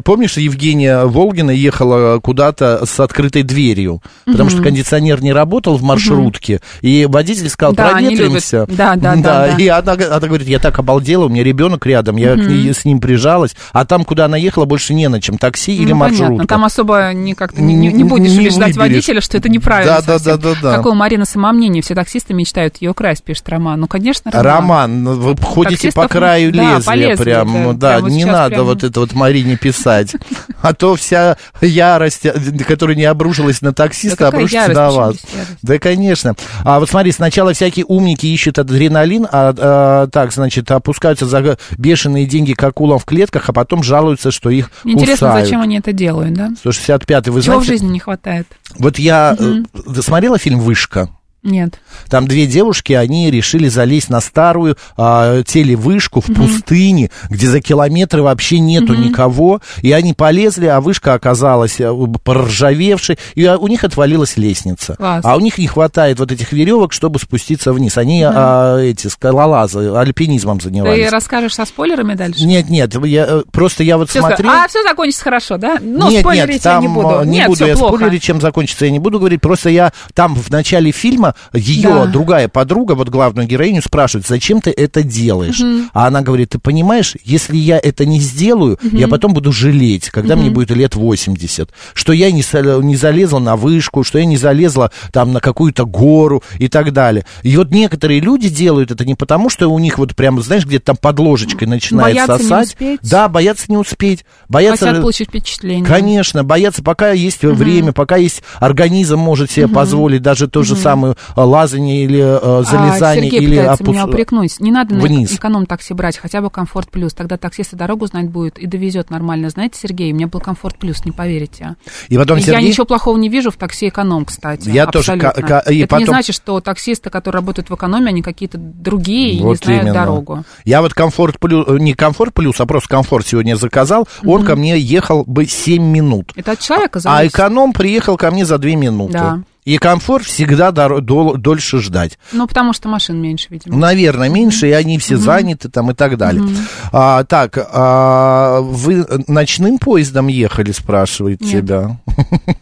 Помнишь, 0.04 0.36
Евгения 0.38 1.06
Волгина 1.06 1.52
ехала 1.52 2.20
куда-то 2.20 2.86
с 2.86 3.00
открытой 3.00 3.44
дверью, 3.44 4.02
потому 4.26 4.50
что 4.50 4.62
кондиционер 4.62 5.22
не 5.24 5.32
работал 5.32 5.78
в 5.78 5.84
маршрутке, 5.84 6.60
и 6.82 7.06
водитель 7.10 7.50
сказал, 7.50 7.74
Да, 7.74 7.92
проветримся. 7.92 8.66
Да, 8.68 8.96
да, 8.96 9.16
да, 9.16 9.48
да. 9.48 9.58
И 9.58 9.68
она, 9.68 9.94
она 9.94 10.20
говорит, 10.20 10.48
я 10.48 10.60
так 10.60 10.78
обалдела, 10.80 11.26
у 11.26 11.30
меня 11.30 11.44
ребенок 11.44 11.86
рядом, 11.86 12.18
я 12.18 12.34
к 12.34 12.40
ней- 12.40 12.74
с 12.74 12.84
ним 12.84 13.00
прижалась, 13.00 13.56
а 13.72 13.86
там, 13.86 14.04
куда 14.04 14.26
она 14.26 14.36
ехала, 14.38 14.66
больше 14.66 14.94
не 14.94 15.08
на 15.08 15.22
чем, 15.22 15.38
такси 15.38 15.76
или 15.76 15.92
ну, 15.92 15.98
маршрутка. 15.98 16.26
понятно. 16.28 16.48
Там 16.48 16.66
особо 16.66 17.12
не 17.14 17.36
как-то 17.36 17.62
не, 17.62 17.74
Не- 17.74 17.94
не 17.94 18.04
будешь 18.04 18.32
не 18.32 18.40
убеждать 18.40 18.76
выберешь. 18.76 18.78
водителя, 18.96 19.22
что 19.22 19.38
это 19.38 19.48
неправильно. 19.50 19.94
Да, 19.94 20.02
да, 20.02 20.20
совсем. 20.20 20.40
да, 20.42 20.50
да, 20.54 20.60
да. 20.62 20.78
Какое 20.78 20.92
у 20.92 20.96
Марины 20.96 21.26
самомнение. 21.26 21.82
Все 21.82 21.96
таксисты 21.96 22.34
мечтают 22.34 22.78
ее 22.82 22.94
красть, 22.94 23.24
пишет 23.24 23.48
Роман. 23.50 23.80
Ну, 23.80 23.88
конечно, 23.88 24.30
Роман. 24.42 25.04
Ну, 25.04 25.14
вы 25.14 25.36
ходите 25.42 25.92
по 25.92 26.08
краю 26.08 26.52
да, 26.52 26.78
лезвия 26.78 27.16
по 27.16 27.24
прям, 27.24 27.78
да, 27.78 27.90
прям 27.94 28.02
вот 28.04 28.12
не 28.12 28.26
надо 28.26 28.56
прям. 28.56 28.66
вот 28.66 28.84
это 28.84 29.00
вот 29.00 29.14
Марине 29.14 29.58
писать, 29.58 30.16
а 30.62 30.74
то 30.74 30.96
вся 30.96 31.38
ярость, 31.62 32.28
которая 32.68 32.96
не 32.96 33.06
обрушилась 33.06 33.62
на 33.62 33.74
таксиста, 33.74 34.18
Да 34.18 34.28
обрушится 34.30 34.58
ярость, 34.58 34.76
на 34.76 34.92
вас. 34.92 35.16
Да, 35.62 35.80
конечно. 35.80 36.36
А 36.64 36.80
вот 36.80 36.90
смотри, 36.90 37.12
сначала 37.12 37.54
всякие 37.54 37.86
умники 37.86 38.26
ищут 38.26 38.60
адреналин, 38.60 39.28
а, 39.32 39.54
а, 39.58 40.08
так, 40.08 40.32
значит, 40.32 40.70
опускаются 40.72 41.26
за 41.26 41.58
бешеные 41.78 42.26
деньги 42.26 42.54
к 42.54 42.64
акулам 42.64 43.00
в 43.00 43.06
клетках, 43.06 43.50
а 43.50 43.54
потом 43.54 43.84
жалуются, 43.84 44.32
что 44.32 44.50
их 44.50 44.72
Интересно, 44.84 45.28
кусают. 45.28 45.46
зачем 45.46 45.62
они 45.62 45.78
это 45.80 45.92
делают, 45.94 46.34
да? 46.34 46.50
165-й, 46.64 47.30
вы 47.32 47.42
Чего 47.42 47.60
в 47.60 47.66
жизни 47.66 47.88
не 47.88 48.00
хватает? 48.00 48.48
вот 48.78 49.00
я, 49.00 49.36
э, 49.38 50.02
смотрела 50.02 50.38
фильм 50.38 50.60
«Вышка»? 50.60 51.10
Нет. 51.44 51.80
Там 52.08 52.28
две 52.28 52.46
девушки, 52.46 52.94
они 52.94 53.32
решили 53.32 53.68
залезть 53.68 54.10
на 54.10 54.22
старую 54.22 54.78
а, 54.96 55.42
телевышку 55.44 56.22
в 56.22 56.28
пустыне, 56.28 57.10
где 57.30 57.48
за 57.48 57.62
километры 57.62 58.22
вообще 58.22 58.60
нету 58.60 58.94
никого. 58.94 59.60
И 59.82 59.92
они 59.92 60.14
полезли, 60.14 60.68
а 60.68 60.82
вышка 60.82 61.14
оказалась 61.16 61.82
а, 61.82 61.94
проржавевшей, 62.24 63.18
и 63.36 63.44
а, 63.46 63.58
у 63.58 63.68
них 63.68 63.84
отвалилась 63.84 64.38
лестница. 64.38 64.96
Класс. 64.96 65.26
А 65.26 65.36
у 65.36 65.40
них 65.40 65.58
не 65.58 65.68
хватает 65.68 66.20
вот 66.20 66.32
этих 66.32 66.52
веревок, 66.52 66.94
чтобы 66.94 67.20
спуститься 67.20 67.74
вниз. 67.74 67.98
Они 67.98 68.24
а, 68.24 68.78
эти 68.80 69.08
скалолазы, 69.08 69.92
альпинизмом 69.96 70.60
Ты 70.60 70.66
занимались. 70.66 71.12
расскажешь 71.12 71.56
со 71.56 71.66
спойлерами 71.66 72.14
дальше? 72.14 72.44
Нет, 72.46 72.70
нет, 72.70 72.94
я, 73.06 73.26
э, 73.28 73.44
просто 73.52 73.84
я 73.84 73.98
вот 73.98 74.10
Всё 74.10 74.20
смотрел... 74.20 74.50
скажу. 74.50 74.64
А, 74.64 74.68
все 74.68 74.84
закончится 74.84 75.24
хорошо, 75.24 75.58
да? 75.58 75.78
Ну, 75.82 76.10
нет, 76.10 76.22
спойлерить 76.22 76.54
нет, 76.54 76.66
я 76.66 76.72
там 76.72 76.82
не 76.82 76.88
буду. 76.88 77.22
э, 77.22 77.26
не 77.26 77.38
нет, 77.40 77.48
буду 77.48 77.66
я 77.66 77.76
плохо. 77.76 77.96
спойлерить, 77.96 78.24
чем 78.24 78.40
закончится, 78.42 78.86
я 78.86 78.92
не 78.92 79.00
буду 79.00 79.18
говорить. 79.18 79.42
Просто 79.42 79.70
я 79.70 79.92
там 80.14 80.36
в 80.36 80.50
начале 80.52 80.92
фильма 80.92 81.31
ее 81.54 81.90
Да. 81.90 82.06
другая 82.06 82.48
подруга, 82.48 82.94
вот 82.94 83.10
главную 83.10 83.48
героиню, 83.48 83.82
спрашивает, 83.82 84.28
зачем 84.28 84.62
ты 84.62 84.72
это 84.72 85.04
делаешь? 85.04 85.62
А 85.94 86.08
она 86.08 86.22
говорит, 86.22 86.50
ты 86.50 86.60
понимаешь, 86.60 87.16
если 87.24 87.56
я 87.58 87.80
это 87.80 88.06
не 88.06 88.20
сделаю, 88.20 88.78
я 88.92 89.08
потом 89.08 89.34
буду 89.34 89.52
жалеть, 89.52 90.10
когда 90.10 90.36
мне 90.36 90.50
будет 90.50 90.72
лет 90.72 90.96
80, 90.96 91.70
что 91.94 92.14
я 92.14 92.32
не, 92.32 92.44
не 92.84 92.96
залезла 92.96 93.40
на 93.40 93.56
вышку, 93.56 94.04
что 94.04 94.20
я 94.20 94.26
не 94.26 94.38
залезла 94.38 94.92
там 95.12 95.34
на 95.34 95.40
какую-то 95.40 95.86
гору 95.86 96.44
и 96.58 96.68
так 96.68 96.94
далее. 96.94 97.26
И 97.44 97.56
вот 97.58 97.72
некоторые 97.72 98.20
люди 98.20 98.50
делают 98.50 98.92
это 98.92 99.06
не 99.06 99.16
потому, 99.16 99.50
что 99.50 99.68
у 99.68 99.80
них 99.80 99.98
вот 99.98 100.16
прям, 100.16 100.42
знаешь, 100.42 100.66
где-то 100.66 100.86
там 100.86 100.98
под 100.98 101.20
ложечкой 101.20 101.68
начинает 101.68 102.16
Боятся 102.16 102.34
не 102.38 102.44
сосать. 102.44 102.68
успеть? 102.70 103.00
Да, 103.04 103.28
боятся 103.28 103.66
не 103.70 103.78
успеть. 103.78 104.26
Боятся... 104.50 104.86
Хотят 104.86 105.02
получить 105.02 105.30
впечатление. 105.30 105.86
Конечно, 105.86 106.44
боятся, 106.44 106.84
пока 106.84 107.12
есть 107.12 107.42
время, 107.44 107.92
пока 107.92 108.18
есть 108.18 108.44
организм 108.60 109.18
может 109.20 109.52
себе 109.52 109.68
позволить 109.68 110.22
даже 110.22 110.48
то 110.48 110.64
же 110.64 110.76
самое 110.76 111.16
лазание 111.36 112.04
или 112.04 112.20
э, 112.20 112.40
А, 112.42 112.64
залезание 112.64 113.32
Сергей 113.32 113.40
или 113.42 113.58
опус- 113.58 113.88
меня 113.88 114.06
упрекнуть. 114.06 114.60
Не 114.60 114.72
надо 114.72 114.96
на 114.96 115.02
вниз. 115.02 115.34
эконом-такси 115.34 115.94
брать, 115.94 116.18
хотя 116.18 116.42
бы 116.42 116.50
комфорт 116.50 116.90
плюс. 116.92 117.14
Тогда 117.14 117.38
таксист 117.38 117.74
и 117.74 117.76
дорогу 117.76 118.08
знать 118.08 118.30
будет 118.30 118.58
и 118.58 118.68
довезет 118.68 119.10
нормально. 119.10 119.50
Знаете, 119.50 119.80
Сергей, 119.82 120.12
у 120.12 120.16
меня 120.16 120.28
был 120.28 120.40
комфорт 120.40 120.78
плюс, 120.78 121.04
не 121.06 121.12
поверите. 121.12 121.76
И 122.10 122.18
потом 122.18 122.38
И 122.38 122.42
Я 122.42 122.46
Сергей... 122.48 122.70
ничего 122.70 122.86
плохого 122.86 123.18
не 123.18 123.30
вижу 123.30 123.52
в 123.52 123.56
такси 123.58 123.90
эконом, 123.90 124.26
кстати. 124.26 124.70
Я 124.70 124.86
тоже 124.88 125.18
ка- 125.18 125.30
абсолютно. 125.30 125.48
ка- 125.62 125.72
и 125.72 125.80
Это 125.80 125.96
не 125.96 126.06
потом- 126.06 126.06
значит, 126.16 126.36
что 126.36 126.60
таксисты, 126.62 127.10
которые 127.10 127.40
работают 127.40 127.70
в 127.70 127.76
экономе, 127.76 128.08
они 128.10 128.22
какие-то 128.22 128.58
другие 128.58 129.34
и 129.34 129.38
не 129.38 129.44
Вот 129.44 129.58
знают 129.64 129.84
именно. 129.84 129.94
дорогу. 129.94 130.44
Я 130.66 130.82
вот 130.82 130.94
комфорт 130.94 131.40
плюс, 131.40 131.66
э, 131.68 131.78
не 131.80 131.94
комфорт 131.94 132.34
плюс, 132.34 132.60
а 132.60 132.66
просто 132.66 132.90
комфорт 132.90 133.28
сегодня 133.28 133.56
заказал. 133.56 134.08
Он 134.26 134.44
ко 134.46 134.56
мне 134.56 134.78
ехал 134.80 135.24
бы 135.26 135.46
7 135.46 135.84
минут. 135.84 136.32
Это 136.36 136.54
от 136.54 136.60
человека 136.60 137.00
А 137.00 137.02
зависит. 137.02 137.36
эконом 137.36 137.74
приехал 137.74 138.18
ко 138.18 138.32
мне 138.32 138.46
за 138.46 138.58
2 138.58 138.76
минуты. 138.76 139.14
Да. 139.14 139.40
И 139.64 139.78
комфорт 139.78 140.26
всегда 140.26 140.72
дор- 140.72 141.02
дол- 141.02 141.38
дольше 141.38 141.80
ждать. 141.80 142.18
Ну, 142.32 142.48
потому 142.48 142.74
что 142.74 142.90
машин 142.90 143.22
меньше, 143.22 143.48
видимо. 143.52 143.78
Наверное, 143.78 144.28
меньше, 144.28 144.68
и 144.68 144.72
они 144.72 144.98
все 144.98 145.18
заняты 145.18 145.70
там 145.70 145.92
и 145.92 145.94
так 145.94 146.18
далее. 146.18 146.44
А, 146.92 147.24
так, 147.26 147.58
а, 147.72 148.60
вы 148.62 149.06
ночным 149.28 149.78
поездом 149.78 150.28
ехали, 150.28 150.72
спрашивает 150.72 151.42
Нет. 151.42 151.52
тебя. 151.52 151.98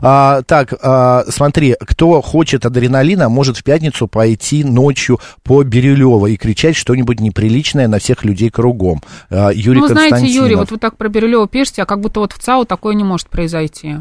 А, 0.00 0.42
так, 0.42 0.72
а, 0.82 1.24
смотри, 1.28 1.76
кто 1.78 2.22
хочет 2.22 2.64
адреналина, 2.64 3.28
может 3.28 3.58
в 3.58 3.64
пятницу 3.64 4.06
пойти 4.06 4.64
ночью 4.64 5.20
по 5.42 5.62
Бирюлево 5.62 6.26
и 6.28 6.36
кричать 6.36 6.76
что-нибудь 6.76 7.20
неприличное 7.20 7.88
на 7.88 7.98
всех 7.98 8.24
людей 8.24 8.48
кругом. 8.48 9.02
А, 9.28 9.50
Юрий 9.50 9.80
ну, 9.80 9.88
знаете. 9.88 10.26
Юрий, 10.26 10.54
вот 10.54 10.70
вы 10.70 10.78
так 10.78 10.96
про 10.96 11.08
Бирюлева 11.08 11.48
пишете, 11.48 11.82
а 11.82 11.86
как 11.86 12.00
будто 12.00 12.20
вот 12.20 12.32
в 12.32 12.38
ЦАУ 12.38 12.64
такое 12.64 12.94
не 12.94 13.04
может 13.04 13.28
произойти. 13.28 13.96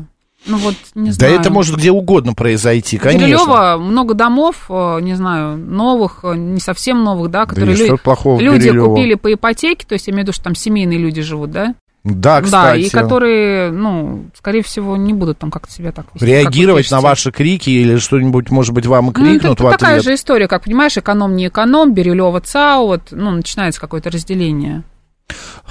Ну, 0.47 0.57
вот, 0.57 0.75
не 0.95 1.09
Да 1.09 1.13
знаю. 1.15 1.39
это 1.39 1.51
может 1.51 1.75
где 1.77 1.91
угодно 1.91 2.33
произойти, 2.33 2.97
конечно. 2.97 3.25
Бирюлево 3.27 3.77
много 3.77 4.13
домов, 4.13 4.65
э, 4.69 4.99
не 5.01 5.13
знаю, 5.15 5.57
новых, 5.57 6.19
э, 6.23 6.35
не 6.35 6.59
совсем 6.59 7.03
новых, 7.03 7.29
да, 7.31 7.45
которые 7.45 7.75
что 7.75 7.85
лю- 7.85 7.97
плохого 7.97 8.39
люди 8.39 8.71
купили 8.71 9.15
по 9.15 9.33
ипотеке, 9.33 9.85
то 9.85 9.93
есть 9.93 10.07
я 10.07 10.11
имею 10.13 10.23
в 10.23 10.27
виду, 10.27 10.33
что 10.33 10.43
там 10.45 10.55
семейные 10.55 10.97
люди 10.99 11.21
живут, 11.21 11.51
да? 11.51 11.75
Да, 12.03 12.39
Да, 12.39 12.41
кстати. 12.41 12.79
и 12.83 12.89
которые, 12.89 13.69
ну, 13.71 14.27
скорее 14.37 14.61
всего, 14.63 14.95
не 14.95 15.11
будут 15.13 15.39
там 15.39 15.51
как-то 15.51 15.73
себя 15.73 15.91
так 15.91 16.05
Реагировать 16.21 16.89
на 16.89 17.01
ваши 17.01 17.31
крики 17.33 17.69
или 17.69 17.97
что-нибудь, 17.97 18.49
может 18.49 18.73
быть, 18.73 18.85
вам 18.85 19.09
и 19.11 19.13
Ну, 19.17 19.25
это 19.25 19.29
крикнут 19.39 19.59
в 19.59 19.69
такая 19.71 19.91
ответ. 19.97 20.03
же 20.05 20.13
история, 20.13 20.47
как, 20.47 20.63
понимаешь, 20.63 20.97
эконом, 20.97 21.35
не 21.35 21.47
эконом, 21.47 21.93
Бирюлева, 21.93 22.39
ЦАУ, 22.39 22.85
вот, 22.87 23.01
ну, 23.11 23.31
начинается 23.31 23.81
какое-то 23.81 24.09
разделение. 24.09 24.83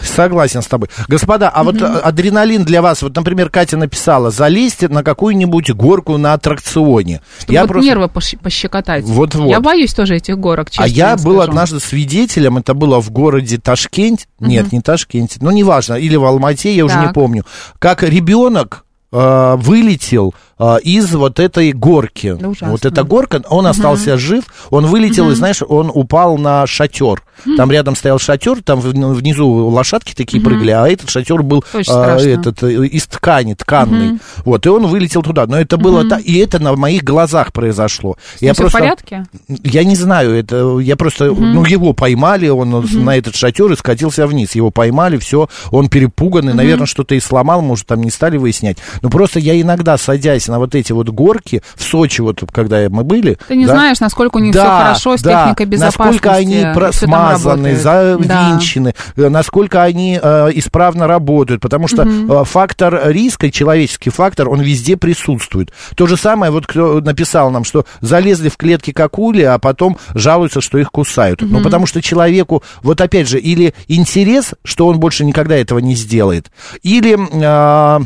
Согласен 0.03 0.61
с 0.63 0.67
тобой. 0.67 0.89
Господа, 1.09 1.49
а 1.49 1.65
вот 1.65 1.81
а, 1.81 2.01
адреналин 2.01 2.65
для 2.65 2.83
вас, 2.83 3.01
вот, 3.03 3.17
например, 3.17 3.49
Катя 3.49 3.77
написала, 3.77 4.31
залезьте 4.31 4.89
на 4.89 5.03
какую-нибудь 5.03 5.71
горку 5.73 6.19
на 6.19 6.35
аттракционе. 6.35 7.23
Чтобы 7.41 7.59
вот 7.67 7.83
нервы 7.83 8.07
пош- 8.07 8.39
пощекотать. 8.39 9.05
Вот-вот. 9.05 9.49
Я 9.49 9.61
боюсь 9.61 9.95
тоже 9.95 10.17
этих 10.17 10.39
горок, 10.39 10.71
честно 10.71 10.85
А 10.85 10.89
я 10.89 11.17
вам 11.17 11.25
был 11.25 11.37
скажу. 11.37 11.51
однажды 11.51 11.81
свидетелем, 11.81 12.59
это 12.59 12.75
было 12.75 13.01
в 13.01 13.11
городе 13.11 13.57
Ташкент, 13.59 14.29
нет, 14.39 14.73
не 14.73 14.81
Ташкент, 14.83 15.37
ну 15.41 15.51
неважно, 15.51 15.95
или 15.95 16.17
в 16.17 16.25
Алмате, 16.25 16.75
я 16.75 16.85
уже 16.85 16.99
не 16.99 17.07
Так. 17.07 17.15
помню, 17.15 17.45
как 17.79 18.03
ребенок 18.03 18.85
э, 19.13 19.55
вылетел 19.57 20.35
э, 20.59 20.77
из 20.83 21.15
вот 21.15 21.41
этой 21.41 21.73
горки. 21.73 22.37
Да 22.39 22.49
ужасно. 22.49 22.71
вот 22.71 22.85
эта 22.85 23.05
горка, 23.05 23.43
он 23.49 23.67
остался 23.67 24.17
жив, 24.17 24.45
он 24.71 24.87
вылетел, 24.87 25.31
и 25.31 25.35
знаешь, 25.35 25.63
он 25.67 25.91
упал 25.93 26.39
на 26.39 26.67
шатер. 26.67 27.23
Там 27.57 27.71
рядом 27.71 27.97
стоял 27.97 28.19
шатер, 28.19 28.63
там 28.63 28.81
ну, 28.95 29.13
внизу 29.13 29.47
лошадки 29.47 30.15
такие 30.15 30.43
прыгали, 30.43 30.71
а 30.71 30.89
этот 30.89 31.11
шатер 31.11 31.43
был 31.43 31.63
страшно. 31.83 32.29
этот, 32.29 32.63
э, 32.63 32.87
из 32.87 33.07
ткани, 33.07 33.55
тканный. 33.55 34.19
Вот, 34.45 34.65
и 34.67 34.69
он 34.69 34.87
вылетел 34.87 35.23
туда. 35.23 35.47
Но 35.47 35.59
это 35.59 35.77
было 35.77 36.09
так, 36.09 36.23
и 36.25 36.39
это 36.39 36.59
на 36.59 36.75
моих 36.75 37.05
глазах 37.05 37.53
произошло. 37.53 38.17
С 38.37 38.43
ним 38.43 38.55
всё 38.55 38.69
в 38.69 38.73
порядке? 38.73 39.27
Я 39.49 39.85
не 39.85 39.97
знаю, 39.97 40.35
это 40.35 40.79
я 40.79 40.97
просто, 40.97 41.27
ну, 41.27 41.65
его 41.65 41.93
поймали, 41.93 42.49
он 42.49 42.87
на 43.05 43.17
этот 43.17 43.37
шатер 43.37 43.71
и 43.73 43.77
скатился 43.77 44.27
вниз. 44.27 44.55
Его 44.55 44.71
поймали, 44.71 45.19
все, 45.19 45.49
он 45.71 45.89
перепуганный, 45.89 46.55
наверное, 46.55 46.87
что-то 46.87 47.15
и 47.15 47.21
сломал, 47.21 47.61
может, 47.61 47.87
там 47.87 48.01
не 48.01 48.11
стали 48.11 48.37
выяснять. 48.37 48.79
Но 49.03 49.11
просто 49.11 49.39
я 49.39 49.61
иногда, 49.61 49.99
садясь 49.99 50.46
на 50.49 50.59
вот 50.59 50.75
эти 50.75 50.93
вот 50.93 51.09
горки, 51.09 51.63
в 51.75 51.83
Сочи, 51.83 52.21
вот 52.21 52.43
когда 52.53 52.89
мы 52.89 53.03
были... 53.03 53.39
Ты 53.49 53.57
не 53.57 53.67
да, 53.67 53.73
знаешь, 53.73 54.01
насколько 54.01 54.37
у 54.37 54.41
них 54.41 54.55
да, 54.55 54.61
все 54.61 54.85
хорошо 54.85 55.17
с 55.17 55.23
да, 55.23 55.43
техникой 55.45 55.67
безопасности. 55.67 56.03
Насколько 56.03 56.33
они 56.33 56.55
и 56.55 56.59
всё 56.59 56.75
про- 56.75 56.91
там 56.91 56.93
смазаны, 56.93 57.77
работает. 57.83 58.29
завинчены, 58.29 58.95
э, 59.17 59.29
насколько 59.29 59.83
они 59.83 60.21
э, 60.23 60.51
исправно 60.55 61.07
работают, 61.07 61.61
потому 61.61 61.89
что 61.89 62.03
э, 62.03 62.45
фактор 62.45 63.11
риска, 63.11 63.51
человеческий 63.51 64.11
фактор, 64.11 64.49
он 64.49 64.61
везде 64.61 64.97
присутствует. 64.97 65.73
То 65.95 66.07
же 66.07 66.17
самое, 66.17 66.53
вот 66.53 66.67
кто 66.67 67.01
написал 67.01 67.51
нам, 67.51 67.65
что 67.65 67.85
залезли 68.01 68.49
в 68.49 68.57
клетки 68.57 68.93
как 68.93 69.07
акули, 69.07 69.43
а 69.43 69.59
потом 69.59 69.97
жалуются, 70.15 70.61
что 70.61 70.79
их 70.79 70.91
кусают. 70.91 71.41
Ну, 71.41 71.63
потому 71.63 71.87
что 71.87 72.03
человеку, 72.03 72.63
вот 72.83 73.01
опять 73.01 73.29
же, 73.29 73.39
или 73.39 73.75
интерес, 73.89 74.55
что 74.65 74.87
он 74.89 74.99
больше 74.99 75.25
никогда 75.25 75.57
этого 75.57 75.79
не 75.79 75.95
сделает, 75.95 76.51
или... 76.83 77.17
а, 77.43 78.03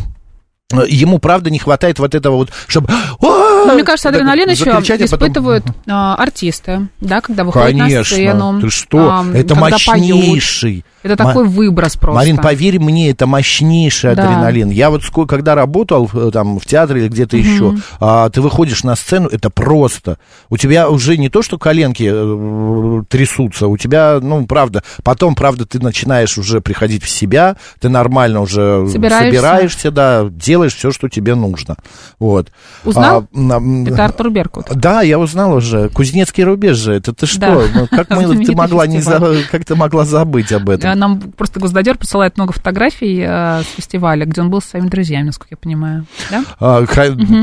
Ему, 0.89 1.19
правда, 1.19 1.51
не 1.51 1.59
хватает 1.59 1.99
вот 1.99 2.15
этого 2.15 2.37
вот, 2.37 2.51
чтобы... 2.67 2.89
Но 3.21 3.75
мне 3.75 3.85
кажется, 3.85 4.09
адреналин 4.09 4.49
еще 4.49 4.71
а 4.71 4.81
потом- 4.81 5.05
испытывают 5.05 5.65
а, 5.87 6.15
артисты, 6.15 6.89
да, 7.01 7.21
когда 7.21 7.45
выходят 7.45 7.75
на 7.77 7.85
Конечно, 7.85 8.05
сцену. 8.17 8.61
ты 8.61 8.71
что, 8.71 8.99
а, 9.11 9.25
это 9.35 9.55
когда 9.55 9.77
поют. 9.87 9.87
мощнейший. 10.17 10.85
Это 11.03 11.17
такой 11.17 11.47
выброс 11.47 11.97
просто. 11.97 12.15
Марин, 12.17 12.37
поверь 12.37 12.79
мне, 12.79 13.11
это 13.11 13.27
мощнейший 13.27 14.15
Да. 14.15 14.23
адреналин. 14.25 14.71
Я 14.71 14.91
вот 14.91 15.03
сколько, 15.03 15.37
когда 15.37 15.55
работал 15.55 16.11
э, 16.13 16.31
там 16.33 16.59
в 16.59 16.67
театре 16.67 17.03
или 17.03 17.09
где-то 17.09 17.37
еще, 17.39 17.77
а, 18.01 18.29
ты 18.29 18.41
выходишь 18.43 18.85
на 18.85 18.97
сцену, 18.97 19.29
это 19.29 19.49
просто. 19.51 20.19
У 20.51 20.57
тебя 20.59 20.91
уже 20.91 21.17
не 21.17 21.29
то, 21.31 21.41
что 21.43 21.59
коленки 21.59 22.07
э, 22.13 23.03
трясутся, 23.09 23.67
у 23.69 23.77
тебя, 23.79 24.19
ну, 24.21 24.47
правда, 24.47 24.83
потом, 25.03 25.35
правда, 25.35 25.65
ты 25.65 25.81
начинаешь 25.81 26.37
уже 26.37 26.61
приходить 26.61 27.03
в 27.03 27.09
себя, 27.09 27.57
ты 27.81 27.89
нормально 27.89 28.43
уже 28.43 28.87
Собираешься. 28.91 29.27
собираешься, 29.31 29.91
да, 29.91 30.27
делаешь 30.31 30.60
все, 30.69 30.91
что 30.91 31.09
тебе 31.09 31.35
нужно. 31.35 31.77
Вот. 32.19 32.51
Узнал? 32.85 33.27
А, 33.35 33.61
Это 33.87 34.05
Артур 34.05 34.31
Беркут. 34.31 34.67
да, 34.75 35.03
я 35.03 35.19
узнал 35.19 35.55
уже. 35.55 35.89
Кузнецкий 35.89 36.45
рубеж 36.45 36.77
же. 36.77 36.93
Это 36.95 37.13
ты 37.13 37.27
что? 37.27 37.41
Да. 37.41 37.61
Ну, 37.75 37.87
как 37.91 38.11
мы, 38.11 38.45
ты 38.45 38.55
могла 38.55 38.87
не 38.87 39.01
за- 39.01 39.21
как 39.51 39.65
ты 39.65 39.75
могла 39.75 40.05
забыть 40.05 40.53
об 40.53 40.69
этом? 40.69 40.91
А 40.91 40.95
Нам 40.95 41.21
просто 41.21 41.61
Госдадер 41.61 41.97
присылает 41.97 42.37
много 42.37 42.53
фотографий 42.53 43.21
э, 43.27 43.63
с 43.63 43.75
фестиваля, 43.77 44.27
где 44.27 44.41
он 44.41 44.51
был 44.51 44.61
со 44.61 44.71
своими 44.71 44.89
друзьями, 44.89 45.27
насколько 45.27 45.55
я 45.55 45.57
понимаю. 45.57 46.07
Да? 46.31 46.45
А, 46.59 46.85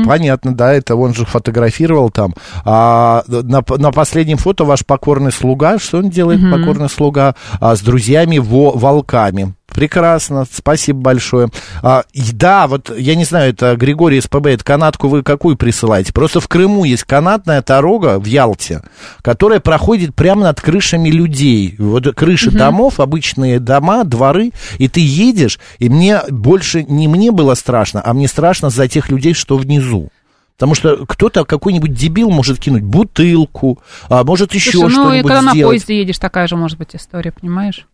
Понятно, 0.06 0.54
да, 0.54 0.72
это 0.72 0.94
он 0.96 1.14
же 1.14 1.24
фотографировал 1.24 2.10
там. 2.10 2.34
А 2.64 3.22
на, 3.28 3.62
на 3.76 3.92
последнем 3.92 4.36
фото 4.36 4.64
ваш 4.64 4.84
покорный 4.84 5.32
слуга, 5.32 5.78
что 5.78 5.98
он 5.98 6.10
делает, 6.10 6.40
покорный 6.50 6.88
слуга, 6.88 7.34
а, 7.60 7.74
с 7.76 7.80
друзьями 7.80 8.38
во, 8.38 8.72
волками. 8.72 9.54
Прекрасно, 9.68 10.46
спасибо 10.50 10.98
большое. 11.00 11.50
А, 11.82 12.04
и 12.12 12.32
да, 12.32 12.66
вот 12.66 12.90
я 12.96 13.14
не 13.14 13.24
знаю, 13.24 13.50
это 13.50 13.76
Григорий 13.76 14.20
СПБ, 14.20 14.46
это 14.46 14.64
канатку 14.64 15.08
вы 15.08 15.22
какую 15.22 15.56
присылаете? 15.56 16.12
Просто 16.12 16.40
в 16.40 16.48
Крыму 16.48 16.84
есть 16.84 17.04
канатная 17.04 17.62
дорога 17.62 18.18
в 18.18 18.24
Ялте, 18.24 18.82
которая 19.22 19.60
проходит 19.60 20.14
прямо 20.14 20.42
над 20.42 20.60
крышами 20.60 21.10
людей. 21.10 21.76
Вот 21.78 22.12
крыши 22.14 22.50
домов, 22.50 22.98
обычные 22.98 23.60
дома, 23.60 24.04
дворы, 24.04 24.52
и 24.78 24.88
ты 24.88 25.00
едешь, 25.00 25.60
и 25.78 25.88
мне 25.88 26.22
больше 26.28 26.82
не 26.82 27.06
мне 27.06 27.30
было 27.30 27.54
страшно, 27.54 28.02
а 28.04 28.14
мне 28.14 28.26
страшно 28.26 28.70
за 28.70 28.88
тех 28.88 29.10
людей, 29.10 29.34
что 29.34 29.56
внизу. 29.56 30.08
Потому 30.56 30.74
что 30.74 31.06
кто-то, 31.06 31.44
какой-нибудь 31.44 31.92
дебил 31.92 32.30
может 32.30 32.58
кинуть 32.58 32.82
бутылку, 32.82 33.78
а 34.08 34.24
может 34.24 34.54
еще 34.54 34.72
Слушай, 34.72 34.96
ну 34.96 35.02
и 35.02 35.06
что-нибудь 35.06 35.28
когда 35.28 35.42
на 35.42 35.52
сделать. 35.52 35.70
поезде 35.70 35.98
едешь, 36.00 36.18
такая 36.18 36.48
же 36.48 36.56
может 36.56 36.78
быть 36.78 36.96
история, 36.96 37.30
понимаешь? 37.30 37.86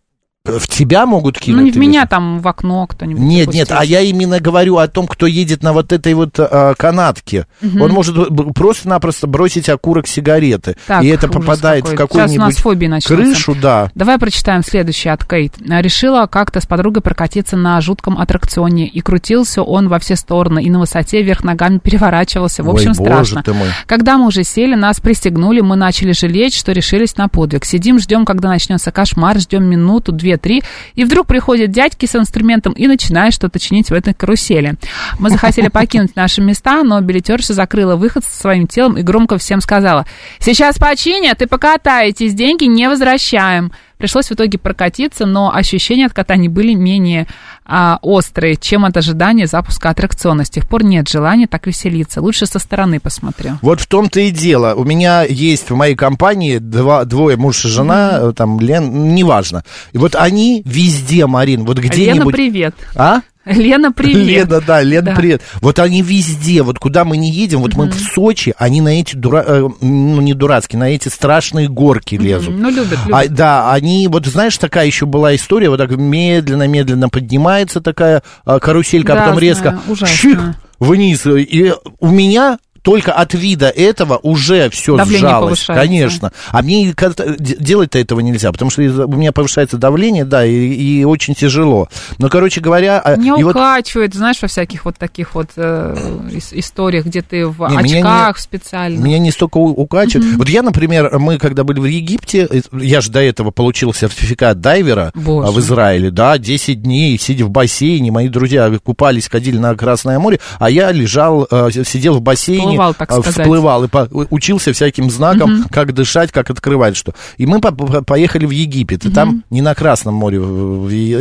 В 0.47 0.69
тебя 0.69 1.07
могут 1.07 1.39
кинуть? 1.39 1.59
ну, 1.59 1.65
не 1.65 1.71
в 1.71 1.77
или 1.77 1.81
меня, 1.81 2.01
что? 2.01 2.11
там 2.11 2.39
в 2.41 2.47
окно 2.47 2.87
кто-нибудь. 2.87 3.19
Нет, 3.19 3.47
запустить. 3.47 3.71
нет, 3.71 3.79
а 3.81 3.83
я 3.83 4.03
именно 4.03 4.41
говорю 4.41 4.77
о 4.77 4.87
том, 4.89 5.07
кто 5.07 5.27
едет 5.27 5.63
на 5.63 5.73
вот 5.73 5.91
этой 5.91 6.13
вот 6.13 6.39
а, 6.39 6.75
канатке. 6.75 7.47
Он 7.63 7.91
может 7.91 8.15
просто-напросто 8.55 9.27
бросить 9.27 9.71
окурок 9.71 10.07
сигареты, 10.07 10.77
Так, 10.87 11.03
и 11.03 11.07
это 11.07 11.29
попадает 11.29 11.89
в 11.89 11.95
какой. 11.95 12.21
Нас 12.21 12.57
какую-нибудь 12.57 13.07
крышу, 13.07 13.55
да. 13.55 13.91
Давай 13.95 14.19
прочитаем 14.19 14.63
следующее 14.63 15.15
от 15.15 15.25
Кейт. 15.25 15.55
Решила 15.67 16.27
как-то 16.27 16.61
с 16.61 16.67
подругой 16.67 17.01
прокатиться 17.01 17.57
на 17.57 17.81
жутком 17.81 18.19
аттракционе, 18.19 18.87
и 18.87 19.01
крутился 19.01 19.63
он 19.63 19.89
во 19.89 19.99
все 19.99 20.15
стороны, 20.15 20.63
и 20.63 20.69
на 20.69 20.79
высоте 20.79 21.23
вверх 21.23 21.43
ногами 21.43 21.79
переворачивался. 21.83 22.63
В 22.63 22.69
Ой, 22.69 22.75
общем, 22.75 22.93
боже 22.93 23.25
страшно. 23.25 23.45
Когда 23.87 24.19
мы 24.19 24.27
уже 24.27 24.45
сели, 24.45 24.75
нас 24.75 25.01
пристегнули, 25.01 25.63
мы 25.63 25.77
начали 25.77 26.13
жалеть, 26.13 26.55
что 26.55 26.73
решились 26.73 27.17
на 27.17 27.29
подвиг. 27.29 27.65
Сидим, 27.65 27.99
ждем, 27.99 28.27
когда 28.27 28.51
начнется 28.51 28.93
кошмар, 28.93 29.39
ждем 29.39 29.65
минуту, 29.65 30.13
две, 30.13 30.34
три, 30.39 30.63
и 30.95 31.05
вдруг 31.05 31.27
приходят 31.27 31.71
дядьки 31.71 32.07
с 32.07 32.15
инструментом 32.15 32.73
и 32.73 32.87
начинают 32.87 33.35
что-то 33.35 33.59
чинить 33.59 33.91
в 33.91 33.95
этой 33.95 34.15
карусели. 34.15 34.75
Мы 35.19 35.31
захотели 35.31 35.69
покинуть 35.73 36.17
наши 36.17 36.41
места, 36.41 36.83
но 36.83 37.01
билетерша 37.01 37.55
закрыла 37.55 37.97
выход 37.97 38.25
со 38.25 38.41
своим 38.41 38.67
телом 38.67 38.97
и 38.97 39.03
громко 39.03 39.39
всем 39.39 39.61
сказала, 39.61 40.07
«Сейчас 40.39 40.79
починят 40.79 41.43
и 41.43 41.47
покатаетесь, 41.47 42.35
деньги 42.35 42.65
не 42.65 42.89
возвращаем». 42.89 43.73
Пришлось 43.99 44.27
в 44.27 44.33
итоге 44.33 44.59
прокатиться, 44.59 45.27
но 45.27 45.55
ощущения 45.55 46.07
от 46.07 46.13
катания 46.13 46.51
были 46.51 46.75
менее 46.75 47.27
а, 47.65 47.99
острые, 48.03 48.57
чем 48.57 48.85
от 48.85 48.97
ожидания 48.97 49.47
запуска 49.47 49.91
аттракциона. 49.91 50.45
С 50.45 50.51
тех 50.51 50.69
пор 50.69 50.85
нет 50.85 51.09
желания 51.09 51.47
так 51.47 51.67
веселиться. 51.67 52.21
Лучше 52.21 52.47
со 52.47 52.59
стороны 52.59 53.01
посмотрю. 53.01 53.59
Вот 53.63 53.81
в 53.81 53.87
том-то 53.87 54.21
и 54.21 54.31
дело. 54.31 54.75
У 54.75 54.85
меня 54.85 55.23
есть 55.23 55.71
в 55.71 55.75
моей 55.75 55.95
компании 55.95 56.59
два, 56.59 57.05
двое 57.05 57.37
муж 57.37 57.65
и 57.65 57.69
жена, 57.69 58.19
э, 58.21 58.33
там, 58.37 58.61
Лен, 58.61 59.15
неважно. 59.15 59.65
И 59.93 59.99
вот 59.99 60.17
они 60.17 60.63
везде, 60.65 61.27
Марин, 61.27 61.65
вот 61.65 61.79
Лена, 61.79 61.89
где-нибудь... 61.89 62.35
привет. 62.35 62.75
А? 62.95 63.21
Лена, 63.47 63.93
привет. 63.93 64.49
Лена, 64.49 64.61
да, 64.67 64.83
Лена, 64.83 65.07
Да. 65.11 65.15
привет. 65.15 65.43
Вот 65.61 65.79
они 65.79 66.03
везде, 66.03 66.63
вот 66.63 66.79
куда 66.79 67.05
мы 67.05 67.17
не 67.17 67.31
едем, 67.31 67.61
вот 67.61 67.75
мы 67.75 67.91
в 67.91 67.95
Сочи, 67.95 68.55
они 68.59 68.81
на 68.81 69.01
эти, 69.01 69.17
дура... 69.17 69.45
э, 69.47 69.69
ну, 69.81 70.21
не 70.21 70.33
дурацкие, 70.35 70.79
на 70.79 70.89
эти 70.91 71.09
страшные 71.09 71.69
горки 71.69 72.15
лезут. 72.15 72.55
Ну, 72.57 72.71
любят, 72.71 72.99
любят. 73.05 73.09
А, 73.13 73.29
да, 73.29 73.73
они, 73.73 74.09
вот 74.09 74.27
знаешь, 74.27 74.57
такая 74.57 74.87
еще 74.87 75.07
была 75.07 75.35
история, 75.35 75.69
вот 75.69 75.77
так 75.79 75.91
медленно-медленно 75.91 77.09
поднимается 77.09 77.81
такая 77.81 78.23
а, 78.45 78.59
каруселька, 78.61 79.13
а 79.13 79.17
Да, 79.17 79.23
потом 79.25 79.39
резко 79.39 79.79
ужасно. 79.89 80.17
чик, 80.17 80.39
вниз. 80.79 81.27
И 81.27 81.73
у 82.01 82.09
меня 82.09 82.59
только 82.85 83.13
от 83.13 83.33
вида 83.33 83.71
этого 83.71 84.19
уже 84.23 84.69
все 84.69 84.97
Давление 84.97 85.21
сжалось, 85.29 85.43
повышается. 85.65 85.75
конечно. 85.89 86.33
А 86.51 86.61
мне 86.63 86.93
д- 86.95 87.37
делать-то 87.59 87.99
этого 87.99 88.21
нельзя, 88.21 88.53
потому 88.53 88.71
что 88.71 88.83
у 88.83 89.17
меня 89.17 89.33
повышается 89.33 89.79
давление, 89.79 90.27
да, 90.27 90.45
и, 90.45 90.53
и 90.53 91.05
очень 91.05 91.35
тяжело. 91.35 91.89
Но, 92.19 92.29
короче 92.29 92.61
говоря, 92.61 93.01
а, 93.01 93.17
Меня 93.17 93.37
и 93.39 93.43
вот 93.43 93.53
укачивает, 93.57 94.15
знаешь, 94.15 94.37
во 94.43 94.49
всяких 94.49 94.85
вот 94.85 94.99
таких 94.99 95.35
вот 95.35 95.49
э, 95.57 95.97
ис- 96.31 96.51
историях, 96.53 97.07
где 97.07 97.23
ты 97.23 97.47
в 97.47 97.59
Не, 97.71 97.77
меня 97.83 97.99
очках 98.01 98.37
не- 98.37 98.43
специально. 98.43 99.01
Меня 99.03 99.19
не 99.19 99.31
столько 99.31 99.57
укачивает. 99.57 100.37
Вот 100.37 100.49
я, 100.51 100.61
например, 100.63 101.19
мы 101.19 101.39
когда 101.39 101.65
были 101.65 101.81
в 101.81 101.87
Египте, 101.87 102.47
э, 102.51 102.61
я 102.73 103.01
же 103.01 103.11
до 103.11 103.21
этого 103.23 103.51
получил 103.51 103.95
сертификат 103.95 104.61
дайвера 104.61 105.11
Боже. 105.15 105.49
а, 105.49 105.53
в 105.53 105.59
Израиле, 105.61 106.11
да, 106.11 106.37
10 106.37 106.83
дней, 106.83 107.19
сидя 107.19 107.47
в 107.47 107.51
бассейне, 107.51 108.11
мои 108.13 108.29
друзья 108.29 108.71
купались, 108.85 109.29
ходили 109.31 109.57
на 109.57 109.75
Красное 109.75 110.19
море, 110.19 110.39
а 110.59 110.69
я 110.69 110.93
лежал, 110.93 111.49
э, 111.51 111.71
сидел 111.87 112.17
в 112.17 112.21
бассейне 112.21 112.74
всплывал, 112.75 112.95
так 112.95 113.11
сказать. 113.11 113.35
всплывал 113.43 113.85
и 113.85 113.89
по- 113.89 114.09
учился 114.31 114.73
всяким 114.73 115.11
знаком, 115.11 115.65
как 115.71 115.93
дышать, 115.95 116.31
как 116.33 116.51
открывать 116.51 116.97
что. 116.97 117.15
И 117.37 117.47
мы 117.47 117.61
по- 117.61 117.73
по- 117.73 118.03
поехали 118.03 118.47
в 118.47 118.51
Египет, 118.51 119.05
и 119.07 119.11
там 119.11 119.45
не 119.51 119.63
на 119.63 119.75
Красном 119.75 120.15
море, 120.15 120.39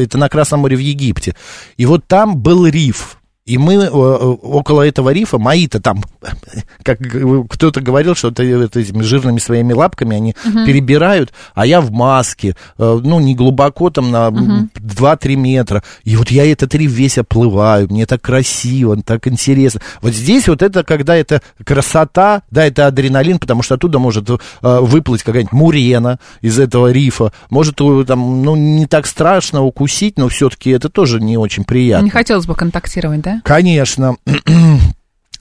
это 0.04 0.18
на 0.18 0.30
Красном 0.30 0.62
море 0.62 0.76
в 0.76 0.80
Египте. 0.82 1.36
И 1.78 1.86
вот 1.86 2.06
там 2.08 2.38
был 2.38 2.66
риф. 2.68 3.18
И 3.46 3.58
мы 3.58 3.74
э, 3.74 3.88
э, 3.88 3.90
около 3.90 4.84
этого 4.84 5.10
рифа, 5.10 5.38
мои-то 5.38 5.82
там, 5.82 6.02
как 6.84 7.00
г- 7.02 7.44
кто-то 7.50 7.82
говорил, 7.82 8.16
что 8.16 8.30
это, 8.30 8.42
это 8.44 8.80
этими 8.80 9.02
жирными 9.04 9.40
своими 9.40 9.74
лапками 9.74 10.16
они 10.16 10.34
перебирают, 10.66 11.34
а 11.54 11.66
я 11.66 11.82
в 11.82 11.92
маске, 11.92 12.56
э, 12.78 13.00
ну, 13.04 13.20
не 13.20 13.36
глубоко, 13.36 13.90
там 13.90 14.12
на 14.12 14.28
м, 14.28 14.70
2-3 14.76 15.36
метра. 15.36 15.84
И 16.06 16.16
вот 16.16 16.32
я 16.32 16.50
этот 16.50 16.74
риф 16.76 16.90
весь 16.92 17.18
оплываю, 17.18 17.88
мне 17.90 18.06
так 18.06 18.22
красиво, 18.22 18.96
так 19.04 19.28
интересно. 19.28 19.82
Вот 20.02 20.14
здесь 20.14 20.48
вот 20.48 20.62
это, 20.62 20.84
когда 20.86 21.14
это 21.18 21.42
красота, 21.66 22.44
да, 22.50 22.66
это 22.66 22.88
адреналин, 22.88 23.40
потому 23.40 23.62
что 23.62 23.76
оттуда 23.76 24.00
может 24.00 24.30
э, 24.30 24.38
выплыть 24.62 25.22
какая-нибудь 25.24 25.52
мурена 25.52 26.18
из 26.42 26.60
этого 26.60 26.92
рифа, 26.94 27.34
может 27.50 27.76
э, 27.82 28.06
там, 28.08 28.42
ну, 28.44 28.56
не 28.56 28.86
так 28.86 29.06
страшно 29.06 29.64
укусить, 29.64 30.18
но 30.18 30.30
все-таки 30.30 30.70
это 30.70 30.88
тоже 30.88 31.20
не 31.20 31.38
очень 31.38 31.66
приятно. 31.66 32.06
Не 32.06 32.10
хотелось 32.12 32.46
бы 32.46 32.56
контактировать, 32.56 33.20
да? 33.20 33.33
Конечно. 33.44 34.16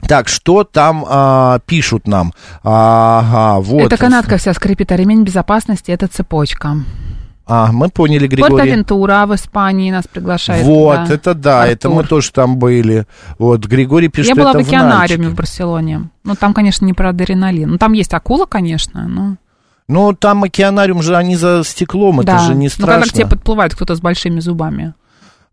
Так, 0.08 0.26
что 0.28 0.64
там 0.64 1.04
а, 1.08 1.60
пишут 1.64 2.08
нам? 2.08 2.32
Ага, 2.64 3.60
вот. 3.60 3.82
Это 3.82 3.96
канатка 3.96 4.36
вся 4.36 4.52
скрипит, 4.52 4.90
а 4.90 4.96
ремень 4.96 5.22
безопасности– 5.22 5.90
это 5.92 6.08
цепочка. 6.08 6.78
А, 7.46 7.70
мы 7.70 7.88
поняли, 7.88 8.26
Григорий. 8.26 8.50
Порт-Авентура 8.50 9.26
в 9.26 9.34
Испании 9.34 9.90
нас 9.90 10.06
приглашает. 10.08 10.64
Вот, 10.64 11.02
туда. 11.02 11.14
это 11.14 11.34
да, 11.34 11.66
это 11.66 11.88
мы 11.88 12.00
Артур. 12.00 12.08
тоже 12.08 12.32
там 12.32 12.56
были. 12.56 13.06
Вот, 13.38 13.64
Григорий 13.66 14.08
пишет, 14.08 14.30
Я 14.30 14.34
была 14.34 14.50
это 14.50 14.58
в 14.58 14.62
океанариуме 14.66 14.98
Нальчике. 14.98 15.28
в 15.28 15.34
Барселоне. 15.34 16.08
Ну, 16.24 16.34
там, 16.34 16.54
конечно, 16.54 16.84
не 16.84 16.94
про 16.94 17.10
адреналин. 17.10 17.70
Ну, 17.70 17.78
там 17.78 17.92
есть 17.92 18.12
акула, 18.14 18.46
конечно, 18.46 19.06
но... 19.06 19.36
Ну, 19.88 20.14
там 20.14 20.44
океанариум 20.44 21.02
же, 21.02 21.16
они 21.16 21.36
за 21.36 21.62
стеклом, 21.64 22.20
это 22.20 22.32
да. 22.32 22.38
же 22.38 22.54
не 22.54 22.66
Ну, 22.66 22.86
когда 22.86 23.00
к 23.02 23.06
страшно. 23.06 23.18
тебе 23.18 23.26
подплывает 23.28 23.74
кто-то 23.74 23.94
с 23.94 24.00
большими 24.00 24.40
зубами. 24.40 24.94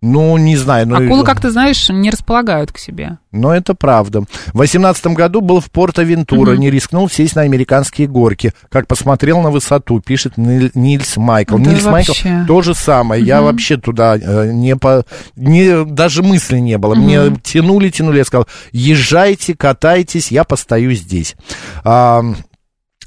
Ну, 0.02 0.38
не 0.38 0.56
знаю. 0.56 0.88
Ну, 0.88 0.96
Акулы, 0.96 1.26
как 1.26 1.42
ты 1.42 1.52
знаешь, 1.52 1.90
не 1.90 2.10
располагают 2.10 2.72
к 2.72 2.78
себе. 2.78 3.18
Но 3.32 3.54
это 3.54 3.74
правда. 3.74 4.22
В 4.22 4.58
восемнадцатом 4.58 5.14
году 5.14 5.42
был 5.42 5.60
в 5.60 5.70
Порт-Авентура, 5.70 6.54
не 6.56 6.72
рискнул 6.72 7.10
сесть 7.10 7.36
на 7.36 7.42
американские 7.42 8.08
горки. 8.08 8.54
Как 8.70 8.88
посмотрел 8.88 9.42
на 9.42 9.52
высоту, 9.52 10.00
пишет 10.00 10.38
Ниль- 10.38 10.72
Нильс 10.74 11.18
Майкл. 11.18 11.58
Да 11.58 11.70
Нильс 11.72 11.84
Майкл 11.86 12.12
вообще. 12.12 12.46
то 12.48 12.62
же 12.62 12.74
самое. 12.76 13.24
Я 13.24 13.42
вообще 13.42 13.76
туда 13.78 14.16
э, 14.18 14.52
не 14.54 14.76
по... 14.78 15.04
Не, 15.36 15.84
даже 15.84 16.24
мысли 16.24 16.60
не 16.60 16.78
было. 16.78 16.96
Мне 16.96 17.36
тянули, 17.44 17.90
тянули. 17.90 18.20
Я 18.20 18.26
сказал, 18.26 18.48
езжайте, 18.72 19.54
катайтесь, 19.54 20.32
я 20.32 20.46
постою 20.46 20.94
здесь. 20.94 21.36
А, 21.84 22.24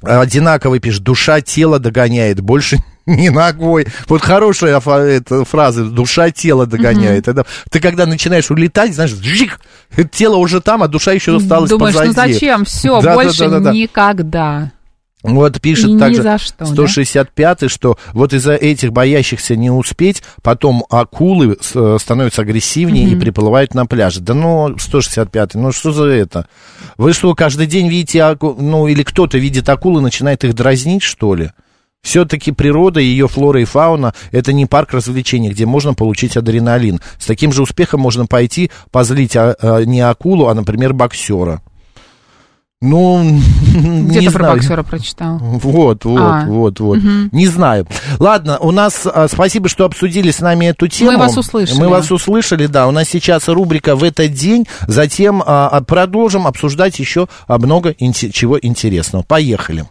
одинаковый 0.03 0.79
пишет, 0.81 1.03
душа 1.03 1.41
тело 1.41 1.79
догоняет, 1.79 2.41
больше 2.41 2.79
не 3.07 3.31
ногой. 3.31 3.87
Вот 4.09 4.23
хорошая 4.23 4.81
эта 4.81 5.45
фраза, 5.45 5.85
душа 5.85 6.31
тело 6.31 6.67
догоняет. 6.67 7.29
Это, 7.29 7.47
ты 7.71 7.81
когда 7.81 8.07
начинаешь 8.07 8.51
улетать, 8.51 8.95
знаешь, 8.95 9.11
жик, 9.11 9.61
тело 10.13 10.37
уже 10.37 10.61
там, 10.61 10.83
а 10.83 10.89
душа 10.89 11.13
еще 11.13 11.37
осталась 11.37 11.71
Думаешь, 11.71 11.95
позади. 11.95 12.09
ну 12.09 12.33
зачем? 12.33 12.65
Все, 12.65 13.01
Да, 13.01 13.11
да, 13.11 13.15
больше 13.15 13.39
да, 13.39 13.49
да, 13.49 13.61
да. 13.61 13.73
никогда. 13.73 14.73
Вот 15.23 15.61
пишет 15.61 15.91
И 15.91 15.99
также 15.99 16.23
что, 16.39 16.55
да? 16.59 16.85
165-й, 16.85 17.69
что 17.69 17.97
вот 18.13 18.33
из-за 18.33 18.55
этих 18.55 18.93
боящихся 18.93 19.55
не 19.55 19.71
успеть, 19.71 20.23
потом 20.43 20.85
акулы 20.91 21.57
э, 21.75 21.97
становятся 22.01 22.43
агрессивнее 22.43 23.09
и 23.09 23.15
приплывают 23.15 23.73
на 23.75 23.87
пляже. 23.87 24.21
Да 24.21 24.35
ну, 24.35 24.71
165-й, 24.71 25.59
ну 25.59 25.71
что 25.71 25.93
за 25.93 26.07
это? 26.07 26.49
Вы 26.97 27.13
что, 27.13 27.35
каждый 27.37 27.69
день 27.69 27.89
видите, 27.89 28.21
аку... 28.23 28.57
ну 28.59 28.89
или 28.89 29.05
кто-то 29.05 29.39
видит 29.39 29.69
акулы, 29.69 30.01
начинает 30.01 30.43
их 30.43 30.55
дразнить, 30.55 31.03
что 31.03 31.37
ли? 31.37 31.53
Все-таки 32.13 32.51
природа, 32.51 32.99
ее 32.99 33.29
флора 33.29 33.61
и 33.61 33.65
фауна– 33.65 34.13
это 34.33 34.53
не 34.53 34.67
парк 34.67 34.93
развлечений, 34.93 35.51
где 35.51 35.67
можно 35.67 35.95
получить 35.95 36.37
адреналин. 36.37 37.01
С 37.19 37.27
таким 37.27 37.53
же 37.53 37.63
успехом 37.63 38.01
можно 38.01 38.27
пойти 38.27 38.71
позлить 38.91 39.37
а, 39.37 39.55
а, 39.61 39.83
не 39.85 40.01
акулу, 40.01 40.49
а, 40.49 40.55
например, 40.55 40.93
боксера. 40.95 41.63
Ну, 42.81 43.23
Где 43.23 44.19
не 44.19 44.27
ты 44.27 44.33
про 44.33 44.41
знаю. 44.43 44.57
боксера 44.57 44.83
прочитал? 44.83 45.39
Вот, 45.39 46.05
вот, 46.05 46.21
А, 46.21 46.45
вот, 46.47 46.81
вот. 46.81 46.99
Не 47.31 47.47
знаю. 47.47 47.87
Ладно, 48.19 48.59
у 48.59 48.73
нас 48.73 49.03
а, 49.07 49.29
спасибо, 49.29 49.69
что 49.69 49.85
обсудили 49.85 50.33
с 50.33 50.41
нами 50.41 50.67
эту 50.67 50.89
тему. 50.89 51.17
вас 51.17 51.37
услышали. 51.37 51.79
Мы 51.79 51.89
вас 51.89 52.11
услышали, 52.11 52.67
да. 52.67 52.89
У 52.89 52.91
нас 52.91 53.09
сейчас 53.09 53.47
рубрика 53.49 53.95
в 53.95 54.03
этот 54.03 54.33
день. 54.33 54.67
Затем 54.89 55.41
а, 55.47 55.69
а, 55.69 55.81
продолжим 55.83 56.49
обсуждать 56.49 56.99
еще 56.99 57.29
много 57.47 57.91
инте- 57.93 58.33
чего 58.33 58.59
интересного. 58.61 59.23
Поехали. 59.23 59.85